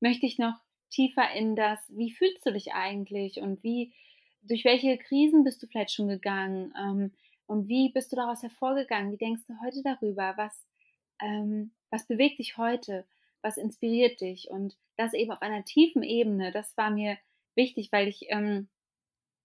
möchte 0.01 0.25
ich 0.25 0.37
noch 0.37 0.55
tiefer 0.89 1.31
in 1.33 1.55
das, 1.55 1.79
wie 1.89 2.11
fühlst 2.11 2.45
du 2.45 2.51
dich 2.51 2.73
eigentlich 2.73 3.39
und 3.39 3.63
wie, 3.63 3.93
durch 4.41 4.65
welche 4.65 4.97
Krisen 4.97 5.43
bist 5.43 5.63
du 5.63 5.67
vielleicht 5.67 5.91
schon 5.91 6.07
gegangen 6.07 6.73
ähm, 6.77 7.13
und 7.45 7.67
wie 7.69 7.89
bist 7.89 8.11
du 8.11 8.17
daraus 8.17 8.43
hervorgegangen, 8.43 9.11
wie 9.11 9.17
denkst 9.17 9.43
du 9.47 9.53
heute 9.63 9.81
darüber, 9.83 10.33
was, 10.35 10.65
ähm, 11.21 11.71
was 11.89 12.07
bewegt 12.07 12.39
dich 12.39 12.57
heute, 12.57 13.05
was 13.41 13.57
inspiriert 13.57 14.19
dich? 14.19 14.49
Und 14.49 14.77
das 14.97 15.13
eben 15.13 15.31
auf 15.31 15.41
einer 15.41 15.63
tiefen 15.63 16.03
Ebene, 16.03 16.51
das 16.51 16.75
war 16.75 16.89
mir 16.89 17.17
wichtig, 17.55 17.91
weil 17.91 18.07
ich 18.07 18.25
ähm, 18.29 18.67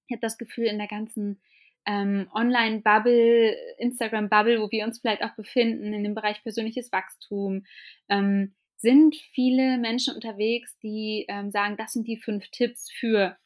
ich 0.07 0.13
habe 0.13 0.21
das 0.21 0.39
Gefühl, 0.39 0.67
in 0.67 0.79
der 0.79 0.89
ganzen 0.89 1.41
ähm, 1.87 2.29
Online-Bubble, 2.33 3.57
Instagram-Bubble, 3.79 4.61
wo 4.61 4.71
wir 4.71 4.85
uns 4.85 5.01
vielleicht 5.01 5.23
auch 5.25 5.35
befinden, 5.35 5.93
in 5.93 6.05
dem 6.05 6.15
Bereich 6.15 6.43
persönliches 6.43 6.93
Wachstum, 6.93 7.65
ähm, 8.09 8.55
sind 8.77 9.17
viele 9.33 9.79
Menschen 9.79 10.15
unterwegs, 10.15 10.77
die 10.83 11.25
ähm, 11.29 11.51
sagen, 11.51 11.77
das 11.77 11.93
sind 11.93 12.07
die 12.07 12.17
fünf 12.17 12.49
Tipps 12.51 12.91
für, 12.91 13.37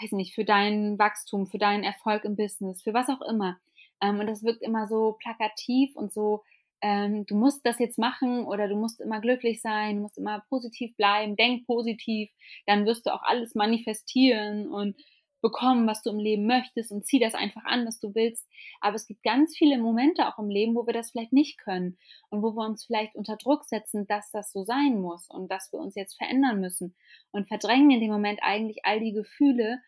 weiß 0.00 0.12
nicht, 0.12 0.34
für 0.34 0.44
dein 0.44 0.98
Wachstum, 0.98 1.46
für 1.46 1.58
deinen 1.58 1.84
Erfolg 1.84 2.24
im 2.24 2.36
Business, 2.36 2.82
für 2.82 2.94
was 2.94 3.08
auch 3.08 3.22
immer. 3.22 3.58
Ähm, 4.00 4.20
und 4.20 4.26
das 4.26 4.44
wirkt 4.44 4.62
immer 4.62 4.86
so 4.86 5.16
plakativ 5.20 5.94
und 5.96 6.12
so, 6.12 6.42
ähm, 6.82 7.24
du 7.26 7.34
musst 7.36 7.64
das 7.64 7.78
jetzt 7.78 7.98
machen 7.98 8.44
oder 8.44 8.68
du 8.68 8.76
musst 8.76 9.00
immer 9.00 9.20
glücklich 9.20 9.60
sein, 9.60 9.96
du 9.96 10.02
musst 10.02 10.18
immer 10.18 10.44
positiv 10.48 10.94
bleiben, 10.96 11.34
denk 11.34 11.66
positiv, 11.66 12.30
dann 12.66 12.84
wirst 12.86 13.06
du 13.06 13.14
auch 13.14 13.22
alles 13.22 13.54
manifestieren 13.54 14.68
und 14.68 14.96
bekommen, 15.46 15.86
was 15.86 16.02
du 16.02 16.10
im 16.10 16.18
Leben 16.18 16.46
möchtest 16.46 16.90
und 16.90 17.06
zieh 17.06 17.20
das 17.20 17.34
einfach 17.34 17.64
an, 17.64 17.86
was 17.86 18.00
du 18.00 18.14
willst. 18.16 18.48
Aber 18.80 18.96
es 18.96 19.06
gibt 19.06 19.22
ganz 19.22 19.56
viele 19.56 19.78
Momente 19.78 20.26
auch 20.26 20.40
im 20.40 20.50
Leben, 20.50 20.74
wo 20.74 20.86
wir 20.86 20.92
das 20.92 21.12
vielleicht 21.12 21.32
nicht 21.32 21.58
können 21.58 21.96
und 22.30 22.42
wo 22.42 22.56
wir 22.56 22.66
uns 22.66 22.84
vielleicht 22.84 23.14
unter 23.14 23.36
Druck 23.36 23.64
setzen, 23.64 24.06
dass 24.08 24.30
das 24.32 24.50
so 24.50 24.64
sein 24.64 25.00
muss 25.00 25.28
und 25.30 25.50
dass 25.50 25.72
wir 25.72 25.78
uns 25.78 25.94
jetzt 25.94 26.16
verändern 26.16 26.60
müssen 26.60 26.96
und 27.30 27.46
verdrängen 27.46 27.92
in 27.92 28.00
dem 28.00 28.10
Moment 28.10 28.40
eigentlich 28.42 28.84
all 28.84 28.98
die 28.98 29.12
Gefühle, 29.12 29.78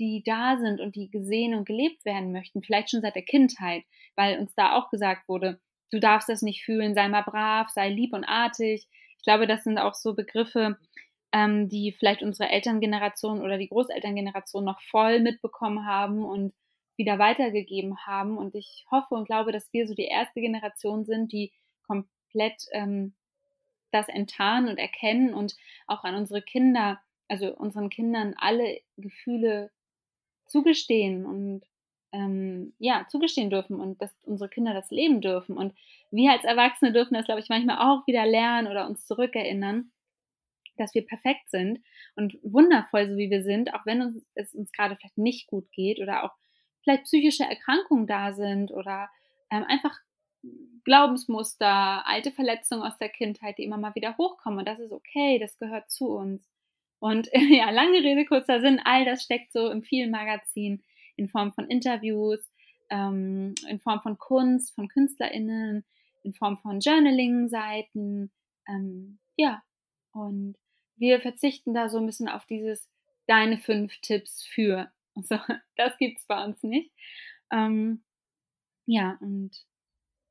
die 0.00 0.24
da 0.24 0.56
sind 0.56 0.80
und 0.80 0.96
die 0.96 1.10
gesehen 1.10 1.54
und 1.54 1.66
gelebt 1.66 2.04
werden 2.04 2.32
möchten, 2.32 2.62
vielleicht 2.62 2.90
schon 2.90 3.00
seit 3.00 3.14
der 3.14 3.22
Kindheit, 3.22 3.84
weil 4.16 4.40
uns 4.40 4.52
da 4.56 4.76
auch 4.76 4.90
gesagt 4.90 5.28
wurde, 5.28 5.60
du 5.92 6.00
darfst 6.00 6.28
das 6.28 6.42
nicht 6.42 6.64
fühlen, 6.64 6.94
sei 6.94 7.08
mal 7.08 7.22
brav, 7.22 7.70
sei 7.70 7.88
lieb 7.88 8.12
und 8.12 8.24
artig. 8.24 8.88
Ich 9.18 9.22
glaube, 9.22 9.46
das 9.46 9.62
sind 9.62 9.78
auch 9.78 9.94
so 9.94 10.14
Begriffe, 10.14 10.76
ähm, 11.34 11.68
die 11.68 11.90
vielleicht 11.90 12.22
unsere 12.22 12.48
Elterngeneration 12.48 13.42
oder 13.42 13.58
die 13.58 13.68
Großelterngeneration 13.68 14.64
noch 14.64 14.80
voll 14.82 15.18
mitbekommen 15.18 15.84
haben 15.84 16.24
und 16.24 16.54
wieder 16.96 17.18
weitergegeben 17.18 17.98
haben. 18.06 18.38
Und 18.38 18.54
ich 18.54 18.86
hoffe 18.88 19.16
und 19.16 19.24
glaube, 19.26 19.50
dass 19.50 19.72
wir 19.72 19.88
so 19.88 19.94
die 19.94 20.04
erste 20.04 20.40
Generation 20.40 21.04
sind, 21.04 21.32
die 21.32 21.52
komplett 21.88 22.62
ähm, 22.70 23.14
das 23.90 24.08
enttarnen 24.08 24.70
und 24.70 24.78
erkennen 24.78 25.34
und 25.34 25.56
auch 25.88 26.04
an 26.04 26.14
unsere 26.14 26.40
Kinder, 26.40 27.00
also 27.28 27.52
unseren 27.56 27.90
Kindern 27.90 28.34
alle 28.36 28.78
Gefühle 28.96 29.72
zugestehen 30.46 31.26
und 31.26 31.62
ähm, 32.12 32.74
ja, 32.78 33.06
zugestehen 33.10 33.50
dürfen 33.50 33.80
und 33.80 34.00
dass 34.00 34.14
unsere 34.22 34.48
Kinder 34.48 34.72
das 34.72 34.88
leben 34.92 35.20
dürfen. 35.20 35.56
Und 35.56 35.74
wir 36.12 36.30
als 36.30 36.44
Erwachsene 36.44 36.92
dürfen 36.92 37.14
das, 37.14 37.24
glaube 37.24 37.40
ich, 37.40 37.48
manchmal 37.48 37.78
auch 37.78 38.06
wieder 38.06 38.24
lernen 38.24 38.68
oder 38.68 38.86
uns 38.86 39.04
zurückerinnern 39.04 39.90
dass 40.76 40.94
wir 40.94 41.06
perfekt 41.06 41.50
sind 41.50 41.80
und 42.16 42.38
wundervoll, 42.42 43.08
so 43.08 43.16
wie 43.16 43.30
wir 43.30 43.42
sind, 43.42 43.74
auch 43.74 43.86
wenn 43.86 44.02
uns, 44.02 44.24
es 44.34 44.54
uns 44.54 44.72
gerade 44.72 44.96
vielleicht 44.96 45.18
nicht 45.18 45.46
gut 45.46 45.70
geht 45.72 46.00
oder 46.00 46.24
auch 46.24 46.32
vielleicht 46.82 47.04
psychische 47.04 47.44
Erkrankungen 47.44 48.06
da 48.06 48.32
sind 48.32 48.70
oder 48.70 49.08
ähm, 49.50 49.64
einfach 49.64 49.98
Glaubensmuster, 50.84 52.06
alte 52.06 52.30
Verletzungen 52.30 52.82
aus 52.82 52.98
der 52.98 53.08
Kindheit, 53.08 53.58
die 53.58 53.64
immer 53.64 53.78
mal 53.78 53.94
wieder 53.94 54.16
hochkommen. 54.18 54.58
Und 54.58 54.68
das 54.68 54.78
ist 54.78 54.92
okay, 54.92 55.38
das 55.38 55.58
gehört 55.58 55.90
zu 55.90 56.08
uns. 56.08 56.46
Und 56.98 57.28
ja, 57.32 57.70
lange 57.70 57.98
Rede, 57.98 58.24
kurzer 58.26 58.60
Sinn, 58.60 58.80
all 58.84 59.04
das 59.04 59.22
steckt 59.22 59.52
so 59.52 59.70
im 59.70 59.82
vielen 59.82 60.10
Magazin 60.10 60.82
in 61.16 61.28
Form 61.28 61.52
von 61.52 61.68
Interviews, 61.68 62.40
ähm, 62.90 63.54
in 63.68 63.80
Form 63.80 64.00
von 64.02 64.18
Kunst, 64.18 64.74
von 64.74 64.88
KünstlerInnen, 64.88 65.84
in 66.22 66.32
Form 66.34 66.58
von 66.58 66.80
Journaling-Seiten. 66.80 68.30
Ähm, 68.68 69.18
ja, 69.36 69.62
und 70.12 70.56
wir 70.96 71.20
verzichten 71.20 71.74
da 71.74 71.88
so 71.88 71.98
ein 71.98 72.06
bisschen 72.06 72.28
auf 72.28 72.46
dieses 72.46 72.88
deine 73.26 73.58
fünf 73.58 73.98
Tipps 74.00 74.44
für. 74.44 74.90
Also, 75.16 75.38
das 75.76 75.96
gibt 75.98 76.18
es 76.18 76.26
bei 76.26 76.44
uns 76.44 76.60
nicht. 76.64 76.90
Ähm, 77.52 78.02
ja, 78.84 79.16
und 79.20 79.52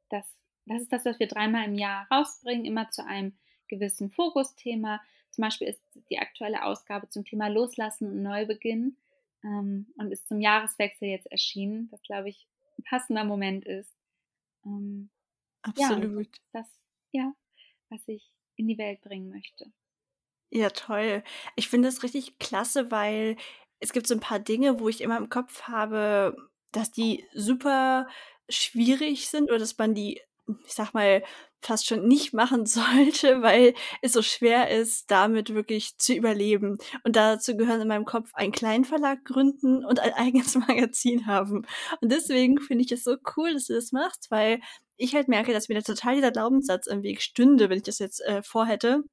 das, 0.09 0.25
das 0.65 0.81
ist 0.81 0.91
das, 0.91 1.05
was 1.05 1.19
wir 1.21 1.27
dreimal 1.29 1.63
im 1.63 1.75
Jahr 1.75 2.05
rausbringen, 2.11 2.65
immer 2.65 2.89
zu 2.89 3.05
einem 3.05 3.31
gewissen 3.69 4.11
Fokusthema. 4.11 5.01
Zum 5.31 5.41
Beispiel 5.41 5.69
ist 5.69 5.81
die 6.09 6.19
aktuelle 6.19 6.65
Ausgabe 6.65 7.07
zum 7.07 7.23
Thema 7.23 7.47
Loslassen 7.47 8.07
und 8.07 8.23
Neubeginn 8.23 8.97
ähm, 9.45 9.87
und 9.95 10.11
ist 10.11 10.27
zum 10.27 10.41
Jahreswechsel 10.41 11.07
jetzt 11.07 11.31
erschienen, 11.31 11.87
was, 11.91 12.01
glaube 12.01 12.27
ich, 12.27 12.45
ein 12.77 12.83
passender 12.83 13.23
Moment 13.23 13.65
ist. 13.65 13.95
Ähm, 14.65 15.09
Absolut. 15.61 16.27
Ja, 16.27 16.61
das, 16.61 16.67
ja, 17.11 17.33
was 17.89 18.05
ich 18.07 18.33
in 18.57 18.67
die 18.67 18.77
Welt 18.77 19.01
bringen 19.01 19.29
möchte. 19.29 19.71
Ja, 20.55 20.69
toll. 20.69 21.23
Ich 21.55 21.67
finde 21.67 21.87
das 21.87 22.03
richtig 22.03 22.37
klasse, 22.37 22.91
weil 22.91 23.37
es 23.79 23.91
gibt 23.91 24.05
so 24.07 24.13
ein 24.13 24.19
paar 24.19 24.37
Dinge, 24.39 24.79
wo 24.79 24.87
ich 24.87 25.01
immer 25.01 25.17
im 25.17 25.29
Kopf 25.29 25.63
habe, 25.63 26.35
dass 26.71 26.91
die 26.91 27.25
super 27.33 28.07
schwierig 28.49 29.29
sind 29.29 29.49
oder 29.49 29.57
dass 29.57 29.75
man 29.79 29.95
die, 29.95 30.21
ich 30.65 30.73
sag 30.73 30.93
mal, 30.93 31.23
fast 31.59 31.87
schon 31.87 32.07
nicht 32.07 32.33
machen 32.33 32.65
sollte, 32.67 33.41
weil 33.41 33.73
es 34.03 34.13
so 34.13 34.21
schwer 34.21 34.69
ist, 34.69 35.09
damit 35.09 35.55
wirklich 35.55 35.97
zu 35.97 36.13
überleben. 36.13 36.77
Und 37.03 37.15
dazu 37.15 37.57
gehören 37.57 37.81
in 37.81 37.87
meinem 37.87 38.05
Kopf 38.05 38.29
einen 38.35 38.51
kleinen 38.51 38.85
Verlag 38.85 39.25
gründen 39.25 39.83
und 39.83 39.99
ein 39.99 40.13
eigenes 40.15 40.53
Magazin 40.53 41.25
haben. 41.25 41.65
Und 41.99 42.11
deswegen 42.11 42.59
finde 42.61 42.85
ich 42.85 42.91
es 42.91 43.03
so 43.03 43.17
cool, 43.37 43.53
dass 43.53 43.65
du 43.65 43.73
das 43.73 43.91
machst, 43.91 44.29
weil 44.29 44.59
ich 44.97 45.15
halt 45.15 45.29
merke, 45.29 45.51
dass 45.51 45.67
mir 45.67 45.75
da 45.75 45.81
total 45.81 46.15
dieser 46.15 46.31
Glaubenssatz 46.31 46.85
im 46.85 47.01
Weg 47.01 47.23
stünde, 47.23 47.69
wenn 47.71 47.77
ich 47.77 47.83
das 47.83 47.97
jetzt 47.97 48.21
äh, 48.21 48.43
vorhätte, 48.43 49.03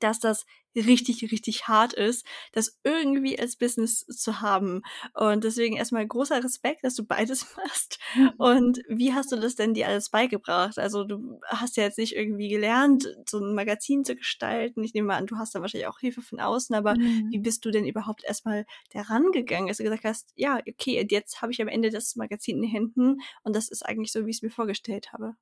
dass 0.00 0.20
das 0.20 0.46
richtig, 0.76 1.30
richtig 1.30 1.68
hart 1.68 1.92
ist, 1.92 2.26
das 2.52 2.78
irgendwie 2.82 3.38
als 3.38 3.56
Business 3.56 4.04
zu 4.06 4.40
haben. 4.40 4.82
Und 5.14 5.44
deswegen 5.44 5.76
erstmal 5.76 6.06
großer 6.06 6.42
Respekt, 6.42 6.84
dass 6.84 6.94
du 6.94 7.04
beides 7.04 7.46
machst. 7.56 7.98
Mhm. 8.16 8.32
Und 8.38 8.80
wie 8.88 9.12
hast 9.12 9.30
du 9.32 9.36
das 9.36 9.54
denn 9.54 9.74
dir 9.74 9.88
alles 9.88 10.10
beigebracht? 10.10 10.78
Also 10.78 11.04
du 11.04 11.40
hast 11.46 11.76
ja 11.76 11.84
jetzt 11.84 11.98
nicht 11.98 12.16
irgendwie 12.16 12.48
gelernt, 12.48 13.06
so 13.28 13.38
ein 13.38 13.54
Magazin 13.54 14.04
zu 14.04 14.16
gestalten. 14.16 14.82
Ich 14.82 14.94
nehme 14.94 15.08
mal 15.08 15.16
an, 15.16 15.26
du 15.26 15.36
hast 15.36 15.54
da 15.54 15.60
wahrscheinlich 15.60 15.88
auch 15.88 16.00
Hilfe 16.00 16.22
von 16.22 16.40
außen, 16.40 16.74
aber 16.74 16.94
mhm. 16.96 17.28
wie 17.30 17.38
bist 17.38 17.64
du 17.64 17.70
denn 17.70 17.86
überhaupt 17.86 18.24
erstmal 18.24 18.66
daran 18.92 19.30
gegangen, 19.32 19.68
dass 19.68 19.78
du 19.78 19.84
gesagt 19.84 20.04
hast, 20.04 20.32
ja, 20.34 20.60
okay, 20.68 21.06
jetzt 21.08 21.42
habe 21.42 21.52
ich 21.52 21.62
am 21.62 21.68
Ende 21.68 21.90
das 21.90 22.16
Magazin 22.16 22.56
in 22.56 22.62
den 22.62 22.70
Händen 22.70 23.20
und 23.42 23.54
das 23.54 23.68
ist 23.68 23.84
eigentlich 23.84 24.12
so, 24.12 24.26
wie 24.26 24.30
ich 24.30 24.36
es 24.36 24.42
mir 24.42 24.50
vorgestellt 24.50 25.12
habe. 25.12 25.36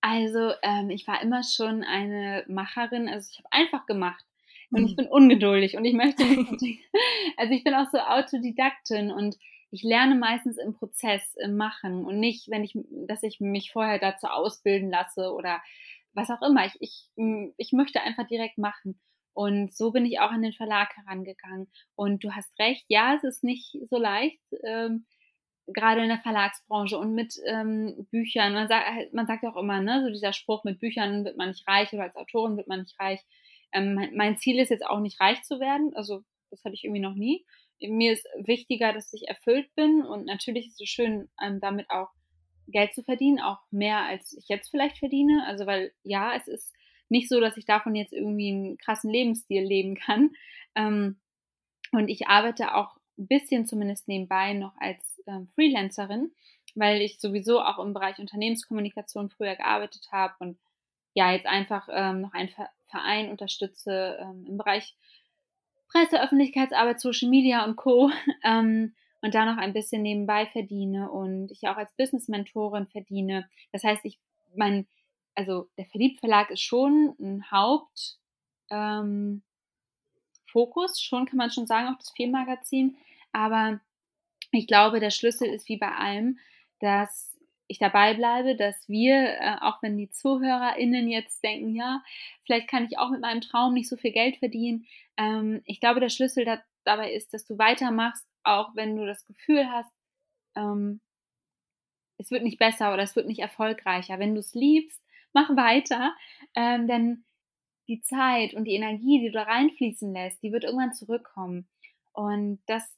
Also, 0.00 0.52
ähm, 0.62 0.90
ich 0.90 1.06
war 1.06 1.20
immer 1.22 1.42
schon 1.42 1.84
eine 1.84 2.44
Macherin. 2.48 3.08
Also, 3.08 3.30
ich 3.32 3.38
habe 3.38 3.48
einfach 3.50 3.86
gemacht. 3.86 4.24
Und 4.70 4.84
ich 4.84 4.92
mhm. 4.92 4.96
bin 4.96 5.08
ungeduldig 5.08 5.76
und 5.76 5.84
ich 5.84 5.94
möchte 5.94 6.24
nicht. 6.24 6.84
also, 7.36 7.54
ich 7.54 7.64
bin 7.64 7.74
auch 7.74 7.90
so 7.90 7.98
Autodidaktin 7.98 9.10
und 9.10 9.36
ich 9.70 9.82
lerne 9.82 10.14
meistens 10.14 10.56
im 10.58 10.74
Prozess, 10.74 11.34
im 11.36 11.56
Machen 11.56 12.04
und 12.04 12.18
nicht, 12.18 12.48
wenn 12.48 12.64
ich, 12.64 12.72
dass 13.06 13.22
ich 13.22 13.38
mich 13.40 13.70
vorher 13.72 13.98
dazu 13.98 14.26
ausbilden 14.26 14.90
lasse 14.90 15.32
oder 15.32 15.60
was 16.14 16.30
auch 16.30 16.42
immer. 16.42 16.66
Ich, 16.66 16.76
ich, 16.80 17.10
ich 17.56 17.72
möchte 17.72 18.00
einfach 18.00 18.26
direkt 18.26 18.58
machen. 18.58 18.98
Und 19.34 19.72
so 19.72 19.92
bin 19.92 20.04
ich 20.04 20.18
auch 20.20 20.30
an 20.30 20.42
den 20.42 20.52
Verlag 20.52 20.96
herangegangen. 20.96 21.68
Und 21.94 22.24
du 22.24 22.32
hast 22.32 22.58
recht, 22.58 22.84
ja, 22.88 23.14
es 23.14 23.24
ist 23.24 23.44
nicht 23.44 23.76
so 23.88 23.96
leicht. 23.98 24.40
Ähm, 24.64 25.06
gerade 25.68 26.02
in 26.02 26.08
der 26.08 26.18
Verlagsbranche 26.18 26.98
und 26.98 27.14
mit 27.14 27.34
ähm, 27.46 28.06
Büchern. 28.10 28.54
Man 28.54 28.68
sagt, 28.68 28.86
halt, 28.86 29.14
man 29.14 29.26
sagt 29.26 29.44
auch 29.44 29.56
immer, 29.56 29.80
ne, 29.80 30.02
so 30.04 30.10
dieser 30.10 30.32
Spruch, 30.32 30.64
mit 30.64 30.80
Büchern 30.80 31.24
wird 31.24 31.36
man 31.36 31.48
nicht 31.48 31.66
reich 31.68 31.92
oder 31.92 32.04
als 32.04 32.16
Autorin 32.16 32.56
wird 32.56 32.68
man 32.68 32.80
nicht 32.80 32.98
reich. 32.98 33.20
Ähm, 33.72 34.10
mein 34.14 34.36
Ziel 34.38 34.58
ist 34.58 34.70
jetzt 34.70 34.86
auch 34.86 35.00
nicht 35.00 35.20
reich 35.20 35.42
zu 35.42 35.60
werden, 35.60 35.92
also 35.94 36.22
das 36.50 36.64
hatte 36.64 36.74
ich 36.74 36.84
irgendwie 36.84 37.02
noch 37.02 37.14
nie. 37.14 37.44
Mir 37.80 38.12
ist 38.12 38.26
wichtiger, 38.38 38.92
dass 38.92 39.12
ich 39.12 39.28
erfüllt 39.28 39.72
bin 39.74 40.02
und 40.02 40.24
natürlich 40.24 40.66
ist 40.66 40.80
es 40.80 40.88
schön, 40.88 41.28
ähm, 41.40 41.60
damit 41.60 41.90
auch 41.90 42.08
Geld 42.66 42.92
zu 42.94 43.02
verdienen, 43.02 43.40
auch 43.40 43.58
mehr 43.70 44.00
als 44.00 44.32
ich 44.36 44.48
jetzt 44.48 44.70
vielleicht 44.70 44.98
verdiene. 44.98 45.44
Also 45.46 45.66
weil 45.66 45.92
ja, 46.02 46.34
es 46.34 46.48
ist 46.48 46.74
nicht 47.08 47.28
so, 47.28 47.40
dass 47.40 47.56
ich 47.56 47.64
davon 47.64 47.94
jetzt 47.94 48.12
irgendwie 48.12 48.50
einen 48.50 48.78
krassen 48.78 49.10
Lebensstil 49.10 49.62
leben 49.62 49.94
kann. 49.94 50.30
Ähm, 50.74 51.20
und 51.92 52.08
ich 52.08 52.26
arbeite 52.26 52.74
auch 52.74 52.96
ein 53.18 53.26
bisschen 53.26 53.66
zumindest 53.66 54.08
nebenbei 54.08 54.52
noch 54.52 54.74
als 54.78 55.07
ähm, 55.28 55.48
Freelancerin, 55.54 56.32
weil 56.74 57.00
ich 57.00 57.20
sowieso 57.20 57.60
auch 57.60 57.78
im 57.78 57.94
Bereich 57.94 58.18
Unternehmenskommunikation 58.18 59.30
früher 59.30 59.56
gearbeitet 59.56 60.08
habe 60.10 60.34
und 60.40 60.58
ja, 61.14 61.32
jetzt 61.32 61.46
einfach 61.46 61.88
ähm, 61.90 62.20
noch 62.20 62.32
einen 62.32 62.50
Verein 62.86 63.30
unterstütze 63.30 64.18
ähm, 64.20 64.46
im 64.46 64.56
Bereich 64.56 64.94
Presse, 65.90 66.22
Öffentlichkeitsarbeit, 66.22 67.00
Social 67.00 67.28
Media 67.28 67.64
und 67.64 67.76
Co. 67.76 68.10
Ähm, 68.44 68.94
und 69.20 69.34
da 69.34 69.44
noch 69.44 69.56
ein 69.56 69.72
bisschen 69.72 70.02
nebenbei 70.02 70.46
verdiene 70.46 71.10
und 71.10 71.50
ich 71.50 71.66
auch 71.66 71.76
als 71.76 71.92
Business-Mentorin 71.96 72.86
verdiene. 72.86 73.48
Das 73.72 73.82
heißt, 73.82 74.04
ich, 74.04 74.20
mein, 74.54 74.86
also 75.34 75.68
der 75.76 75.86
Verliebt 75.86 76.20
Verlag 76.20 76.50
ist 76.50 76.62
schon 76.62 77.16
ein 77.18 77.50
Haupt, 77.50 78.18
ähm, 78.70 79.42
schon 80.46 81.26
kann 81.26 81.36
man 81.36 81.50
schon 81.50 81.66
sagen, 81.66 81.88
auch 81.88 81.98
das 81.98 82.10
Filmmagazin. 82.10 82.96
Aber 83.32 83.80
ich 84.50 84.66
glaube, 84.66 85.00
der 85.00 85.10
Schlüssel 85.10 85.48
ist 85.48 85.68
wie 85.68 85.76
bei 85.76 85.92
allem, 85.92 86.38
dass 86.80 87.36
ich 87.66 87.78
dabei 87.78 88.14
bleibe, 88.14 88.56
dass 88.56 88.88
wir, 88.88 89.14
äh, 89.14 89.56
auch 89.60 89.82
wenn 89.82 89.96
die 89.96 90.10
ZuhörerInnen 90.10 91.08
jetzt 91.08 91.44
denken, 91.44 91.74
ja, 91.74 92.02
vielleicht 92.44 92.68
kann 92.68 92.86
ich 92.86 92.98
auch 92.98 93.10
mit 93.10 93.20
meinem 93.20 93.42
Traum 93.42 93.74
nicht 93.74 93.88
so 93.88 93.96
viel 93.96 94.12
Geld 94.12 94.38
verdienen. 94.38 94.86
Ähm, 95.18 95.60
ich 95.66 95.80
glaube, 95.80 96.00
der 96.00 96.08
Schlüssel 96.08 96.44
da, 96.46 96.62
dabei 96.84 97.12
ist, 97.12 97.34
dass 97.34 97.44
du 97.44 97.58
weitermachst, 97.58 98.26
auch 98.42 98.74
wenn 98.74 98.96
du 98.96 99.04
das 99.04 99.26
Gefühl 99.26 99.70
hast, 99.70 99.92
ähm, 100.56 101.00
es 102.16 102.30
wird 102.30 102.42
nicht 102.42 102.58
besser 102.58 102.92
oder 102.92 103.02
es 103.02 103.14
wird 103.14 103.26
nicht 103.26 103.40
erfolgreicher. 103.40 104.18
Wenn 104.18 104.34
du 104.34 104.40
es 104.40 104.54
liebst, 104.54 105.00
mach 105.32 105.50
weiter, 105.50 106.14
ähm, 106.54 106.88
denn 106.88 107.24
die 107.86 108.00
Zeit 108.00 108.54
und 108.54 108.64
die 108.64 108.74
Energie, 108.74 109.20
die 109.20 109.26
du 109.26 109.32
da 109.32 109.42
reinfließen 109.44 110.12
lässt, 110.12 110.42
die 110.42 110.52
wird 110.52 110.64
irgendwann 110.64 110.94
zurückkommen. 110.94 111.68
Und 112.12 112.60
das 112.66 112.97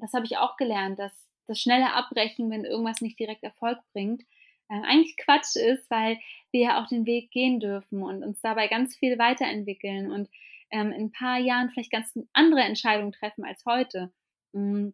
das 0.00 0.12
habe 0.12 0.26
ich 0.26 0.38
auch 0.38 0.56
gelernt, 0.56 0.98
dass 0.98 1.12
das 1.46 1.58
schnelle 1.58 1.92
Abbrechen, 1.92 2.50
wenn 2.50 2.64
irgendwas 2.64 3.00
nicht 3.00 3.18
direkt 3.18 3.42
Erfolg 3.42 3.78
bringt, 3.92 4.22
äh, 4.68 4.80
eigentlich 4.84 5.16
Quatsch 5.16 5.56
ist, 5.56 5.90
weil 5.90 6.18
wir 6.52 6.60
ja 6.60 6.82
auch 6.82 6.88
den 6.88 7.06
Weg 7.06 7.30
gehen 7.30 7.60
dürfen 7.60 8.02
und 8.02 8.22
uns 8.22 8.40
dabei 8.40 8.68
ganz 8.68 8.96
viel 8.96 9.18
weiterentwickeln 9.18 10.10
und 10.12 10.28
ähm, 10.70 10.92
in 10.92 11.06
ein 11.06 11.12
paar 11.12 11.38
Jahren 11.38 11.70
vielleicht 11.70 11.90
ganz 11.90 12.16
andere 12.32 12.60
Entscheidungen 12.60 13.12
treffen 13.12 13.44
als 13.44 13.64
heute. 13.66 14.12
Mm. 14.52 14.90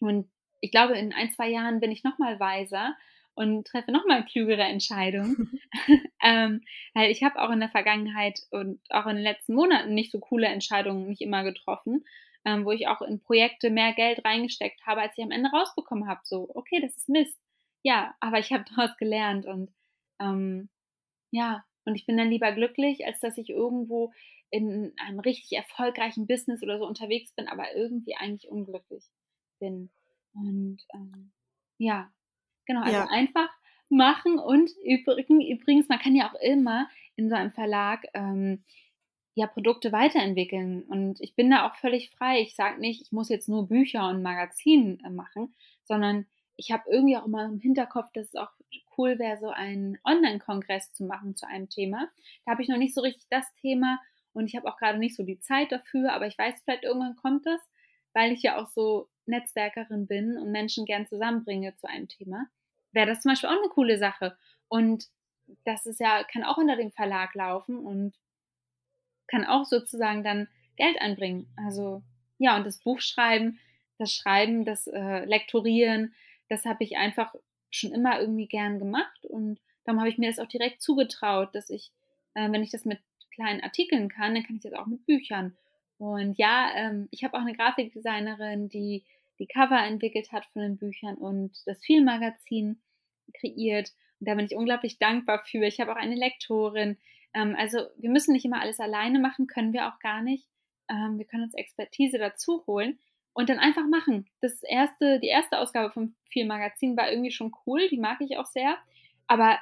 Und 0.00 0.28
ich 0.60 0.70
glaube, 0.70 0.96
in 0.96 1.12
ein, 1.14 1.30
zwei 1.32 1.48
Jahren 1.48 1.80
bin 1.80 1.90
ich 1.90 2.04
nochmal 2.04 2.38
weiser 2.38 2.94
und 3.34 3.66
treffe 3.66 3.92
nochmal 3.92 4.26
klügere 4.26 4.64
Entscheidungen. 4.64 5.58
ähm, 6.22 6.60
weil 6.92 7.10
ich 7.10 7.22
habe 7.22 7.40
auch 7.40 7.50
in 7.50 7.60
der 7.60 7.70
Vergangenheit 7.70 8.40
und 8.50 8.80
auch 8.90 9.06
in 9.06 9.16
den 9.16 9.24
letzten 9.24 9.54
Monaten 9.54 9.94
nicht 9.94 10.12
so 10.12 10.20
coole 10.20 10.48
Entscheidungen 10.48 11.08
nicht 11.08 11.22
immer 11.22 11.42
getroffen 11.44 12.04
ähm, 12.44 12.64
wo 12.64 12.72
ich 12.72 12.88
auch 12.88 13.02
in 13.02 13.20
Projekte 13.20 13.70
mehr 13.70 13.92
Geld 13.92 14.24
reingesteckt 14.24 14.84
habe, 14.86 15.02
als 15.02 15.16
ich 15.16 15.24
am 15.24 15.30
Ende 15.30 15.50
rausbekommen 15.50 16.08
habe. 16.08 16.20
So, 16.24 16.50
okay, 16.54 16.80
das 16.80 16.96
ist 16.96 17.08
Mist. 17.08 17.38
Ja, 17.82 18.14
aber 18.20 18.38
ich 18.38 18.52
habe 18.52 18.64
daraus 18.76 18.96
gelernt 18.96 19.46
und 19.46 19.70
ähm, 20.20 20.68
ja, 21.30 21.64
und 21.84 21.94
ich 21.96 22.06
bin 22.06 22.16
dann 22.16 22.30
lieber 22.30 22.52
glücklich, 22.52 23.06
als 23.06 23.20
dass 23.20 23.38
ich 23.38 23.50
irgendwo 23.50 24.12
in 24.50 24.92
einem 24.98 25.18
richtig 25.20 25.52
erfolgreichen 25.56 26.26
Business 26.26 26.62
oder 26.62 26.78
so 26.78 26.86
unterwegs 26.86 27.32
bin, 27.32 27.48
aber 27.48 27.74
irgendwie 27.74 28.14
eigentlich 28.16 28.50
unglücklich 28.50 29.04
bin. 29.58 29.90
Und 30.34 30.78
ähm, 30.94 31.32
ja, 31.78 32.12
genau, 32.66 32.82
also 32.82 32.98
ja. 32.98 33.06
einfach 33.06 33.48
machen 33.88 34.38
und 34.38 34.70
übrigens, 34.84 35.44
übrigens, 35.44 35.88
man 35.88 35.98
kann 35.98 36.14
ja 36.14 36.30
auch 36.30 36.40
immer 36.40 36.88
in 37.16 37.28
so 37.28 37.34
einem 37.34 37.50
Verlag 37.50 38.06
ähm, 38.14 38.62
ja, 39.34 39.46
Produkte 39.46 39.92
weiterentwickeln. 39.92 40.82
Und 40.82 41.20
ich 41.20 41.34
bin 41.34 41.50
da 41.50 41.66
auch 41.66 41.74
völlig 41.76 42.10
frei. 42.10 42.40
Ich 42.40 42.54
sage 42.54 42.80
nicht, 42.80 43.02
ich 43.02 43.12
muss 43.12 43.28
jetzt 43.28 43.48
nur 43.48 43.68
Bücher 43.68 44.08
und 44.08 44.22
Magazinen 44.22 45.00
äh, 45.04 45.10
machen, 45.10 45.54
sondern 45.84 46.26
ich 46.56 46.70
habe 46.70 46.84
irgendwie 46.90 47.16
auch 47.16 47.26
immer 47.26 47.46
im 47.46 47.58
Hinterkopf, 47.58 48.12
dass 48.12 48.28
es 48.28 48.34
auch 48.34 48.50
cool 48.98 49.18
wäre, 49.18 49.38
so 49.38 49.48
einen 49.48 49.98
Online-Kongress 50.04 50.92
zu 50.92 51.04
machen 51.04 51.34
zu 51.34 51.46
einem 51.46 51.68
Thema. 51.68 52.08
Da 52.44 52.52
habe 52.52 52.62
ich 52.62 52.68
noch 52.68 52.76
nicht 52.76 52.94
so 52.94 53.00
richtig 53.00 53.26
das 53.30 53.46
Thema 53.60 53.98
und 54.34 54.46
ich 54.46 54.56
habe 54.56 54.68
auch 54.68 54.76
gerade 54.76 54.98
nicht 54.98 55.16
so 55.16 55.22
die 55.22 55.40
Zeit 55.40 55.72
dafür, 55.72 56.12
aber 56.12 56.26
ich 56.26 56.36
weiß, 56.36 56.62
vielleicht 56.62 56.84
irgendwann 56.84 57.16
kommt 57.16 57.46
das, 57.46 57.60
weil 58.12 58.32
ich 58.32 58.42
ja 58.42 58.62
auch 58.62 58.68
so 58.68 59.08
Netzwerkerin 59.26 60.06
bin 60.06 60.36
und 60.36 60.50
Menschen 60.50 60.84
gern 60.84 61.06
zusammenbringe 61.06 61.74
zu 61.76 61.88
einem 61.88 62.08
Thema. 62.08 62.46
Wäre 62.92 63.06
das 63.06 63.20
zum 63.20 63.30
Beispiel 63.30 63.48
auch 63.48 63.58
eine 63.58 63.70
coole 63.70 63.98
Sache. 63.98 64.36
Und 64.68 65.06
das 65.64 65.86
ist 65.86 66.00
ja, 66.00 66.24
kann 66.24 66.44
auch 66.44 66.58
unter 66.58 66.76
dem 66.76 66.92
Verlag 66.92 67.34
laufen 67.34 67.78
und 67.78 68.14
kann 69.32 69.46
auch 69.46 69.64
sozusagen 69.64 70.22
dann 70.22 70.46
Geld 70.76 71.00
einbringen. 71.00 71.48
Also 71.56 72.02
ja, 72.38 72.56
und 72.56 72.66
das 72.66 72.78
Buch 72.78 73.00
schreiben, 73.00 73.58
das 73.98 74.12
Schreiben, 74.12 74.64
das 74.64 74.86
äh, 74.86 75.24
Lektorieren, 75.24 76.14
das 76.48 76.64
habe 76.66 76.84
ich 76.84 76.96
einfach 76.96 77.34
schon 77.70 77.92
immer 77.92 78.20
irgendwie 78.20 78.46
gern 78.46 78.78
gemacht 78.78 79.24
und 79.24 79.58
darum 79.84 80.00
habe 80.00 80.10
ich 80.10 80.18
mir 80.18 80.28
das 80.28 80.38
auch 80.38 80.48
direkt 80.48 80.82
zugetraut, 80.82 81.54
dass 81.54 81.70
ich, 81.70 81.90
äh, 82.34 82.52
wenn 82.52 82.62
ich 82.62 82.70
das 82.70 82.84
mit 82.84 82.98
kleinen 83.34 83.62
Artikeln 83.62 84.10
kann, 84.10 84.34
dann 84.34 84.44
kann 84.44 84.56
ich 84.56 84.62
das 84.62 84.74
auch 84.74 84.86
mit 84.86 85.06
Büchern. 85.06 85.56
Und 85.98 86.36
ja, 86.36 86.70
ähm, 86.74 87.08
ich 87.10 87.24
habe 87.24 87.36
auch 87.36 87.40
eine 87.40 87.54
Grafikdesignerin, 87.54 88.68
die 88.68 89.04
die 89.38 89.46
Cover 89.46 89.82
entwickelt 89.82 90.30
hat 90.32 90.44
von 90.46 90.62
den 90.62 90.76
Büchern 90.76 91.16
und 91.16 91.52
das 91.66 91.82
Filmmagazin 91.84 92.80
kreiert. 93.34 93.92
Und 94.20 94.28
da 94.28 94.34
bin 94.34 94.44
ich 94.44 94.54
unglaublich 94.54 94.98
dankbar 94.98 95.42
für. 95.46 95.64
Ich 95.64 95.80
habe 95.80 95.92
auch 95.92 95.96
eine 95.96 96.16
Lektorin. 96.16 96.98
Ähm, 97.34 97.56
also 97.58 97.78
wir 97.96 98.10
müssen 98.10 98.32
nicht 98.32 98.44
immer 98.44 98.60
alles 98.60 98.80
alleine 98.80 99.18
machen, 99.18 99.46
können 99.46 99.72
wir 99.72 99.88
auch 99.88 99.98
gar 99.98 100.22
nicht. 100.22 100.46
Ähm, 100.88 101.18
wir 101.18 101.24
können 101.24 101.44
uns 101.44 101.54
Expertise 101.54 102.18
dazu 102.18 102.64
holen 102.66 102.98
und 103.32 103.48
dann 103.48 103.58
einfach 103.58 103.86
machen. 103.86 104.26
Das 104.40 104.62
erste, 104.62 105.20
die 105.20 105.28
erste 105.28 105.58
Ausgabe 105.58 105.90
vom 105.90 106.14
Filmmagazin 106.30 106.96
war 106.96 107.10
irgendwie 107.10 107.30
schon 107.30 107.52
cool, 107.66 107.88
die 107.88 107.98
mag 107.98 108.20
ich 108.20 108.36
auch 108.36 108.46
sehr. 108.46 108.76
Aber 109.26 109.58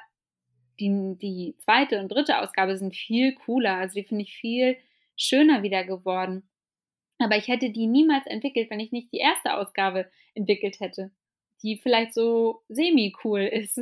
die, 0.79 1.15
die 1.21 1.55
zweite 1.59 1.99
und 1.99 2.09
dritte 2.09 2.39
Ausgabe 2.39 2.77
sind 2.77 2.95
viel 2.95 3.35
cooler. 3.35 3.75
Also 3.75 3.95
die 3.95 4.03
finde 4.03 4.23
ich 4.23 4.33
viel 4.33 4.77
schöner 5.15 5.63
wieder 5.63 5.83
geworden. 5.83 6.49
Aber 7.19 7.37
ich 7.37 7.47
hätte 7.47 7.69
die 7.69 7.87
niemals 7.87 8.25
entwickelt, 8.25 8.69
wenn 8.69 8.79
ich 8.79 8.91
nicht 8.91 9.11
die 9.13 9.19
erste 9.19 9.55
Ausgabe 9.55 10.09
entwickelt 10.33 10.79
hätte, 10.79 11.11
die 11.61 11.77
vielleicht 11.77 12.13
so 12.13 12.63
semi-cool 12.67 13.41
ist. 13.53 13.79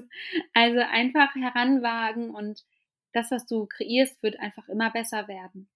Also 0.53 0.79
einfach 0.79 1.33
heranwagen 1.35 2.31
und 2.31 2.65
das, 3.13 3.31
was 3.31 3.45
du 3.45 3.65
kreierst, 3.65 4.21
wird 4.23 4.39
einfach 4.39 4.67
immer 4.69 4.91
besser 4.91 5.27
werden. 5.27 5.67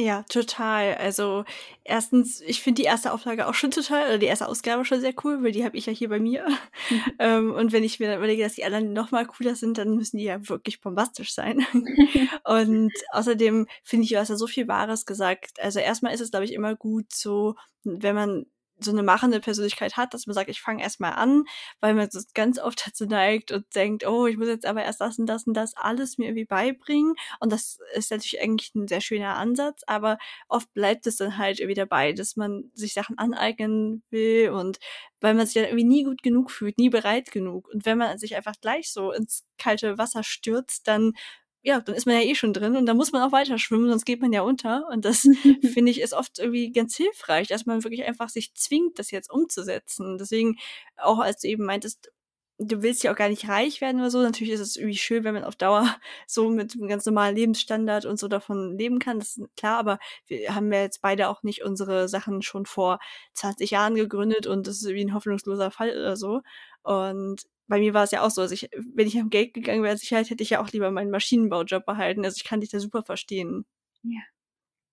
Ja, 0.00 0.22
total. 0.28 0.94
Also 0.94 1.44
erstens, 1.82 2.40
ich 2.42 2.62
finde 2.62 2.82
die 2.82 2.86
erste 2.86 3.12
Auflage 3.12 3.48
auch 3.48 3.54
schon 3.54 3.72
total, 3.72 4.06
oder 4.06 4.18
die 4.18 4.26
erste 4.26 4.46
Ausgabe 4.46 4.84
schon 4.84 5.00
sehr 5.00 5.12
cool, 5.24 5.42
weil 5.42 5.50
die 5.50 5.64
habe 5.64 5.76
ich 5.76 5.86
ja 5.86 5.92
hier 5.92 6.08
bei 6.08 6.20
mir. 6.20 6.46
Mhm. 6.88 6.96
ähm, 7.18 7.52
und 7.52 7.72
wenn 7.72 7.82
ich 7.82 7.98
mir 7.98 8.06
dann 8.06 8.18
überlege, 8.18 8.44
dass 8.44 8.54
die 8.54 8.64
anderen 8.64 8.92
noch 8.92 9.10
mal 9.10 9.26
cooler 9.26 9.56
sind, 9.56 9.76
dann 9.76 9.96
müssen 9.96 10.18
die 10.18 10.24
ja 10.24 10.48
wirklich 10.48 10.80
bombastisch 10.80 11.34
sein. 11.34 11.66
und 12.44 12.92
außerdem 13.10 13.66
finde 13.82 14.04
ich, 14.04 14.10
du 14.10 14.18
hast 14.20 14.28
ja 14.28 14.36
so 14.36 14.46
viel 14.46 14.68
Wahres 14.68 15.04
gesagt. 15.04 15.58
Also 15.60 15.80
erstmal 15.80 16.14
ist 16.14 16.20
es, 16.20 16.30
glaube 16.30 16.44
ich, 16.44 16.52
immer 16.52 16.76
gut, 16.76 17.12
so, 17.12 17.56
wenn 17.82 18.14
man 18.14 18.46
so 18.80 18.90
eine 18.92 19.02
machende 19.02 19.40
Persönlichkeit 19.40 19.96
hat, 19.96 20.14
dass 20.14 20.26
man 20.26 20.34
sagt, 20.34 20.48
ich 20.50 20.60
fange 20.60 20.82
erstmal 20.82 21.12
an, 21.12 21.44
weil 21.80 21.94
man 21.94 22.10
so 22.10 22.20
ganz 22.34 22.58
oft 22.58 22.86
dazu 22.86 23.06
neigt 23.06 23.52
und 23.52 23.66
denkt, 23.74 24.06
oh, 24.06 24.26
ich 24.26 24.36
muss 24.36 24.48
jetzt 24.48 24.66
aber 24.66 24.84
erst 24.84 25.00
das 25.00 25.18
und 25.18 25.26
das 25.26 25.46
und 25.46 25.54
das 25.54 25.76
alles 25.76 26.18
mir 26.18 26.26
irgendwie 26.26 26.44
beibringen. 26.44 27.14
Und 27.40 27.52
das 27.52 27.78
ist 27.94 28.10
natürlich 28.10 28.40
eigentlich 28.40 28.74
ein 28.74 28.88
sehr 28.88 29.00
schöner 29.00 29.36
Ansatz, 29.36 29.82
aber 29.86 30.18
oft 30.48 30.72
bleibt 30.74 31.06
es 31.06 31.16
dann 31.16 31.38
halt 31.38 31.60
irgendwie 31.60 31.74
dabei, 31.74 32.12
dass 32.12 32.36
man 32.36 32.70
sich 32.74 32.94
Sachen 32.94 33.18
aneignen 33.18 34.02
will 34.10 34.50
und 34.50 34.78
weil 35.20 35.34
man 35.34 35.46
sich 35.46 35.54
dann 35.54 35.64
irgendwie 35.64 35.84
nie 35.84 36.04
gut 36.04 36.22
genug 36.22 36.50
fühlt, 36.50 36.78
nie 36.78 36.90
bereit 36.90 37.30
genug. 37.30 37.68
Und 37.68 37.86
wenn 37.86 37.98
man 37.98 38.18
sich 38.18 38.36
einfach 38.36 38.54
gleich 38.60 38.92
so 38.92 39.12
ins 39.12 39.44
kalte 39.58 39.98
Wasser 39.98 40.22
stürzt, 40.22 40.86
dann 40.88 41.14
ja, 41.62 41.80
dann 41.80 41.94
ist 41.94 42.06
man 42.06 42.14
ja 42.16 42.22
eh 42.22 42.34
schon 42.34 42.52
drin 42.52 42.76
und 42.76 42.86
dann 42.86 42.96
muss 42.96 43.12
man 43.12 43.22
auch 43.22 43.32
weiter 43.32 43.58
schwimmen, 43.58 43.88
sonst 43.88 44.04
geht 44.04 44.20
man 44.20 44.32
ja 44.32 44.42
unter. 44.42 44.86
Und 44.90 45.04
das 45.04 45.22
finde 45.72 45.90
ich 45.90 46.00
ist 46.00 46.14
oft 46.14 46.38
irgendwie 46.38 46.70
ganz 46.72 46.96
hilfreich, 46.96 47.48
dass 47.48 47.66
man 47.66 47.84
wirklich 47.84 48.04
einfach 48.04 48.28
sich 48.28 48.54
zwingt, 48.54 48.98
das 48.98 49.10
jetzt 49.10 49.30
umzusetzen. 49.30 50.18
Deswegen, 50.18 50.56
auch 50.96 51.18
als 51.18 51.40
du 51.40 51.48
eben 51.48 51.64
meintest, 51.64 52.12
du 52.58 52.82
willst 52.82 53.04
ja 53.04 53.12
auch 53.12 53.16
gar 53.16 53.28
nicht 53.28 53.48
reich 53.48 53.80
werden 53.80 54.00
oder 54.00 54.10
so. 54.10 54.20
Natürlich 54.22 54.52
ist 54.52 54.60
es 54.60 54.76
irgendwie 54.76 54.96
schön, 54.98 55.24
wenn 55.24 55.34
man 55.34 55.44
auf 55.44 55.56
Dauer 55.56 55.96
so 56.26 56.48
mit 56.50 56.74
einem 56.74 56.88
ganz 56.88 57.06
normalen 57.06 57.36
Lebensstandard 57.36 58.04
und 58.06 58.18
so 58.18 58.28
davon 58.28 58.76
leben 58.78 58.98
kann. 58.98 59.18
Das 59.18 59.36
ist 59.36 59.56
klar, 59.56 59.78
aber 59.78 59.98
wir 60.26 60.54
haben 60.54 60.72
ja 60.72 60.82
jetzt 60.82 61.02
beide 61.02 61.28
auch 61.28 61.42
nicht 61.42 61.64
unsere 61.64 62.08
Sachen 62.08 62.42
schon 62.42 62.66
vor 62.66 62.98
20 63.34 63.70
Jahren 63.70 63.94
gegründet 63.94 64.46
und 64.46 64.66
das 64.66 64.76
ist 64.76 64.84
irgendwie 64.84 65.06
ein 65.06 65.14
hoffnungsloser 65.14 65.70
Fall 65.70 65.90
oder 65.90 66.16
so. 66.16 66.40
Und 66.82 67.46
bei 67.68 67.78
mir 67.78 67.94
war 67.94 68.04
es 68.04 68.10
ja 68.10 68.22
auch 68.22 68.30
so, 68.30 68.40
also 68.40 68.54
ich, 68.54 68.68
wenn 68.76 69.06
ich 69.06 69.18
am 69.18 69.30
Geld 69.30 69.54
gegangen 69.54 69.82
wäre, 69.82 69.96
Sicherheit 69.96 70.30
hätte 70.30 70.42
ich 70.42 70.50
ja 70.50 70.62
auch 70.62 70.70
lieber 70.70 70.90
meinen 70.90 71.10
Maschinenbaujob 71.10 71.84
behalten. 71.84 72.24
Also 72.24 72.36
ich 72.36 72.44
kann 72.44 72.60
dich 72.60 72.70
da 72.70 72.80
super 72.80 73.02
verstehen. 73.02 73.64
Ja. 74.02 74.20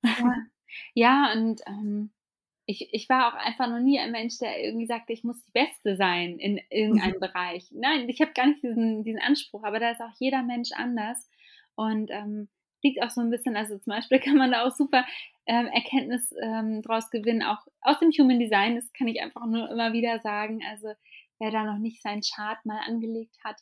Ja, 0.94 1.32
ja 1.32 1.34
und 1.34 1.62
ähm, 1.66 2.12
ich, 2.68 2.90
ich 2.94 3.10
war 3.10 3.28
auch 3.28 3.38
einfach 3.38 3.68
noch 3.68 3.80
nie 3.80 4.00
ein 4.00 4.12
Mensch, 4.12 4.38
der 4.40 4.62
irgendwie 4.62 4.88
sagte, 4.88 5.14
ich 5.14 5.24
muss 5.24 5.44
die 5.46 5.52
Beste 5.52 5.96
sein 5.96 6.38
in 6.38 6.60
irgendeinem 6.70 7.16
mhm. 7.16 7.20
Bereich. 7.22 7.68
Nein, 7.72 8.10
ich 8.10 8.22
habe 8.22 8.34
gar 8.34 8.48
nicht 8.48 8.62
diesen, 8.62 9.04
diesen 9.04 9.22
Anspruch, 9.22 9.64
aber 9.64 9.80
da 9.80 9.92
ist 9.92 10.02
auch 10.02 10.14
jeder 10.20 10.44
Mensch 10.44 10.72
anders. 10.74 11.30
Und 11.76 12.12
ähm, 12.12 12.50
liegt 12.84 13.02
auch 13.04 13.10
so 13.10 13.22
ein 13.22 13.30
bisschen, 13.30 13.56
also 13.56 13.78
zum 13.78 13.92
Beispiel 13.92 14.20
kann 14.24 14.38
man 14.38 14.52
da 14.52 14.66
auch 14.66 14.76
super 14.76 15.06
ähm, 15.46 15.68
Erkenntnis 15.68 16.34
ähm, 16.42 16.82
draus 16.82 17.10
gewinnen, 17.10 17.44
auch 17.44 17.60
aus 17.82 18.00
dem 18.00 18.12
Human 18.12 18.40
Design, 18.40 18.76
das 18.76 18.92
kann 18.94 19.08
ich 19.08 19.22
einfach 19.22 19.46
nur 19.46 19.70
immer 19.70 19.94
wieder 19.94 20.20
sagen. 20.20 20.62
Also 20.70 20.94
wer 21.40 21.52
da 21.52 21.64
noch 21.64 21.80
nicht 21.80 22.02
seinen 22.02 22.22
Chart 22.22 22.64
mal 22.66 22.80
angelegt 22.86 23.36
hat. 23.44 23.58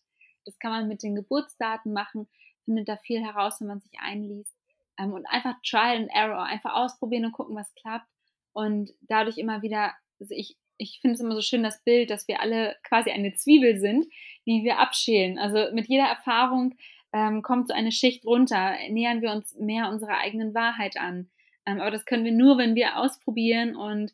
Das 0.45 0.59
kann 0.59 0.71
man 0.71 0.87
mit 0.87 1.03
den 1.03 1.15
Geburtsdaten 1.15 1.93
machen, 1.93 2.27
findet 2.65 2.87
da 2.87 2.97
viel 2.97 3.21
heraus, 3.23 3.59
wenn 3.59 3.67
man 3.67 3.81
sich 3.81 3.93
einliest. 3.99 4.55
Ähm, 4.99 5.13
und 5.13 5.25
einfach 5.27 5.55
Trial 5.63 5.97
and 5.97 6.11
Error, 6.13 6.43
einfach 6.43 6.73
ausprobieren 6.73 7.25
und 7.25 7.31
gucken, 7.31 7.55
was 7.55 7.73
klappt. 7.75 8.07
Und 8.53 8.91
dadurch 9.01 9.37
immer 9.37 9.61
wieder, 9.61 9.93
also 10.19 10.33
ich, 10.35 10.57
ich 10.77 10.99
finde 11.01 11.15
es 11.15 11.21
immer 11.21 11.35
so 11.35 11.41
schön, 11.41 11.63
das 11.63 11.83
Bild, 11.83 12.09
dass 12.09 12.27
wir 12.27 12.41
alle 12.41 12.75
quasi 12.83 13.09
eine 13.09 13.33
Zwiebel 13.33 13.79
sind, 13.79 14.05
die 14.45 14.63
wir 14.63 14.79
abschälen. 14.79 15.39
Also 15.39 15.73
mit 15.73 15.87
jeder 15.87 16.05
Erfahrung 16.05 16.75
ähm, 17.13 17.41
kommt 17.41 17.67
so 17.67 17.73
eine 17.73 17.91
Schicht 17.91 18.25
runter, 18.25 18.75
nähern 18.89 19.21
wir 19.21 19.31
uns 19.31 19.55
mehr 19.55 19.89
unserer 19.89 20.17
eigenen 20.17 20.53
Wahrheit 20.53 20.97
an. 20.97 21.29
Ähm, 21.65 21.79
aber 21.79 21.91
das 21.91 22.05
können 22.05 22.25
wir 22.25 22.31
nur, 22.31 22.57
wenn 22.57 22.75
wir 22.75 22.97
ausprobieren 22.97 23.75
und 23.75 24.13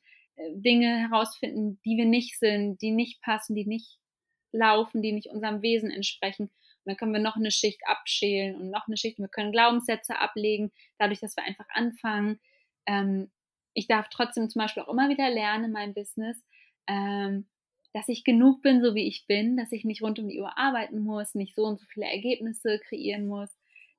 Dinge 0.54 1.10
herausfinden, 1.10 1.80
die 1.86 1.97
wir 1.97 2.06
nicht 2.06 2.39
sind, 2.39 2.82
die 2.82 2.91
nicht 2.91 3.21
passen, 3.21 3.56
die 3.56 3.65
nicht 3.65 3.99
laufen, 4.52 5.02
die 5.02 5.12
nicht 5.12 5.30
unserem 5.30 5.62
Wesen 5.62 5.91
entsprechen. 5.91 6.45
Und 6.45 6.86
dann 6.86 6.97
können 6.97 7.13
wir 7.13 7.19
noch 7.19 7.36
eine 7.36 7.52
Schicht 7.52 7.82
abschälen 7.86 8.56
und 8.56 8.69
noch 8.69 8.88
eine 8.88 8.97
Schicht. 8.97 9.19
Wir 9.19 9.28
können 9.28 9.52
Glaubenssätze 9.52 10.17
ablegen, 10.17 10.71
dadurch, 10.97 11.19
dass 11.19 11.36
wir 11.36 11.43
einfach 11.43 11.67
anfangen. 11.69 12.39
Ähm, 12.86 13.30
ich 13.73 13.88
darf 13.88 14.10
trotzdem 14.10 14.49
zum 14.49 14.62
Beispiel 14.62 14.84
auch 14.84 14.89
immer 14.89 15.10
wieder 15.10 15.30
lernen 15.30 15.65
in 15.65 15.71
meinem 15.71 15.93
Business, 15.93 16.43
ähm, 16.88 17.47
dass 17.93 18.08
ich 18.08 18.23
genug 18.23 18.62
bin, 18.62 18.82
so 18.82 18.95
wie 18.95 19.08
ich 19.08 19.25
bin, 19.28 19.58
dass 19.58 19.71
ich 19.71 19.84
nicht 19.84 20.02
rund 20.02 20.19
um 20.19 20.28
die 20.28 20.39
Uhr 20.39 20.58
arbeiten 20.58 20.99
muss, 20.99 21.36
nicht 21.36 21.56
so 21.56 21.63
und 21.63 21.80
so 21.80 21.86
viele 21.88 22.08
Ergebnisse 22.08 22.80
kreieren 22.80 23.28
muss, 23.28 23.49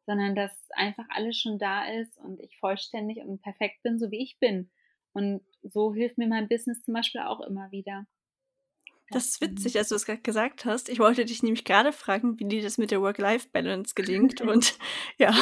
sondern 0.06 0.34
dass 0.34 0.52
einfach 0.70 1.06
alles 1.10 1.38
schon 1.38 1.58
da 1.58 1.84
ist 1.86 2.16
und 2.18 2.40
ich 2.40 2.56
vollständig 2.58 3.18
und 3.18 3.42
perfekt 3.42 3.82
bin, 3.82 3.98
so 3.98 4.10
wie 4.10 4.22
ich 4.22 4.38
bin. 4.38 4.70
Und 5.12 5.42
so 5.62 5.94
hilft 5.94 6.18
mir 6.18 6.28
mein 6.28 6.48
Business 6.48 6.82
zum 6.82 6.94
Beispiel 6.94 7.20
auch 7.20 7.40
immer 7.40 7.70
wieder. 7.70 8.06
Das 9.10 9.26
ist 9.26 9.40
witzig, 9.40 9.76
als 9.76 9.88
du 9.88 9.96
es 9.96 10.06
gerade 10.06 10.20
gesagt 10.20 10.64
hast. 10.64 10.88
Ich 10.88 11.00
wollte 11.00 11.24
dich 11.24 11.42
nämlich 11.42 11.64
gerade 11.64 11.92
fragen, 11.92 12.38
wie 12.38 12.44
dir 12.44 12.62
das 12.62 12.78
mit 12.78 12.92
der 12.92 13.00
Work-Life-Balance 13.00 13.94
gelingt. 13.94 14.40
und 14.42 14.78
ja. 15.18 15.34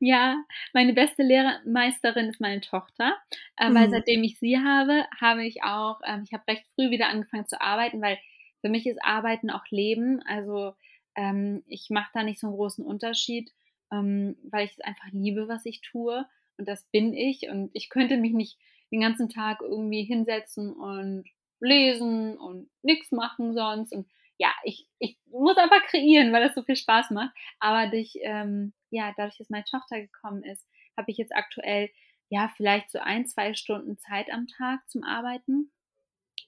Ja, 0.00 0.44
meine 0.74 0.92
beste 0.92 1.22
Lehrmeisterin 1.22 2.28
ist 2.28 2.40
meine 2.40 2.60
Tochter, 2.60 3.16
äh, 3.56 3.72
weil 3.72 3.88
mhm. 3.88 3.92
seitdem 3.92 4.22
ich 4.22 4.38
sie 4.38 4.58
habe, 4.58 5.06
habe 5.20 5.44
ich 5.44 5.62
auch, 5.62 6.00
ähm, 6.06 6.22
ich 6.24 6.32
habe 6.32 6.44
recht 6.48 6.66
früh 6.74 6.90
wieder 6.90 7.08
angefangen 7.08 7.46
zu 7.46 7.60
arbeiten, 7.60 8.00
weil 8.00 8.18
für 8.60 8.68
mich 8.68 8.86
ist 8.86 9.02
Arbeiten 9.02 9.50
auch 9.50 9.66
Leben. 9.70 10.20
Also 10.24 10.74
ähm, 11.16 11.62
ich 11.66 11.90
mache 11.90 12.10
da 12.14 12.22
nicht 12.22 12.40
so 12.40 12.48
einen 12.48 12.56
großen 12.56 12.84
Unterschied, 12.84 13.52
ähm, 13.92 14.36
weil 14.50 14.66
ich 14.66 14.72
es 14.72 14.80
einfach 14.80 15.08
liebe, 15.12 15.48
was 15.48 15.66
ich 15.66 15.80
tue. 15.80 16.26
Und 16.58 16.68
das 16.68 16.84
bin 16.90 17.12
ich. 17.12 17.48
Und 17.48 17.70
ich 17.72 17.88
könnte 17.88 18.16
mich 18.16 18.32
nicht 18.32 18.58
den 18.90 19.00
ganzen 19.00 19.28
Tag 19.28 19.60
irgendwie 19.60 20.04
hinsetzen 20.04 20.72
und 20.72 21.24
lesen 21.60 22.36
und 22.38 22.70
nichts 22.82 23.12
machen 23.12 23.54
sonst. 23.54 23.92
Und 23.92 24.08
ja, 24.38 24.52
ich, 24.62 24.86
ich 24.98 25.18
muss 25.26 25.56
einfach 25.56 25.82
kreieren, 25.84 26.32
weil 26.32 26.44
das 26.44 26.54
so 26.54 26.62
viel 26.62 26.76
Spaß 26.76 27.10
macht. 27.10 27.34
Aber 27.58 27.90
durch, 27.90 28.18
ähm, 28.22 28.72
ja, 28.90 29.12
dadurch, 29.16 29.38
dass 29.38 29.50
meine 29.50 29.64
Tochter 29.64 30.00
gekommen 30.00 30.42
ist, 30.44 30.64
habe 30.96 31.10
ich 31.10 31.18
jetzt 31.18 31.34
aktuell 31.34 31.90
ja 32.30 32.50
vielleicht 32.56 32.90
so 32.90 32.98
ein, 32.98 33.26
zwei 33.26 33.54
Stunden 33.54 33.98
Zeit 33.98 34.30
am 34.30 34.46
Tag 34.46 34.80
zum 34.88 35.02
Arbeiten. 35.02 35.70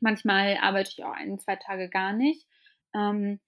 Manchmal 0.00 0.56
arbeite 0.58 0.90
ich 0.96 1.04
auch 1.04 1.12
ein, 1.12 1.38
zwei 1.38 1.56
Tage 1.56 1.88
gar 1.88 2.12
nicht. 2.12 2.46
Ähm, 2.94 3.40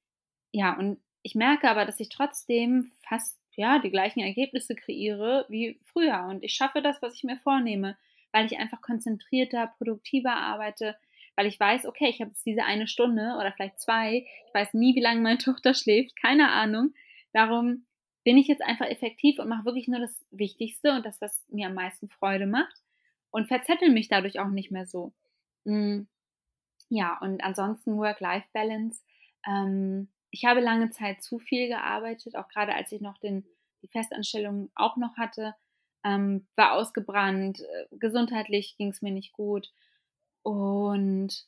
ja, 0.51 0.77
und 0.77 1.01
ich 1.23 1.35
merke 1.35 1.71
aber, 1.71 1.85
dass 1.85 2.01
ich 2.01 2.09
trotzdem 2.09 2.93
fast 3.07 3.39
ja 3.55 3.79
die 3.79 3.91
gleichen 3.91 4.21
Ergebnisse 4.21 4.75
kreiere 4.75 5.47
wie 5.49 5.81
früher. 5.85 6.27
Und 6.29 6.43
ich 6.43 6.55
schaffe 6.55 6.83
das, 6.83 7.01
was 7.01 7.15
ich 7.15 7.25
mir 7.25 7.39
vornehme 7.39 7.97
weil 8.33 8.47
ich 8.47 8.59
einfach 8.59 8.81
konzentrierter, 8.81 9.73
produktiver 9.79 10.35
arbeite, 10.35 10.97
weil 11.37 11.47
ich 11.47 11.59
weiß, 11.59 11.87
okay, 11.87 12.09
ich 12.09 12.21
habe 12.21 12.31
jetzt 12.31 12.45
diese 12.45 12.65
eine 12.65 12.87
Stunde 12.87 13.37
oder 13.39 13.53
vielleicht 13.53 13.81
zwei, 13.81 14.27
ich 14.47 14.55
weiß 14.55 14.75
nie, 14.75 14.95
wie 14.95 15.01
lange 15.01 15.21
meine 15.21 15.39
Tochter 15.39 15.75
schläft, 15.75 16.17
keine 16.17 16.51
Ahnung. 16.51 16.95
Darum 17.33 17.85
bin 18.25 18.39
ich 18.39 18.47
jetzt 18.47 18.63
einfach 18.63 18.87
effektiv 18.87 19.39
und 19.39 19.49
mache 19.49 19.65
wirklich 19.65 19.89
nur 19.89 20.01
das 20.01 20.25
Wichtigste 20.31 20.93
und 20.93 21.05
das, 21.05 21.21
was 21.21 21.45
mir 21.49 21.67
am 21.69 21.75
meisten 21.75 22.09
Freude 22.09 22.47
macht 22.47 22.77
und 23.31 23.49
verzettel 23.49 23.91
mich 23.91 24.09
dadurch 24.09 24.39
auch 24.39 24.49
nicht 24.49 24.71
mehr 24.71 24.87
so. 24.87 25.13
Mm. 25.65 26.03
Ja, 26.89 27.19
und 27.21 27.43
ansonsten 27.43 27.97
Work-Life-Balance. 27.97 29.03
Ähm, 29.47 30.09
ich 30.31 30.45
habe 30.45 30.61
lange 30.61 30.91
Zeit 30.91 31.23
zu 31.23 31.39
viel 31.39 31.69
gearbeitet, 31.69 32.37
auch 32.37 32.49
gerade 32.49 32.75
als 32.75 32.93
ich 32.93 33.01
noch 33.01 33.19
den, 33.19 33.47
die 33.83 33.89
Festanstellung 33.89 34.71
auch 34.75 34.97
noch 34.97 35.17
hatte, 35.17 35.55
ähm, 36.05 36.47
war 36.57 36.73
ausgebrannt, 36.73 37.61
äh, 37.61 37.87
gesundheitlich 37.93 38.77
ging 38.77 38.89
es 38.89 39.03
mir 39.03 39.13
nicht 39.13 39.33
gut. 39.33 39.73
Und 40.43 41.47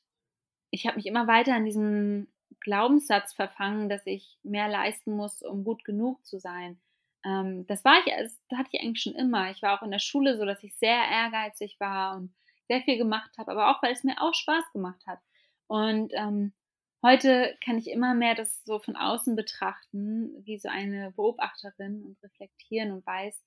ich 0.70 0.86
habe 0.86 0.96
mich 0.96 1.06
immer 1.06 1.26
weiter 1.26 1.54
an 1.54 1.64
diesem 1.64 2.28
Glaubenssatz 2.60 3.32
verfangen, 3.32 3.88
dass 3.88 4.06
ich 4.06 4.38
mehr 4.42 4.68
leisten 4.68 5.16
muss, 5.16 5.42
um 5.42 5.64
gut 5.64 5.84
genug 5.84 6.24
zu 6.24 6.38
sein. 6.38 6.78
Ähm, 7.24 7.66
das 7.66 7.84
war 7.84 7.98
ich, 8.04 8.12
das 8.48 8.58
hatte 8.58 8.70
ich 8.72 8.80
eigentlich 8.80 9.02
schon 9.02 9.14
immer. 9.14 9.50
Ich 9.50 9.62
war 9.62 9.78
auch 9.78 9.82
in 9.82 9.90
der 9.90 9.98
Schule 9.98 10.36
so, 10.36 10.44
dass 10.44 10.62
ich 10.62 10.76
sehr 10.76 10.96
ehrgeizig 11.10 11.78
war 11.80 12.16
und 12.16 12.34
sehr 12.68 12.82
viel 12.82 12.98
gemacht 12.98 13.30
habe, 13.38 13.52
aber 13.52 13.70
auch 13.70 13.82
weil 13.82 13.92
es 13.92 14.04
mir 14.04 14.20
auch 14.20 14.34
Spaß 14.34 14.72
gemacht 14.72 15.06
hat. 15.06 15.20
Und 15.66 16.12
ähm, 16.14 16.52
heute 17.02 17.56
kann 17.64 17.78
ich 17.78 17.90
immer 17.90 18.14
mehr 18.14 18.34
das 18.34 18.64
so 18.64 18.78
von 18.78 18.96
außen 18.96 19.36
betrachten, 19.36 20.30
wie 20.44 20.58
so 20.58 20.68
eine 20.68 21.12
Beobachterin 21.12 22.02
und 22.04 22.22
reflektieren 22.22 22.92
und 22.92 23.06
weiß, 23.06 23.42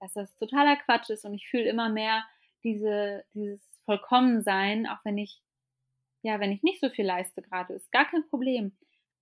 dass 0.00 0.14
das 0.14 0.34
totaler 0.36 0.76
Quatsch 0.76 1.10
ist 1.10 1.24
und 1.24 1.34
ich 1.34 1.48
fühle 1.48 1.68
immer 1.68 1.88
mehr 1.88 2.24
diese, 2.64 3.24
dieses 3.34 3.60
Vollkommensein, 3.84 4.86
auch 4.86 4.98
wenn 5.04 5.18
ich, 5.18 5.40
ja, 6.22 6.40
wenn 6.40 6.52
ich 6.52 6.62
nicht 6.62 6.80
so 6.80 6.90
viel 6.90 7.06
leiste 7.06 7.42
gerade, 7.42 7.74
ist 7.74 7.92
gar 7.92 8.10
kein 8.10 8.26
Problem. 8.28 8.72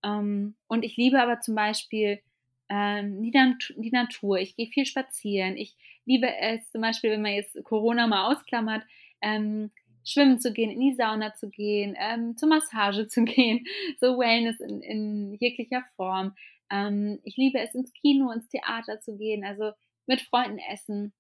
Ähm, 0.05 0.57
und 0.69 0.85
ich 0.85 0.97
liebe 0.97 1.21
aber 1.21 1.41
zum 1.41 1.55
Beispiel 1.55 2.21
ähm, 2.69 3.23
die, 3.23 3.33
die, 3.77 3.91
Natur, 3.91 4.39
ich 4.39 4.57
gehe 4.57 4.67
viel 4.67 4.87
spazieren, 4.87 5.57
ich 5.57 5.75
liebe 6.05 6.29
es 6.41 6.71
zum 6.71 6.81
Beispiel, 6.81 7.11
wenn 7.11 7.23
man 7.23 7.33
jetzt 7.33 7.57
Corona 7.65 8.07
mal 8.07 8.33
ausklammert, 8.33 8.85
ähm, 9.21 9.71
schwimmen 10.05 10.39
zu 10.39 10.53
gehen, 10.53 10.71
in 10.71 10.81
die 10.81 10.95
Sauna 10.95 11.35
zu 11.35 11.51
gehen, 11.51 11.97
ähm, 11.99 12.37
zur 12.37 12.49
Massage 12.49 13.07
zu 13.09 13.25
gehen, 13.25 13.67
so 14.01 14.19
Wellness 14.19 14.61
in, 14.61 14.81
in 14.83 15.35
jeglicher 15.35 15.85
Form. 15.97 16.35
Ähm, 16.71 17.19
ich 17.25 17.37
liebe 17.37 17.59
es, 17.59 17.75
ins 17.75 17.93
Kino, 17.93 18.31
ins 18.31 18.49
Theater 18.49 19.01
zu 19.01 19.17
gehen, 19.17 19.45
also 19.45 19.73
mit 20.09 20.23
Freunden 20.23 20.59
essen 20.59 21.13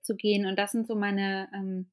zu 0.00 0.16
gehen. 0.16 0.46
Und 0.46 0.58
das 0.58 0.72
sind 0.72 0.86
so 0.86 0.94
meine, 0.94 1.48
ähm, 1.54 1.90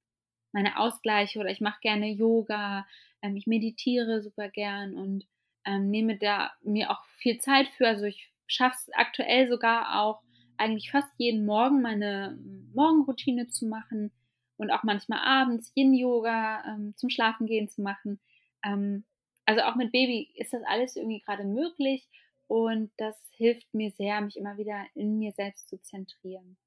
meine 0.52 0.80
Ausgleiche. 0.80 1.40
Oder 1.40 1.50
ich 1.50 1.62
mache 1.62 1.80
gerne 1.82 2.08
Yoga, 2.12 2.86
ähm, 3.22 3.36
ich 3.36 3.48
meditiere 3.48 4.22
super 4.22 4.50
gern 4.50 4.96
und 4.96 5.26
ähm, 5.66 5.90
nehme 5.90 6.18
da 6.18 6.52
mir 6.62 6.92
auch 6.92 7.04
viel 7.18 7.40
Zeit 7.40 7.68
für. 7.70 7.88
Also 7.88 8.06
ich 8.06 8.32
schaffe 8.48 8.76
es 8.78 8.94
aktuell 8.94 9.48
sogar 9.48 10.02
auch 10.02 10.22
eigentlich 10.58 10.92
fast 10.92 11.10
jeden 11.18 11.46
Morgen 11.46 11.82
meine 11.82 12.38
Morgenroutine 12.74 13.48
zu 13.48 13.66
machen 13.66 14.12
und 14.58 14.72
auch 14.72 14.84
manchmal 14.84 15.20
abends 15.20 15.72
Yin-Yoga 15.76 16.66
ähm, 16.66 16.94
zum 16.98 17.10
Schlafengehen 17.10 17.70
zu 17.70 17.82
machen. 17.82 18.20
Ähm, 18.66 19.06
also 19.46 19.62
auch 19.62 19.76
mit 19.76 19.92
Baby 19.92 20.30
ist 20.36 20.54
das 20.54 20.62
alles 20.68 20.96
irgendwie 20.96 21.22
gerade 21.22 21.46
möglich 21.46 22.08
und 22.50 22.92
das 22.98 23.16
hilft 23.38 23.74
mir 23.74 23.92
sehr, 23.92 24.22
mich 24.22 24.36
immer 24.36 24.58
wieder 24.58 24.86
in 24.96 25.20
mir 25.20 25.32
selbst 25.34 25.70
zu 25.70 25.80
zentrieren. 25.82 26.58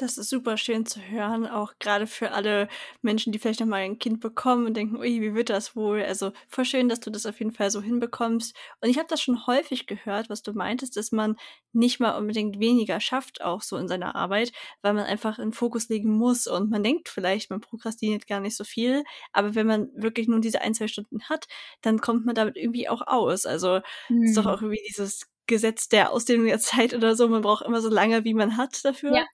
Das 0.00 0.16
ist 0.16 0.30
super 0.30 0.56
schön 0.56 0.86
zu 0.86 0.98
hören, 1.02 1.46
auch 1.46 1.74
gerade 1.78 2.06
für 2.06 2.30
alle 2.30 2.68
Menschen, 3.02 3.32
die 3.32 3.38
vielleicht 3.38 3.60
noch 3.60 3.66
mal 3.66 3.76
ein 3.82 3.98
Kind 3.98 4.18
bekommen 4.20 4.64
und 4.64 4.72
denken: 4.74 4.96
„Ui, 4.96 5.20
wie 5.20 5.34
wird 5.34 5.50
das 5.50 5.76
wohl?“ 5.76 6.02
Also, 6.02 6.32
voll 6.48 6.64
schön, 6.64 6.88
dass 6.88 7.00
du 7.00 7.10
das 7.10 7.26
auf 7.26 7.38
jeden 7.38 7.52
Fall 7.52 7.70
so 7.70 7.82
hinbekommst. 7.82 8.56
Und 8.80 8.88
ich 8.88 8.96
habe 8.96 9.08
das 9.08 9.20
schon 9.20 9.46
häufig 9.46 9.86
gehört, 9.86 10.30
was 10.30 10.40
du 10.42 10.54
meintest, 10.54 10.96
dass 10.96 11.12
man 11.12 11.36
nicht 11.74 12.00
mal 12.00 12.16
unbedingt 12.16 12.58
weniger 12.58 12.98
schafft, 12.98 13.42
auch 13.42 13.60
so 13.60 13.76
in 13.76 13.88
seiner 13.88 14.14
Arbeit, 14.16 14.52
weil 14.80 14.94
man 14.94 15.04
einfach 15.04 15.38
'n 15.38 15.52
Fokus 15.52 15.90
legen 15.90 16.10
muss 16.16 16.46
und 16.46 16.70
man 16.70 16.82
denkt 16.82 17.10
vielleicht, 17.10 17.50
man 17.50 17.60
prokrastiniert 17.60 18.26
gar 18.26 18.40
nicht 18.40 18.56
so 18.56 18.64
viel, 18.64 19.04
aber 19.32 19.54
wenn 19.54 19.66
man 19.66 19.90
wirklich 19.94 20.28
nur 20.28 20.40
diese 20.40 20.62
ein, 20.62 20.72
2 20.74 20.88
Stunden 20.88 21.24
hat, 21.28 21.46
dann 21.82 22.00
kommt 22.00 22.24
man 22.24 22.34
damit 22.34 22.56
irgendwie 22.56 22.88
auch 22.88 23.02
aus. 23.06 23.44
Also, 23.44 23.80
ist 24.22 24.36
doch 24.38 24.46
Mhm. 24.46 24.46
auch 24.46 24.62
irgendwie 24.62 24.82
dieses 24.88 25.26
Gesetz 25.46 25.88
der 25.88 26.10
Ausdehnung 26.12 26.46
der 26.46 26.58
Zeit 26.60 26.94
oder 26.94 27.14
so, 27.16 27.28
man 27.28 27.42
braucht 27.42 27.66
immer 27.66 27.82
so 27.82 27.90
lange, 27.90 28.24
wie 28.24 28.32
man 28.34 28.56
hat 28.56 28.82
dafür. 28.84 29.16
ja, 29.16 29.24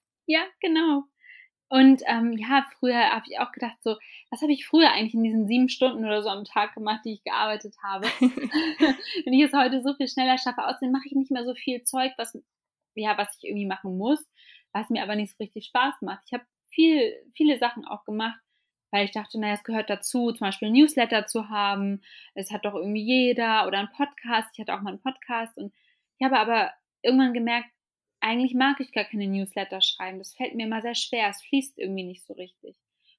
genau. 0.59 1.03
Und, 1.69 2.01
ähm, 2.07 2.33
ja, 2.37 2.65
früher 2.79 3.11
habe 3.11 3.25
ich 3.29 3.39
auch 3.39 3.51
gedacht 3.53 3.77
so: 3.83 3.97
„Was 4.31 4.41
habe 4.41 4.53
ich 4.53 4.67
früher 4.67 4.91
eigentlich 4.91 5.13
in 5.15 5.23
diesen 5.23 5.47
7 5.47 5.69
Stunden 5.69 6.05
oder 6.05 6.23
so 6.23 6.29
am 6.29 6.45
Tag 6.45 6.75
gemacht, 6.75 7.01
die 7.05 7.13
ich 7.13 7.23
gearbeitet 7.23 7.75
habe?“ 7.83 8.07
Wenn 9.25 9.33
ich 9.33 9.43
es 9.43 9.53
heute 9.53 9.81
so 9.83 9.93
viel 9.95 10.07
schneller 10.09 10.37
schaffe 10.37 10.65
außerdem 10.67 10.91
mache 10.91 11.07
ich 11.07 11.13
nicht 11.13 11.31
mehr 11.31 11.45
so 11.45 11.55
viel 11.55 11.83
Zeug, 11.83 12.13
was 12.17 12.37
ja, 12.95 13.17
was 13.17 13.29
ich 13.37 13.45
irgendwie 13.49 13.65
machen 13.67 13.97
muss, 13.97 14.25
was 14.73 14.89
mir 14.89 15.03
aber 15.03 15.15
nicht 15.15 15.31
so 15.31 15.37
richtig 15.43 15.65
Spaß 15.67 15.95
macht. 16.01 16.23
Ich 16.27 16.33
habe 16.33 16.45
viel 16.71 17.13
viele 17.35 17.59
Sachen 17.59 17.85
auch 17.87 18.05
gemacht, 18.05 18.39
weil 18.91 19.05
ich 19.05 19.11
dachte: 19.11 19.39
„Na 19.39 19.49
ja, 19.49 19.53
es 19.55 19.63
gehört 19.65 19.89
dazu, 19.89 20.31
zum 20.33 20.39
Beispiel 20.47 20.69
'n 20.69 20.73
Newsletter 20.73 21.27
zu 21.27 21.49
haben. 21.49 22.01
Es 22.35 22.51
hat 22.51 22.65
doch 22.65 22.75
irgendwie 22.75 23.03
jeder 23.03 23.67
oder 23.67 23.79
'n 23.79 23.89
Podcast.“ 23.97 24.49
Ich 24.53 24.59
hatte 24.61 24.73
auch 24.75 24.81
mal 24.83 24.93
'n 24.95 25.01
Podcast 25.01 25.57
und 25.57 25.73
ich 26.19 26.25
habe 26.25 26.39
aber 26.39 26.71
irgendwann 27.03 27.33
gemerkt, 27.33 27.69
eigentlich 28.27 28.53
mag 28.55 28.79
ich 28.79 28.91
gar 28.93 29.05
keine 29.05 29.27
Newsletter 29.27 29.81
schreiben. 29.81 30.19
Das 30.19 30.33
fällt 30.35 30.55
mir 30.55 30.65
immer 30.67 30.81
sehr 30.81 30.95
schwer. 30.95 31.29
Es 31.29 31.41
fließt 31.43 31.77
irgendwie 31.79 32.03
nicht 32.03 32.25
so 32.25 32.33
richtig. 32.33 32.77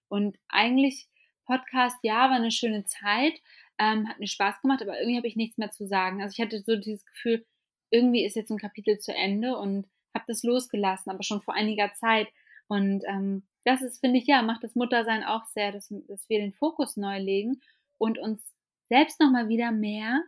Und 0.08 0.38
eigentlich 0.48 1.08
Podcast, 1.46 1.96
ja, 2.02 2.30
war 2.30 2.38
'ne 2.40 2.50
schöne 2.52 2.84
Zeit, 2.84 3.40
ähm, 3.78 4.08
hat 4.08 4.20
mir 4.20 4.26
Spaß 4.28 4.60
gemacht, 4.62 4.82
aber 4.82 4.98
irgendwie 5.00 5.16
habe 5.18 5.28
ich 5.28 5.36
nichts 5.36 5.58
mehr 5.58 5.70
zu 5.70 5.86
sagen. 5.86 6.22
Also, 6.22 6.34
ich 6.38 6.44
hatte 6.44 6.60
so 6.62 6.76
dieses 6.76 7.04
Gefühl, 7.06 7.46
irgendwie 7.90 8.24
ist 8.26 8.36
jetzt 8.36 8.50
'n 8.50 8.58
Kapitel 8.58 8.98
zu 8.98 9.14
Ende 9.14 9.56
und 9.58 9.86
habe 10.14 10.24
das 10.28 10.42
losgelassen, 10.42 11.10
aber 11.10 11.22
schon 11.22 11.40
vor 11.42 11.54
einiger 11.54 11.92
Zeit. 11.94 12.28
Und, 12.68 13.04
ähm, 13.08 13.44
das 13.64 13.82
ist, 13.82 14.00
finde 14.00 14.18
ich 14.18 14.26
ja, 14.26 14.42
macht 14.42 14.64
das 14.64 14.74
Muttersein 14.74 15.24
auch 15.24 15.46
sehr, 15.46 15.72
dass 15.72 15.88
dass 16.08 16.28
wir 16.28 16.38
den 16.40 16.52
Fokus 16.54 16.96
neu 16.96 17.18
legen 17.18 17.60
und 17.98 18.18
uns 18.18 18.42
selbst 18.88 19.20
noch 19.20 19.30
mal 19.30 19.48
wieder 19.48 19.72
mehr 19.72 20.22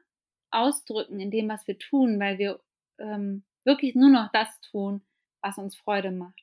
ausdrücken 0.51 1.21
in 1.21 1.31
dem, 1.31 1.49
was 1.49 1.67
wir 1.67 1.79
tun, 1.79 2.19
weil 2.21 2.39
wir, 2.39 2.61
ähm, 2.99 3.45
wirklich 3.65 3.95
nur 3.95 4.11
noch 4.11 4.31
das 4.33 4.49
tun, 4.71 5.03
was 5.43 5.59
uns 5.59 5.77
Freude 5.77 6.11
macht. 6.13 6.41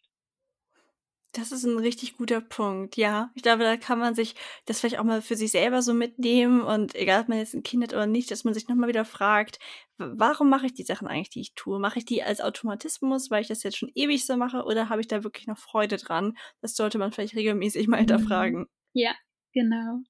Das 1.35 1.51
ist 1.51 1.65
'n 1.65 1.77
richtig 1.77 2.17
guter 2.17 2.41
Punkt, 2.41 2.95
ja. 2.97 3.31
Ich 3.35 3.43
glaube, 3.43 3.63
da 3.63 3.77
kann 3.77 3.99
man 3.99 4.15
sich 4.15 4.33
das 4.65 4.79
vielleicht 4.79 4.97
auch 4.97 5.03
mal 5.03 5.21
für 5.21 5.35
sich 5.35 5.51
selber 5.51 5.81
so 5.81 5.93
mitnehmen 5.93 6.61
und 6.61 6.95
egal, 6.95 7.21
ob 7.21 7.27
man 7.29 7.37
jetzt 7.37 7.53
'n 7.53 7.63
Kind 7.63 7.83
hat 7.83 7.93
oder 7.93 8.07
nicht, 8.07 8.31
dass 8.31 8.43
man 8.43 8.53
sich 8.53 8.67
noch 8.67 8.75
mal 8.75 8.87
wieder 8.87 9.05
fragt: 9.05 9.59
„W 9.97 10.05
warum 10.15 10.49
mache 10.49 10.65
ich 10.67 10.73
die 10.73 10.83
Sachen 10.83 11.07
eigentlich, 11.07 11.29
die 11.29 11.41
ich 11.41 11.53
tue? 11.53 11.79
Mache 11.79 11.99
ich 11.99 12.05
die 12.05 12.23
als 12.23 12.41
Automatismus, 12.41 13.29
weil 13.29 13.41
ich 13.41 13.47
das 13.49 13.63
jetzt 13.63 13.77
schon 13.77 13.91
ewig 13.93 14.25
so 14.25 14.35
mache, 14.37 14.63
oder 14.63 14.89
habe 14.89 15.01
ich 15.01 15.07
da 15.07 15.23
wirklich 15.23 15.47
noch 15.47 15.57
Freude 15.59 15.97
dran?“ 15.97 16.37
Das 16.61 16.75
sollte 16.75 16.97
man 16.97 17.11
vielleicht 17.11 17.35
regelmäßig 17.35 17.87
mal 17.87 17.97
Mhm. 17.97 17.99
hinterfragen. 17.99 18.67
Ja, 18.93 19.15
genau. 19.53 20.01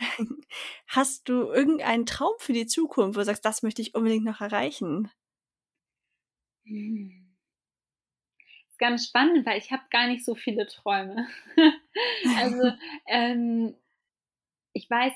Hast 0.88 1.28
du 1.28 1.50
irgendeinen 1.52 2.06
Traum 2.06 2.34
für 2.38 2.52
die 2.52 2.66
Zukunft, 2.66 3.16
wo 3.16 3.20
du 3.20 3.24
sagst: 3.26 3.44
„Das 3.44 3.62
möchte 3.62 3.82
ich 3.82 3.94
unbedingt 3.94 4.24
noch 4.24 4.40
erreichen?“ 4.40 5.10
Hm. 6.66 7.26
Ist 8.72 8.78
ganz 8.80 9.06
spannend, 9.06 9.46
weil 9.46 9.58
ich 9.58 9.72
habe 9.72 9.82
gar 9.90 10.06
nicht 10.06 10.24
so 10.24 10.34
viele 10.34 10.66
Träume. 10.66 11.26
Also, 12.34 12.72
ähm, 13.06 13.74
ich 14.74 14.90
weiß 14.90 15.14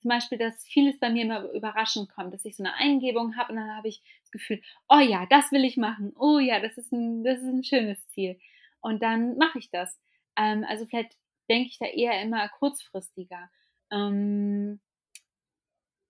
zum 0.00 0.10
Beispiel, 0.10 0.38
dass 0.38 0.64
vieles 0.66 0.98
bei 1.00 1.10
mir 1.10 1.24
immer 1.24 1.50
überraschend 1.52 2.10
kommt, 2.10 2.34
dass 2.34 2.44
ich 2.46 2.56
so 2.56 2.62
'ne 2.64 2.74
Eingebung 2.74 3.36
habe 3.36 3.52
und 3.52 3.58
dann 3.58 3.76
habe 3.76 3.88
ich 3.88 4.02
das 4.22 4.30
Gefühl: 4.32 4.62
„Oh 4.88 4.98
ja, 5.00 5.26
das 5.26 5.52
will 5.52 5.64
ich 5.64 5.76
machen. 5.78 6.14
Oh 6.18 6.38
ja, 6.40 6.60
das 6.60 6.78
ist 6.78 6.92
'n 6.92 7.24
das 7.24 7.38
ist 7.40 7.44
'n 7.46 7.64
schönes 7.64 8.06
Ziel.“ 8.08 8.38
Und 8.80 9.02
dann 9.02 9.36
mache 9.38 9.58
ich 9.60 9.70
das. 9.70 10.00
Ähm, 10.38 10.64
also, 10.68 10.86
vielleicht 10.86 11.16
denke 11.50 11.68
ich 11.70 11.78
da 11.78 11.86
eher 11.86 12.22
immer 12.22 12.48
kurzfristiger. 12.50 13.50
Ähm 13.92 14.80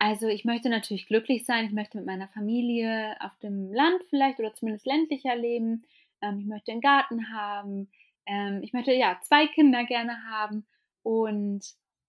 also, 0.05 0.29
ich 0.29 0.45
möchte 0.45 0.69
natürlich 0.69 1.07
glücklich 1.07 1.45
sein. 1.47 1.67
Ich 1.67 1.73
möchte 1.73 1.97
mit 1.99 2.07
meiner 2.07 2.29
Familie 2.29 3.17
auf 3.21 3.33
dem 3.43 3.73
Land 3.73 4.03
vielleicht 4.11 4.39
oder 4.39 4.55
zumindest 4.55 4.87
ländlicher 4.87 5.37
leben. 5.37 5.85
Ähm, 6.23 6.41
ich 6.41 6.47
möchte 6.47 6.73
'n 6.73 6.81
Garten 6.81 7.33
haben. 7.33 7.91
Ähm, 8.27 8.61
ich 8.63 8.73
möchte, 8.73 8.93
ja, 8.93 9.19
2 9.23 9.47
Kinder 9.49 9.85
gerne 9.85 10.25
haben 10.31 10.67
und, 11.03 11.63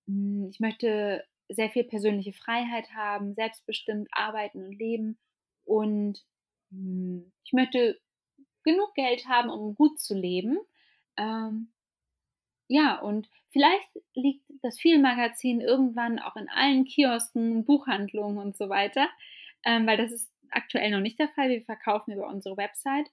hm, 0.07 0.47
ich 0.51 0.59
möchte 0.59 1.23
sehr 1.49 1.69
viel 1.69 1.83
persönliche 1.85 2.33
Freiheit 2.33 2.91
haben, 2.93 3.33
selbstbestimmt 3.35 4.07
arbeiten 4.11 4.63
und 4.65 4.73
leben 4.79 5.17
und, 5.65 6.19
hm, 6.71 7.31
ich 7.45 7.53
möchte 7.53 7.99
genug 8.63 8.93
Geld 8.95 9.27
haben, 9.27 9.49
um 9.51 9.75
gut 9.75 9.99
zu 9.99 10.15
leben. 10.15 10.59
Ähm 11.17 11.69
ja, 12.67 12.99
und 12.99 13.29
vielleicht 13.51 13.89
liegt 14.15 14.43
das 14.63 14.79
Viel-Magazin 14.79 15.61
irgendwann 15.61 16.19
auch 16.19 16.35
in 16.35 16.49
allen 16.49 16.85
Kiosken, 16.85 17.65
Buchhandlungen 17.65 18.37
und 18.37 18.57
so 18.57 18.69
weiter, 18.69 19.09
ähm, 19.65 19.87
weil 19.87 19.97
das 19.97 20.11
ist 20.11 20.31
aktuell 20.51 20.91
noch 20.91 21.01
nicht 21.01 21.19
der 21.19 21.29
Fall. 21.29 21.49
Wir 21.49 21.63
verkaufen 21.63 22.13
über 22.13 22.27
unsere 22.27 22.57
Website. 22.57 23.09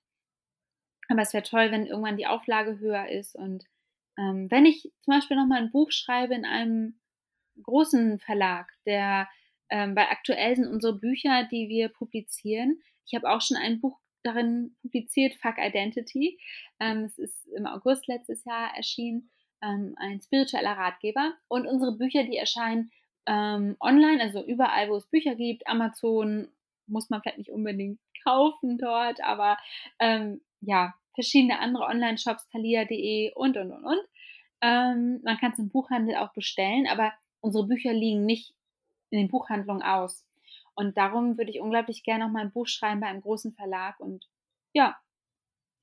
Aber 1.09 1.23
es 1.23 1.33
wäre 1.35 1.43
toll, 1.45 1.71
wenn 1.71 1.87
irgendwann 1.87 2.17
die 2.17 2.27
Auflage 2.27 2.79
höher 2.79 3.09
ist 3.09 3.35
und, 3.35 3.65
ähm, 4.19 4.51
wenn 4.51 4.67
ich 4.67 4.83
zum 5.03 5.15
Beispiel 5.15 5.37
noch 5.37 5.47
mal 5.47 5.61
'n 5.63 5.71
Buch 5.73 5.91
schreibe 5.91 6.35
in 6.35 6.45
einem 6.45 7.01
großen 7.63 8.21
Verlag, 8.21 8.73
der 8.87 9.29
ähm, 9.71 9.97
weil 9.97 10.07
aktuell 10.11 10.57
sind 10.57 10.69
unsere 10.69 10.99
Bücher, 10.99 11.45
die 11.51 11.69
wir 11.71 11.91
publizieren 11.91 12.83
ich 13.07 13.15
habe 13.17 13.31
auch 13.31 13.43
schon 13.43 13.59
ein 13.59 13.81
Buch 13.83 14.01
darin 14.25 14.77
publiziert, 14.83 15.35
Fuck 15.43 15.59
Identity. 15.59 16.41
Ähm, 16.81 17.05
es 17.07 17.19
ist 17.19 17.47
im 17.49 17.67
August 17.67 18.09
letztes 18.09 18.45
Jahr 18.47 18.77
erschienen, 18.77 19.32
ähm, 19.63 19.95
ein 19.99 20.21
spiritueller 20.21 20.77
Ratgeber. 20.77 21.33
Und 21.49 21.67
unsere 21.67 21.93
Bücher, 21.93 22.25
die 22.25 22.37
erscheinen, 22.37 22.91
ähm, 23.27 23.77
online, 23.81 24.21
also 24.23 24.45
überall, 24.45 24.91
wo 24.91 24.97
es 24.97 25.07
Bücher 25.07 25.35
gibt. 25.35 25.67
Amazon 25.67 26.49
muss 26.87 27.11
man 27.11 27.23
vielleicht 27.23 27.39
nicht 27.39 27.51
unbedingt 27.51 28.01
kaufen 28.25 28.79
dort, 28.79 29.23
aber, 29.23 29.57
ähm, 29.99 30.41
ja, 30.61 30.95
verschiedene 31.15 31.59
andere 31.59 31.85
Online-Shops, 31.85 32.49
thalia.de 32.49 33.33
und, 33.35 33.57
und, 33.57 33.73
und, 33.73 33.85
und. 33.85 34.01
Ähm, 34.61 35.21
man 35.25 35.39
kann 35.39 35.53
es 35.53 35.59
im 35.59 35.69
Buchhandel 35.69 36.17
auch 36.17 36.33
bestellen, 36.33 36.87
aber 36.87 37.13
unsere 37.41 37.67
Bücher 37.67 37.93
liegen 37.93 38.25
nicht 38.25 38.55
in 39.11 39.19
den 39.19 39.29
Buchhandlungen 39.29 39.83
aus. 39.83 40.25
Und 40.75 40.97
darum 40.97 41.37
würde 41.37 41.51
ich 41.51 41.61
unglaublich 41.61 42.03
gerne 42.03 42.25
noch 42.25 42.33
mal 42.33 42.41
ein 42.41 42.53
Buch 42.53 42.67
schreiben 42.67 43.01
bei 43.01 43.09
einem 43.09 43.21
großen 43.21 43.53
Verlag. 43.53 44.01
Und 44.01 44.29
ja, 44.73 44.97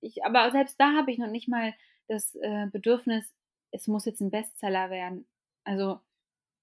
ich, 0.02 0.24
aber 0.26 0.50
selbst 0.52 0.80
da 0.80 0.94
habe 0.94 1.12
ich 1.12 1.18
noch 1.18 1.30
nicht 1.30 1.48
mal 1.48 1.74
das 2.08 2.34
äh, 2.36 2.68
Bedürfnis, 2.72 3.32
es 3.72 3.88
muss 3.88 4.06
jetzt 4.06 4.22
ein 4.22 4.32
Bestseller 4.32 4.90
werden. 4.90 5.28
Also, 5.64 6.00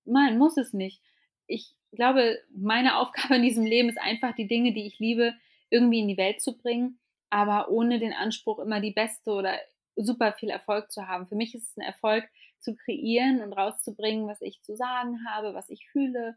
nein, 0.04 0.38
muss 0.38 0.56
es 0.56 0.72
nicht. 0.72 1.02
Ich 1.46 1.74
glaube, 1.92 2.38
meine 2.54 2.98
Aufgabe 2.98 3.36
in 3.36 3.42
diesem 3.42 3.64
Leben 3.64 3.88
ist 3.88 3.98
einfach, 4.00 4.34
die 4.34 4.48
Dinge, 4.48 4.72
die 4.72 4.86
ich 4.86 4.98
liebe, 4.98 5.34
irgendwie 5.70 6.00
in 6.00 6.08
die 6.08 6.16
Welt 6.16 6.40
zu 6.40 6.56
bringen, 6.56 6.98
aber 7.30 7.70
ohne 7.70 7.98
den 7.98 8.12
Anspruch, 8.12 8.58
immer 8.58 8.80
die 8.80 8.92
beste 8.92 9.32
oder 9.32 9.58
super 9.96 10.32
viel 10.32 10.50
Erfolg 10.50 10.90
zu 10.92 11.08
haben. 11.08 11.26
Für 11.26 11.36
mich 11.36 11.54
ist 11.54 11.70
es 11.70 11.76
ein 11.76 11.82
Erfolg, 11.82 12.28
zu 12.60 12.74
kreieren 12.74 13.42
und 13.42 13.52
rauszubringen, 13.52 14.26
was 14.26 14.42
ich 14.42 14.62
zu 14.62 14.76
sagen 14.76 15.24
habe, 15.28 15.54
was 15.54 15.68
ich 15.70 15.88
fühle. 15.88 16.36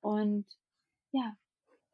Und 0.00 0.46
ja, 1.12 1.36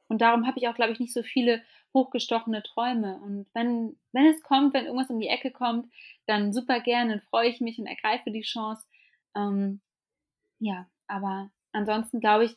und 0.08 0.20
darum 0.20 0.46
habe 0.46 0.58
ich 0.58 0.68
auch, 0.68 0.74
glaube 0.74 0.92
ich, 0.92 1.00
nicht 1.00 1.12
so 1.12 1.22
viele 1.22 1.62
hochgestochene 1.94 2.62
Träume. 2.62 3.20
Und 3.22 3.46
wenn, 3.54 3.96
wenn 4.12 4.26
es 4.26 4.42
kommt, 4.42 4.74
wenn 4.74 4.86
irgendwas 4.86 5.10
um 5.10 5.20
die 5.20 5.28
Ecke 5.28 5.50
kommt, 5.50 5.90
dann 6.26 6.52
super 6.52 6.80
gerne, 6.80 7.12
dann 7.12 7.20
freue 7.22 7.48
ich 7.48 7.60
mich 7.60 7.78
und 7.78 7.86
ergreife 7.86 8.30
die 8.30 8.42
Chance. 8.42 8.86
Ähm, 9.36 9.80
ja, 10.58 10.86
aber 11.06 11.50
ansonsten 11.72 12.20
glaube 12.20 12.46
ich, 12.46 12.56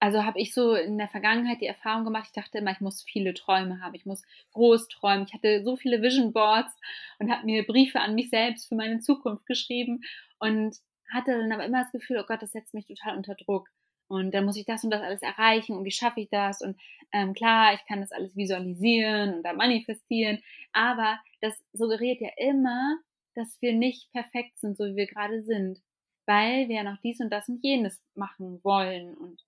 also 0.00 0.24
habe 0.24 0.38
ich 0.38 0.54
so 0.54 0.74
in 0.74 0.96
der 0.96 1.08
Vergangenheit 1.08 1.60
die 1.60 1.66
Erfahrung 1.66 2.04
gemacht, 2.04 2.26
ich 2.28 2.32
dachte 2.32 2.58
immer, 2.58 2.70
ich 2.70 2.80
muss 2.80 3.02
viele 3.02 3.34
Träume 3.34 3.80
haben, 3.80 3.94
ich 3.94 4.06
muss 4.06 4.22
groß 4.52 4.88
träumen. 4.88 5.26
Ich 5.26 5.34
hatte 5.34 5.64
so 5.64 5.76
viele 5.76 6.02
Vision 6.02 6.32
Boards 6.32 6.72
und 7.18 7.30
habe 7.30 7.44
mir 7.44 7.66
Briefe 7.66 8.00
an 8.00 8.14
mich 8.14 8.30
selbst 8.30 8.68
für 8.68 8.76
meine 8.76 9.00
Zukunft 9.00 9.46
geschrieben 9.46 10.02
und 10.38 10.76
hatte 11.10 11.32
dann 11.32 11.50
aber 11.50 11.64
immer 11.64 11.82
das 11.82 11.90
Gefühl, 11.90 12.18
oh 12.18 12.26
Gott, 12.26 12.42
das 12.42 12.52
setzt 12.52 12.74
mich 12.74 12.86
total 12.86 13.16
unter 13.16 13.34
Druck. 13.34 13.68
Und 14.08 14.32
dann 14.32 14.46
muss 14.46 14.56
ich 14.56 14.64
das 14.64 14.84
und 14.84 14.90
das 14.90 15.02
alles 15.02 15.22
erreichen 15.22 15.76
und 15.76 15.84
wie 15.84 15.90
schaffe 15.90 16.20
ich 16.20 16.30
das? 16.30 16.62
Und 16.62 16.80
ähm, 17.12 17.34
klar, 17.34 17.74
ich 17.74 17.84
kann 17.86 18.00
das 18.00 18.10
alles 18.10 18.34
visualisieren 18.34 19.34
und 19.34 19.42
da 19.42 19.52
manifestieren, 19.52 20.42
aber 20.72 21.18
das 21.40 21.54
suggeriert 21.72 22.20
ja 22.20 22.30
immer, 22.36 22.98
dass 23.34 23.60
wir 23.60 23.74
nicht 23.74 24.10
perfekt 24.12 24.58
sind, 24.58 24.76
so 24.76 24.84
wie 24.86 24.96
wir 24.96 25.06
gerade 25.06 25.42
sind, 25.42 25.80
weil 26.26 26.68
wir 26.68 26.76
ja 26.76 26.82
noch 26.82 26.98
dies 27.02 27.20
und 27.20 27.30
das 27.30 27.48
und 27.48 27.62
jenes 27.62 28.00
machen 28.14 28.60
wollen 28.64 29.14
und 29.14 29.42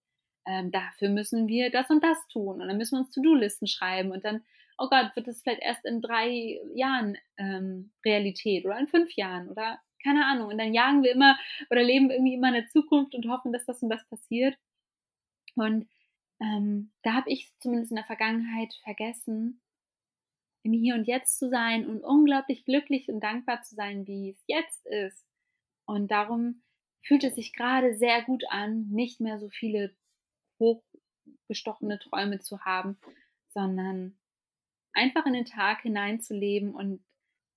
ähm, 0.46 0.70
dafür 0.70 1.08
müssen 1.08 1.48
wir 1.48 1.70
das 1.70 1.90
und 1.90 2.02
das 2.04 2.18
tun 2.28 2.60
und 2.60 2.68
dann 2.68 2.76
müssen 2.76 2.96
wir 2.96 3.00
uns 3.00 3.12
To-Do-Listen 3.12 3.66
schreiben 3.66 4.10
und 4.12 4.24
dann, 4.24 4.42
oh 4.78 4.88
Gott, 4.88 5.14
wird 5.14 5.26
das 5.26 5.42
vielleicht 5.42 5.62
erst 5.62 5.84
in 5.84 6.00
drei 6.02 6.58
Jahren 6.74 7.16
ähm, 7.36 7.92
Realität 8.04 8.64
oder 8.64 8.78
in 8.78 8.88
fünf 8.88 9.12
Jahren 9.14 9.48
oder 9.48 9.78
keine 10.02 10.26
Ahnung. 10.26 10.48
Und 10.48 10.58
dann 10.58 10.74
jagen 10.74 11.02
wir 11.02 11.12
immer 11.12 11.38
oder 11.70 11.82
leben 11.82 12.10
irgendwie 12.10 12.34
immer 12.34 12.48
in 12.48 12.54
der 12.54 12.68
Zukunft 12.68 13.14
und 13.14 13.28
hoffen, 13.28 13.52
dass 13.52 13.66
das 13.66 13.82
und 13.82 13.90
das 13.90 14.06
passiert. 14.08 14.56
Und 15.54 15.88
ähm, 16.40 16.92
da 17.02 17.14
habe 17.14 17.30
ich 17.30 17.52
zumindest 17.60 17.92
in 17.92 17.96
der 17.96 18.04
Vergangenheit 18.04 18.74
vergessen, 18.82 19.60
im 20.62 20.72
Hier 20.72 20.94
und 20.94 21.06
Jetzt 21.06 21.38
zu 21.38 21.48
sein 21.48 21.86
und 21.86 22.02
unglaublich 22.02 22.64
glücklich 22.64 23.08
und 23.08 23.20
dankbar 23.20 23.62
zu 23.62 23.74
sein, 23.74 24.06
wie 24.06 24.30
es 24.30 24.42
jetzt 24.46 24.86
ist. 24.86 25.24
Und 25.86 26.10
darum 26.10 26.62
fühlt 27.02 27.24
es 27.24 27.34
sich 27.34 27.52
gerade 27.52 27.94
sehr 27.94 28.22
gut 28.22 28.44
an, 28.48 28.88
nicht 28.90 29.20
mehr 29.20 29.38
so 29.38 29.48
viele 29.48 29.94
hochgestochene 30.58 31.98
Träume 31.98 32.40
zu 32.40 32.60
haben, 32.60 32.98
sondern 33.48 34.18
einfach 34.92 35.26
in 35.26 35.32
den 35.32 35.46
Tag 35.46 35.82
hineinzuleben 35.82 36.74
und 36.74 37.02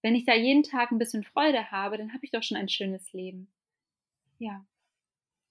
wenn 0.03 0.15
ich 0.15 0.25
da 0.25 0.35
jeden 0.35 0.63
Tag 0.63 0.91
ein 0.91 0.99
bisschen 0.99 1.23
Freude 1.23 1.71
habe, 1.71 1.97
dann 1.97 2.13
habe 2.13 2.23
ich 2.23 2.31
doch 2.31 2.43
schon 2.43 2.57
ein 2.57 2.69
schönes 2.69 3.11
Leben. 3.13 3.47
Ja. 4.37 4.63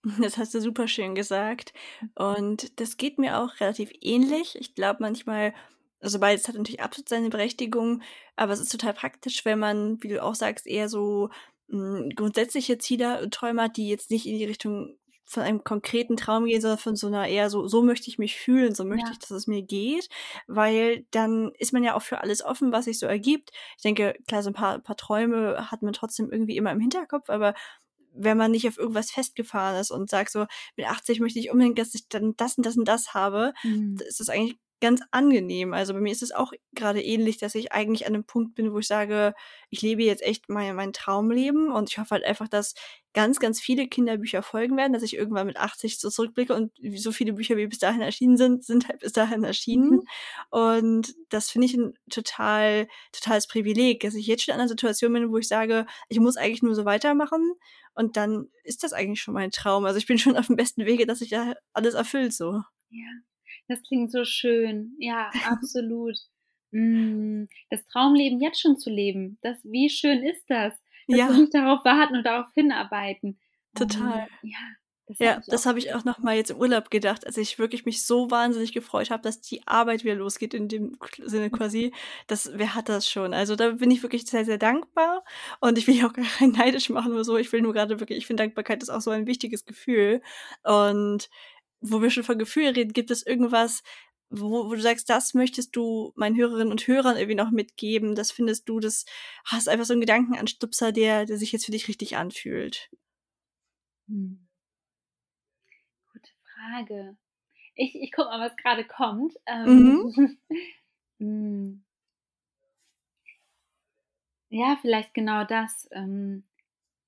Das 0.20 0.36
hast 0.36 0.52
du 0.52 0.60
super 0.60 0.88
schön 0.88 1.14
gesagt. 1.14 1.72
Und 2.16 2.80
das 2.80 2.96
geht 2.96 3.18
mir 3.18 3.38
auch 3.38 3.60
relativ 3.60 3.92
ähnlich. 4.00 4.56
Ich 4.58 4.74
glaube 4.74 4.98
manchmal, 5.00 5.54
also 6.00 6.18
beides 6.18 6.48
hat 6.48 6.56
natürlich 6.56 6.82
absolut 6.82 7.08
seine 7.08 7.30
Berechtigung, 7.30 8.02
aber 8.34 8.52
es 8.52 8.58
ist 8.58 8.72
total 8.72 8.94
praktisch, 8.94 9.44
wenn 9.44 9.60
man, 9.60 10.02
wie 10.02 10.08
du 10.08 10.20
auch 10.20 10.34
sagst, 10.34 10.66
eher 10.66 10.88
so 10.88 11.30
hm, 11.70 12.10
grundsätzliche 12.16 12.78
Ziele, 12.78 13.30
Träume 13.30 13.62
hat, 13.62 13.76
die 13.76 13.88
jetzt 13.88 14.10
nicht 14.10 14.26
in 14.26 14.38
die 14.38 14.44
Richtung 14.44 14.98
von 15.32 15.42
einem 15.42 15.64
konkreten 15.64 16.16
Traum 16.16 16.44
gehen, 16.44 16.60
sondern 16.60 16.78
von 16.78 16.96
so 16.96 17.06
einer 17.06 17.26
eher 17.26 17.48
so, 17.50 17.66
so 17.66 17.82
möchte 17.82 18.08
ich 18.08 18.18
mich 18.18 18.36
fühlen, 18.36 18.74
so 18.74 18.84
möchte 18.84 19.06
ja. 19.06 19.12
ich, 19.12 19.18
dass 19.18 19.30
es 19.30 19.46
mir 19.46 19.62
geht, 19.62 20.08
weil 20.46 21.06
dann 21.10 21.52
ist 21.58 21.72
man 21.72 21.82
ja 21.82 21.94
auch 21.94 22.02
für 22.02 22.20
alles 22.20 22.44
offen, 22.44 22.70
was 22.72 22.84
sich 22.84 22.98
so 22.98 23.06
ergibt. 23.06 23.50
Ich 23.76 23.82
denke, 23.82 24.14
klar, 24.28 24.42
so 24.42 24.50
ein 24.50 24.54
paar, 24.54 24.78
paar 24.80 24.96
Träume 24.96 25.70
hat 25.70 25.82
man 25.82 25.92
trotzdem 25.92 26.30
irgendwie 26.30 26.56
immer 26.56 26.70
im 26.70 26.80
Hinterkopf, 26.80 27.30
aber 27.30 27.54
wenn 28.14 28.36
man 28.36 28.50
nicht 28.50 28.68
auf 28.68 28.78
irgendwas 28.78 29.10
festgefahren 29.10 29.80
ist 29.80 29.90
und 29.90 30.10
sagt 30.10 30.30
so, 30.30 30.46
mit 30.76 30.86
80 30.86 31.20
möchte 31.20 31.38
ich 31.38 31.50
unbedingt, 31.50 31.78
dass 31.78 31.94
ich 31.94 32.08
dann 32.08 32.34
das 32.36 32.58
und 32.58 32.66
das 32.66 32.76
und 32.76 32.86
das 32.86 33.14
habe, 33.14 33.54
mhm. 33.62 33.96
ist 34.06 34.20
das 34.20 34.28
eigentlich 34.28 34.58
ganz 34.82 35.00
angenehm. 35.12 35.72
Also 35.72 35.94
bei 35.94 36.00
mir 36.00 36.10
ist 36.12 36.22
es 36.22 36.32
auch 36.32 36.52
gerade 36.72 37.00
ähnlich, 37.00 37.38
dass 37.38 37.54
ich 37.54 37.72
eigentlich 37.72 38.04
an 38.04 38.14
einem 38.14 38.24
Punkt 38.24 38.56
bin, 38.56 38.72
wo 38.72 38.80
ich 38.80 38.88
sage, 38.88 39.32
ich 39.70 39.80
lebe 39.80 40.02
jetzt 40.02 40.22
echt 40.22 40.48
mein, 40.48 40.74
mein 40.74 40.92
Traumleben 40.92 41.70
und 41.70 41.88
ich 41.88 41.98
hoffe 41.98 42.10
halt 42.10 42.24
einfach, 42.24 42.48
dass 42.48 42.74
ganz, 43.14 43.38
ganz 43.38 43.60
viele 43.60 43.86
Kinderbücher 43.86 44.42
folgen 44.42 44.76
werden, 44.76 44.92
dass 44.92 45.04
ich 45.04 45.14
irgendwann 45.14 45.46
mit 45.46 45.56
80 45.56 46.00
so 46.00 46.10
zurückblicke 46.10 46.52
und 46.52 46.72
so 46.96 47.12
viele 47.12 47.32
Bücher, 47.34 47.56
wie 47.56 47.68
bis 47.68 47.78
dahin 47.78 48.00
erschienen 48.00 48.36
sind, 48.36 48.64
sind 48.64 48.88
halt 48.88 49.00
bis 49.00 49.12
dahin 49.12 49.44
erschienen. 49.44 49.90
Mhm. 49.90 50.02
Und 50.50 51.14
das 51.28 51.48
finde 51.50 51.66
ich 51.66 51.74
ein 51.74 51.94
total, 52.10 52.88
totales 53.12 53.46
Privileg, 53.46 54.00
dass 54.00 54.14
ich 54.14 54.26
jetzt 54.26 54.42
schon 54.42 54.54
in 54.54 54.60
einer 54.60 54.68
Situation 54.68 55.12
bin, 55.12 55.30
wo 55.30 55.38
ich 55.38 55.46
sage, 55.46 55.86
ich 56.08 56.18
muss 56.18 56.36
eigentlich 56.36 56.62
nur 56.62 56.74
so 56.74 56.84
weitermachen 56.84 57.54
und 57.94 58.16
dann 58.16 58.48
ist 58.64 58.82
das 58.82 58.92
eigentlich 58.92 59.22
schon 59.22 59.34
mein 59.34 59.52
Traum. 59.52 59.84
Also 59.84 59.98
ich 59.98 60.06
bin 60.06 60.18
schon 60.18 60.36
auf 60.36 60.48
dem 60.48 60.56
besten 60.56 60.86
Wege, 60.86 61.06
dass 61.06 61.20
sich 61.20 61.30
da 61.30 61.54
alles 61.72 61.94
erfüllt 61.94 62.34
so. 62.34 62.62
Ja. 62.90 63.31
Das 63.68 63.82
klingt 63.82 64.10
so 64.10 64.24
schön. 64.24 64.94
Ja, 64.98 65.30
absolut. 65.46 66.16
mm, 66.70 67.44
das 67.70 67.86
Traumleben 67.86 68.40
jetzt 68.40 68.60
schon 68.60 68.78
zu 68.78 68.90
leben. 68.90 69.38
Das, 69.42 69.58
wie 69.64 69.90
schön 69.90 70.22
ist 70.22 70.44
das? 70.48 70.74
Dass 71.08 71.18
ja. 71.18 71.28
wir 71.28 71.38
nicht 71.38 71.54
darauf 71.54 71.84
warten 71.84 72.16
und 72.16 72.24
darauf 72.24 72.46
hinarbeiten. 72.54 73.38
Total. 73.74 74.28
Um, 74.42 74.50
ja. 74.50 74.58
Das 75.06 75.18
ja, 75.18 75.36
hab 75.36 75.44
das 75.46 75.66
habe 75.66 75.78
ich 75.78 75.92
auch 75.94 76.04
noch 76.04 76.18
mal 76.18 76.36
jetzt 76.36 76.52
im 76.52 76.58
Urlaub 76.58 76.90
gedacht, 76.90 77.26
als 77.26 77.36
ich 77.36 77.58
wirklich 77.58 77.84
mich 77.84 78.06
so 78.06 78.30
wahnsinnig 78.30 78.72
gefreut 78.72 79.10
habe, 79.10 79.22
dass 79.22 79.40
die 79.40 79.66
Arbeit 79.66 80.04
wieder 80.04 80.14
losgeht 80.14 80.54
in 80.54 80.68
dem 80.68 80.96
Sinne 81.18 81.50
quasi. 81.50 81.92
Das, 82.28 82.50
wer 82.54 82.74
hat 82.74 82.88
das 82.88 83.08
schon? 83.08 83.34
Also 83.34 83.56
da 83.56 83.72
bin 83.72 83.90
ich 83.90 84.02
wirklich 84.02 84.26
sehr, 84.26 84.44
sehr 84.44 84.58
dankbar 84.58 85.24
und 85.60 85.76
ich 85.76 85.88
will 85.88 85.96
ja 85.96 86.06
auch 86.06 86.12
gar 86.14 86.24
kein 86.24 86.52
neidisch 86.52 86.88
machen 86.88 87.12
oder 87.12 87.24
so. 87.24 87.36
Ich 87.36 87.52
will 87.52 87.62
nur 87.62 87.72
gerade 87.72 87.98
wirklich, 87.98 88.18
ich 88.18 88.26
finde 88.26 88.44
Dankbarkeit 88.44 88.82
ist 88.82 88.90
auch 88.90 89.00
so 89.00 89.10
ein 89.10 89.26
wichtiges 89.26 89.64
Gefühl 89.64 90.22
und 90.62 91.28
wo 91.82 92.00
wir 92.00 92.10
schon 92.10 92.24
von 92.24 92.38
Gefühlen 92.38 92.74
reden, 92.74 92.92
gibt 92.92 93.10
es 93.10 93.26
irgendwas, 93.26 93.82
wo, 94.30 94.68
wo 94.68 94.74
du 94.74 94.80
sagst, 94.80 95.10
das 95.10 95.34
möchtest 95.34 95.76
du 95.76 96.12
meinen 96.16 96.36
Hörerinnen 96.36 96.70
und 96.70 96.86
Hörern 96.86 97.16
irgendwie 97.16 97.34
noch 97.34 97.50
mitgeben? 97.50 98.14
Das 98.14 98.32
findest 98.32 98.68
du, 98.68 98.80
das 98.80 99.04
hast 99.44 99.68
einfach 99.68 99.84
so 99.84 99.92
einen 99.92 100.00
Gedankenanstupser, 100.00 100.92
der, 100.92 101.26
der 101.26 101.36
sich 101.36 101.52
jetzt 101.52 101.66
für 101.66 101.72
dich 101.72 101.88
richtig 101.88 102.16
anfühlt? 102.16 102.90
Hm. 104.08 104.48
Gute 106.12 106.30
Frage. 106.54 107.16
Ich, 107.74 107.94
ich 107.94 108.12
guck 108.12 108.26
mal, 108.26 108.40
was 108.40 108.56
gerade 108.56 108.84
kommt. 108.84 109.34
Ähm, 109.46 110.04
mhm. 110.16 110.38
Hm. 111.18 111.84
ja, 114.48 114.76
vielleicht 114.80 115.14
genau 115.14 115.44
das. 115.44 115.88
Ähm, 115.92 116.42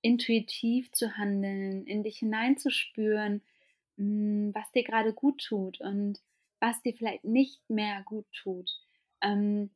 intuitiv 0.02 0.92
zu 0.92 1.16
handeln, 1.16 1.84
in 1.86 2.04
dich 2.04 2.18
hineinzuspüren, 2.18 3.42
was 3.96 4.70
dir 4.72 4.84
gerade 4.84 5.12
gut 5.12 5.44
tut 5.44 5.80
und 5.80 6.20
was 6.60 6.80
dir 6.82 6.94
vielleicht 6.94 7.24
nicht 7.24 7.60
mehr 7.68 8.02
gut 8.04 8.26
tut. 8.32 8.70
Ähm, 9.20 9.70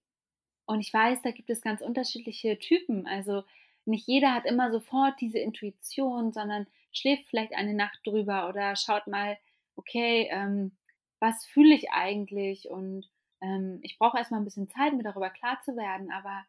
und 0.66 0.80
ich 0.80 0.92
weiß, 0.92 1.22
da 1.22 1.30
gibt 1.30 1.50
es 1.50 1.62
ganz 1.62 1.80
unterschiedliche 1.80 2.58
Typen. 2.58 3.06
Also 3.06 3.44
nicht 3.84 4.06
jeder 4.06 4.34
hat 4.34 4.44
immer 4.44 4.70
sofort 4.70 5.20
diese 5.20 5.38
Intuition, 5.38 6.32
sondern 6.32 6.66
schläft 6.92 7.26
vielleicht 7.28 7.54
eine 7.54 7.74
Nacht 7.74 8.00
drüber 8.04 8.48
oder 8.48 8.76
schaut 8.76 9.06
mal, 9.06 9.38
okay, 9.76 10.28
ähm, 10.30 10.72
was 11.20 11.46
fühle 11.46 11.74
ich 11.74 11.90
eigentlich? 11.90 12.68
Und 12.68 13.08
ähm, 13.40 13.80
ich 13.82 13.98
brauche 13.98 14.18
erstmal 14.18 14.40
ein 14.40 14.44
bisschen 14.44 14.68
Zeit, 14.68 14.92
mir 14.92 15.02
darüber 15.02 15.30
klar 15.30 15.58
zu 15.64 15.76
werden. 15.76 16.10
Aber 16.12 16.44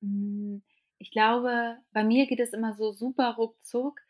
hm, 0.00 0.62
ich 0.98 1.10
glaube, 1.10 1.78
bei 1.92 2.04
mir 2.04 2.26
geht 2.26 2.40
es 2.40 2.52
immer 2.52 2.74
so 2.74 2.92
super 2.92 3.34
ruckzuck 3.34 4.00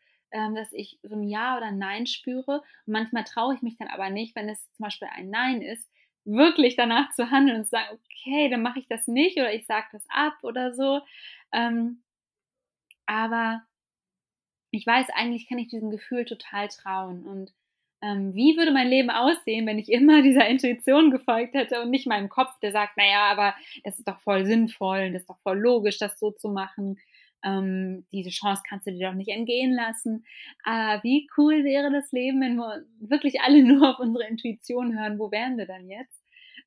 dass 0.55 0.71
ich 0.73 0.99
so 1.03 1.15
ein 1.15 1.23
Ja 1.23 1.57
oder 1.57 1.67
ein 1.67 1.77
Nein 1.77 2.07
spüre. 2.07 2.61
Und 2.85 2.93
manchmal 2.93 3.23
traue 3.23 3.55
ich 3.55 3.61
mich 3.61 3.77
dann 3.77 3.87
aber 3.87 4.09
nicht, 4.09 4.35
wenn 4.35 4.49
es 4.49 4.59
zum 4.73 4.83
Beispiel 4.83 5.07
ein 5.11 5.29
Nein 5.29 5.61
ist, 5.61 5.89
wirklich 6.25 6.75
danach 6.75 7.11
zu 7.11 7.29
handeln 7.31 7.59
und 7.59 7.63
zu 7.65 7.71
sagen, 7.71 7.97
okay, 8.05 8.49
dann 8.49 8.61
mache 8.61 8.79
ich 8.79 8.87
das 8.87 9.07
nicht 9.07 9.37
oder 9.37 9.53
ich 9.53 9.65
sage 9.65 9.87
das 9.91 10.05
ab 10.09 10.33
oder 10.41 10.73
so. 10.73 11.01
Ähm, 11.53 12.01
aber 13.05 13.63
ich 14.71 14.85
weiß, 14.85 15.07
eigentlich 15.11 15.47
kann 15.47 15.59
ich 15.59 15.67
diesem 15.67 15.91
Gefühl 15.91 16.25
total 16.25 16.67
trauen 16.67 17.25
und 17.25 17.53
ähm, 18.01 18.35
wie 18.35 18.57
würde 18.57 18.71
mein 18.71 18.87
Leben 18.87 19.09
aussehen, 19.09 19.65
wenn 19.65 19.79
ich 19.79 19.91
immer 19.91 20.21
dieser 20.23 20.47
Intuition 20.47 21.11
gefolgt 21.11 21.53
hätte 21.53 21.81
und 21.81 21.89
nicht 21.89 22.07
meinem 22.07 22.29
Kopf, 22.29 22.59
der 22.59 22.71
sagt, 22.71 22.97
naja, 22.97 23.31
aber 23.31 23.55
das 23.83 23.97
ist 23.97 24.07
doch 24.07 24.19
voll 24.19 24.45
sinnvoll, 24.45 25.11
das 25.11 25.21
ist 25.21 25.29
doch 25.29 25.39
voll 25.39 25.59
logisch, 25.59 25.97
das 25.97 26.19
so 26.19 26.31
zu 26.31 26.49
machen. 26.49 26.99
Ähm, 27.45 28.05
diese 28.11 28.31
Chance 28.31 28.63
kannst 28.67 28.87
du 28.87 28.91
dir 28.91 29.07
doch 29.07 29.15
nicht 29.15 29.29
entgehen 29.29 29.71
lassen. 29.71 30.25
Aber 30.63 31.03
wie 31.03 31.29
cool 31.37 31.63
wäre 31.63 31.91
das 31.91 32.11
Leben, 32.11 32.41
wenn 32.41 32.55
wir 32.55 32.83
wirklich 32.99 33.39
alle 33.41 33.63
nur 33.63 33.91
auf 33.91 33.99
unsere 33.99 34.27
Intuition 34.27 34.97
hören? 34.97 35.19
Wo 35.19 35.31
wären 35.31 35.57
wir 35.57 35.67
dann 35.67 35.87
jetzt? 35.87 36.23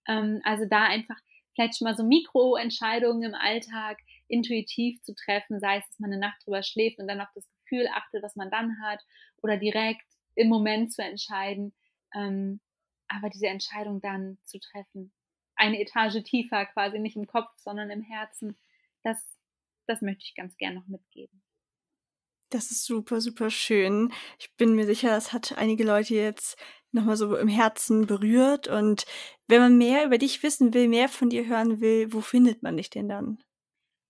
Ähm, 0.06 0.40
also 0.44 0.64
da 0.64 0.84
einfach 0.84 1.18
vielleicht 1.54 1.76
schon 1.76 1.86
mal 1.86 1.96
so 1.96 2.04
Mikroentscheidungen 2.04 3.24
im 3.24 3.34
Alltag 3.34 3.98
intuitiv 4.28 5.02
zu 5.02 5.14
treffen, 5.14 5.58
sei 5.58 5.78
es, 5.78 5.88
dass 5.88 5.98
man 5.98 6.12
eine 6.12 6.20
Nacht 6.20 6.46
drüber 6.46 6.62
schläft 6.62 7.00
und 7.00 7.08
dann 7.08 7.20
auf 7.20 7.28
das 7.34 7.48
Gefühl 7.64 7.88
achtet, 7.92 8.22
was 8.22 8.36
man 8.36 8.50
dann 8.50 8.80
hat, 8.80 9.00
oder 9.42 9.56
direkt 9.56 10.06
im 10.36 10.48
Moment 10.48 10.92
zu 10.92 11.02
entscheiden, 11.02 11.74
ähm, 12.14 12.60
aber 13.08 13.28
diese 13.28 13.48
Entscheidung 13.48 14.00
dann 14.00 14.38
zu 14.44 14.60
treffen. 14.60 15.12
Eine 15.56 15.80
Etage 15.80 16.22
tiefer, 16.22 16.66
quasi 16.66 17.00
nicht 17.00 17.16
im 17.16 17.26
Kopf, 17.26 17.50
sondern 17.56 17.90
im 17.90 18.02
Herzen. 18.02 18.56
Das, 19.02 19.18
das 19.88 20.02
möchte 20.02 20.24
ich 20.24 20.34
ganz 20.34 20.56
gern 20.56 20.74
noch 20.74 20.86
mitgeben. 20.86 21.42
Das 22.50 22.70
ist 22.70 22.84
super, 22.84 23.20
super 23.20 23.50
schön. 23.50 24.12
Ich 24.38 24.54
bin 24.56 24.74
mir 24.74 24.86
sicher, 24.86 25.08
das 25.08 25.32
hat 25.32 25.58
einige 25.58 25.84
Leute 25.84 26.14
jetzt 26.14 26.56
nochmal 26.92 27.16
so 27.16 27.36
im 27.36 27.48
Herzen 27.48 28.06
berührt. 28.06 28.68
Und 28.68 29.04
wenn 29.48 29.60
man 29.60 29.76
mehr 29.76 30.06
über 30.06 30.16
dich 30.16 30.42
wissen 30.42 30.72
will, 30.72 30.88
mehr 30.88 31.08
von 31.08 31.28
dir 31.28 31.46
hören 31.46 31.80
will, 31.80 32.12
wo 32.12 32.20
findet 32.20 32.62
man 32.62 32.76
dich 32.76 32.88
denn 32.88 33.08
dann? 33.08 33.38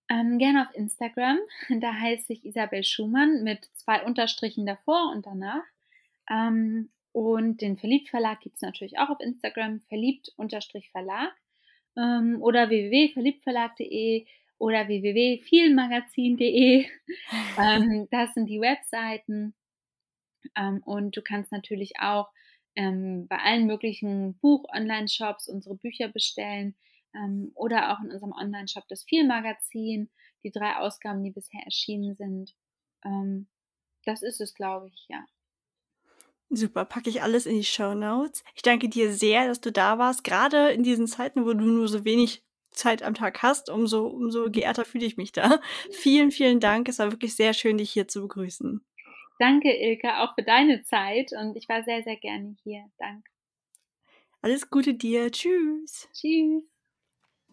Ähm, 0.09 0.39
gerne 0.39 0.69
auf 0.69 0.75
Instagram. 0.75 1.39
Da 1.81 1.93
heiße 1.93 2.33
ich 2.33 2.45
Isabel 2.45 2.85
Schumann 2.85 3.43
mit 3.43 3.69
zwei 3.75 4.05
Unterstrichen 4.05 4.67
davor 4.67 5.13
und 5.13 5.27
danach. 5.27 5.65
Ähm, 6.31 6.91
und 7.13 7.61
den 7.61 7.77
Verliebt 7.79 8.09
Verlag 8.11 8.41
gibt 8.41 8.57
es 8.57 8.63
natürlich 8.63 8.99
auch 8.99 9.11
auf 9.11 9.21
Instagram, 9.21 9.81
verliebt-verlag 9.89 11.33
ähm, 11.97 12.41
oder 12.41 12.69
www.verliebtverlag.de 12.69 14.27
oder 14.59 14.89
www.vielmagazin.de. 14.89 16.87
ähm, 17.59 18.09
das 18.11 18.35
sind 18.35 18.47
die 18.47 18.61
Webseiten. 18.61 19.55
Ähm, 20.57 20.83
und 20.85 21.17
du 21.17 21.23
kannst 21.23 21.53
natürlich 21.53 21.95
auch 22.01 22.29
ähm, 22.75 23.27
bei 23.29 23.39
allen 23.39 23.67
möglichen 23.67 24.39
Buch-Online-Shops 24.39 25.49
unsere 25.49 25.77
Bücher 25.77 26.09
bestellen 26.09 26.77
ähm, 27.15 27.51
oder 27.55 27.93
auch 27.93 28.01
in 28.03 28.11
unserem 28.11 28.33
Online-Shop 28.33 28.85
das 28.89 29.05
Vielmagazin, 29.05 30.11
die 30.45 30.51
drei 30.51 30.77
Ausgaben, 30.77 31.25
die 31.25 31.31
bisher 31.31 31.63
erschienen 31.65 32.15
sind. 32.15 32.55
Ähm, 33.05 33.49
das 34.05 34.23
ist 34.23 34.41
es, 34.41 34.55
glaube 34.55 34.89
ich, 34.89 35.07
ja. 35.09 35.25
Super, 36.51 36.87
packe 36.87 37.11
ich 37.11 37.23
alles 37.23 37.45
in 37.45 37.57
die 37.57 37.65
Show 37.65 37.95
Notes. 37.95 38.43
Ich 38.55 38.63
danke 38.63 38.89
dir 38.89 39.13
sehr, 39.13 39.49
dass 39.49 39.61
du 39.61 39.71
da 39.71 39.99
warst, 39.99 40.25
gerade 40.25 40.71
in 40.71 40.83
diesen 40.83 41.07
Zeiten, 41.07 41.45
wo 41.45 41.53
du 41.53 41.65
nur 41.65 41.89
so 41.89 42.05
wenig 42.05 42.43
Zeit 42.79 43.03
am 43.03 43.15
Tag 43.15 43.43
hast, 43.43 43.69
umso, 43.69 44.07
umso 44.07 44.51
geehrter 44.51 44.85
fühle 44.85 45.07
ich 45.07 45.17
mich 45.17 45.33
da. 45.33 45.61
Vielen, 45.91 46.31
vielen 46.31 46.61
Dank. 46.61 46.89
Es 46.89 46.99
war 46.99 47.11
wirklich 47.11 47.35
sehr 47.37 47.53
schön, 47.53 47.79
dich 47.79 47.91
hier 47.91 48.09
zu 48.09 48.23
begrüßen. 48.23 48.81
Danke, 49.39 49.71
Ilka, 49.73 50.25
auch 50.25 50.35
für 50.35 50.43
deine 50.43 50.83
Zeit 50.83 51.33
und 51.33 51.57
ich 51.57 51.69
war 51.69 51.83
sehr, 51.85 52.03
sehr 52.03 52.17
gerne 52.17 52.57
hier. 52.63 52.85
Danke. 52.99 53.31
Alles 54.41 54.71
Gute 54.71 54.95
dir. 54.95 55.31
Tschüss. 55.31 56.09
Tschüss. 56.13 56.78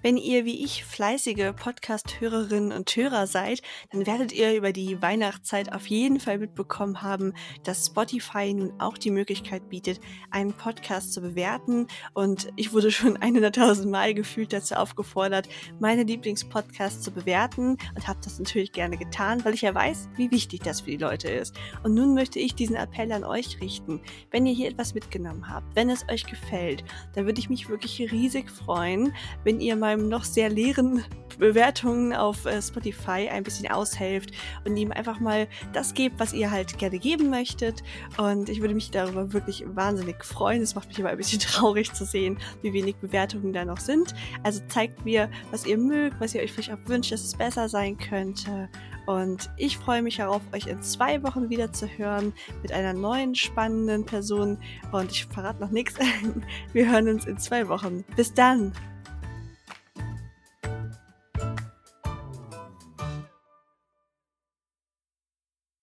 Wenn 0.06 0.18
ihr 0.18 0.46
wie 0.46 0.64
ich 0.64 0.86
fleißige 0.86 1.54
Podcast-Hörerinnen 1.56 2.72
und 2.72 2.96
Hörer 2.96 3.26
seid, 3.26 3.64
dann 3.92 4.06
werdet 4.06 4.32
ihr 4.34 4.54
über 4.54 4.72
die 4.72 5.02
Weihnachtszeit 5.02 5.74
auf 5.74 5.88
jeden 5.88 6.20
Fall 6.20 6.38
mitbekommen 6.38 7.02
haben, 7.02 7.34
dass 7.64 7.88
Spotify 7.88 8.54
nun 8.54 8.80
auch 8.80 9.00
die 9.00 9.10
Möglichkeit 9.10 9.68
bietet, 9.68 10.00
einen 10.30 10.54
Podcast 10.54 11.12
zu 11.12 11.22
bewerten. 11.22 11.88
Und 12.14 12.50
ich 12.56 12.72
wurde 12.72 12.92
schon 12.92 13.18
100.000 13.18 13.90
Mal 13.90 14.14
gefühlt 14.14 14.54
dazu 14.54 14.76
aufgefordert, 14.76 15.50
meine 15.80 16.04
Lieblingspodcasts 16.04 17.02
zu 17.02 17.10
bewerten 17.10 17.76
und 17.96 18.08
habe 18.08 18.20
das 18.24 18.38
natürlich 18.38 18.74
gerne 18.74 18.98
getan, 18.98 19.44
weil 19.44 19.56
ich 19.56 19.64
ja 19.64 19.74
weiß, 19.74 20.10
wie 20.18 20.30
wichtig 20.30 20.62
das 20.62 20.82
für 20.82 20.92
die 20.92 20.98
Leute 20.98 21.30
ist. 21.30 21.56
Und 21.82 21.96
nun 21.96 22.14
möchte 22.14 22.38
ich 22.38 22.54
diesen 22.54 22.76
Appell 22.76 23.12
an 23.12 23.24
euch 23.24 23.60
richten. 23.60 24.00
Wenn 24.30 24.46
ihr 24.46 24.54
hier 24.54 24.70
etwas 24.70 24.94
mitgenommen 24.94 25.50
habt, 25.50 25.76
wenn 25.76 25.90
es 25.90 26.08
euch 26.12 26.28
gefällt, 26.28 26.84
dann 27.16 27.26
würde 27.26 27.40
ich 27.40 27.50
mich 27.50 27.70
wirklich 27.70 28.12
riesig 28.12 28.52
freuen, 28.52 29.12
wenn 29.44 29.60
ihr 29.60 29.76
mal 29.76 29.95
meinem 29.98 30.10
noch 30.10 30.24
sehr 30.24 30.50
leeren 30.50 31.04
Bewertungen 31.38 32.14
auf 32.14 32.46
äh, 32.46 32.62
Spotify 32.62 33.30
ein 33.30 33.44
bisschen 33.44 33.70
aushelft 33.70 34.32
und 34.66 34.78
ihm 34.78 34.92
einfach 34.92 35.20
mal 35.20 35.48
das 35.74 35.94
gebt, 35.94 36.20
was 36.20 36.34
ihr 36.34 36.52
halt 36.52 36.78
gerne 36.78 36.98
geben 36.98 37.30
möchtet. 37.30 37.84
Und 38.18 38.50
ich 38.50 38.62
würde 38.62 38.74
mich 38.74 38.92
darüber 38.92 39.34
wirklich 39.34 39.66
wahnsinnig 39.68 40.24
freuen. 40.24 40.62
Es 40.62 40.76
macht 40.76 40.88
mich 40.88 41.00
aber 41.00 41.10
ein 41.10 41.18
bisschen 41.18 41.40
traurig 41.42 41.94
zu 41.94 42.06
sehen, 42.06 42.38
wie 42.62 42.74
wenig 42.74 42.96
Bewertungen 42.98 43.54
da 43.54 43.66
noch 43.66 43.80
sind. 43.80 44.14
Also 44.44 44.62
zeigt 44.68 45.06
mir, 45.06 45.30
was 45.52 45.66
ihr 45.66 45.78
mögt, 45.78 46.20
was 46.20 46.34
ihr 46.36 46.42
euch 46.42 46.52
vielleicht 46.52 46.72
auch 46.72 46.88
wünscht, 46.90 47.12
dass 47.12 47.24
es 47.24 47.36
besser 47.36 47.70
sein 47.70 47.98
könnte. 47.98 48.70
Und 49.06 49.52
ich 49.58 49.78
freue 49.78 50.02
mich 50.02 50.18
darauf, 50.18 50.42
euch 50.52 50.66
in 50.66 50.82
zwei 50.82 51.22
Wochen 51.22 51.50
wieder 51.50 51.72
zu 51.72 51.88
hören 51.88 52.34
mit 52.64 52.72
einer 52.72 52.94
neuen 52.94 53.36
spannenden 53.36 54.06
Person. 54.06 54.58
Und 54.92 55.12
ich 55.12 55.26
verrate 55.26 55.62
noch 55.62 55.70
nichts. 55.70 55.96
Wir 56.74 56.92
hören 56.92 57.10
uns 57.10 57.26
in 57.26 57.38
zwei 57.38 57.68
Wochen. 57.68 58.04
Bis 58.16 58.34
dann! 58.34 58.74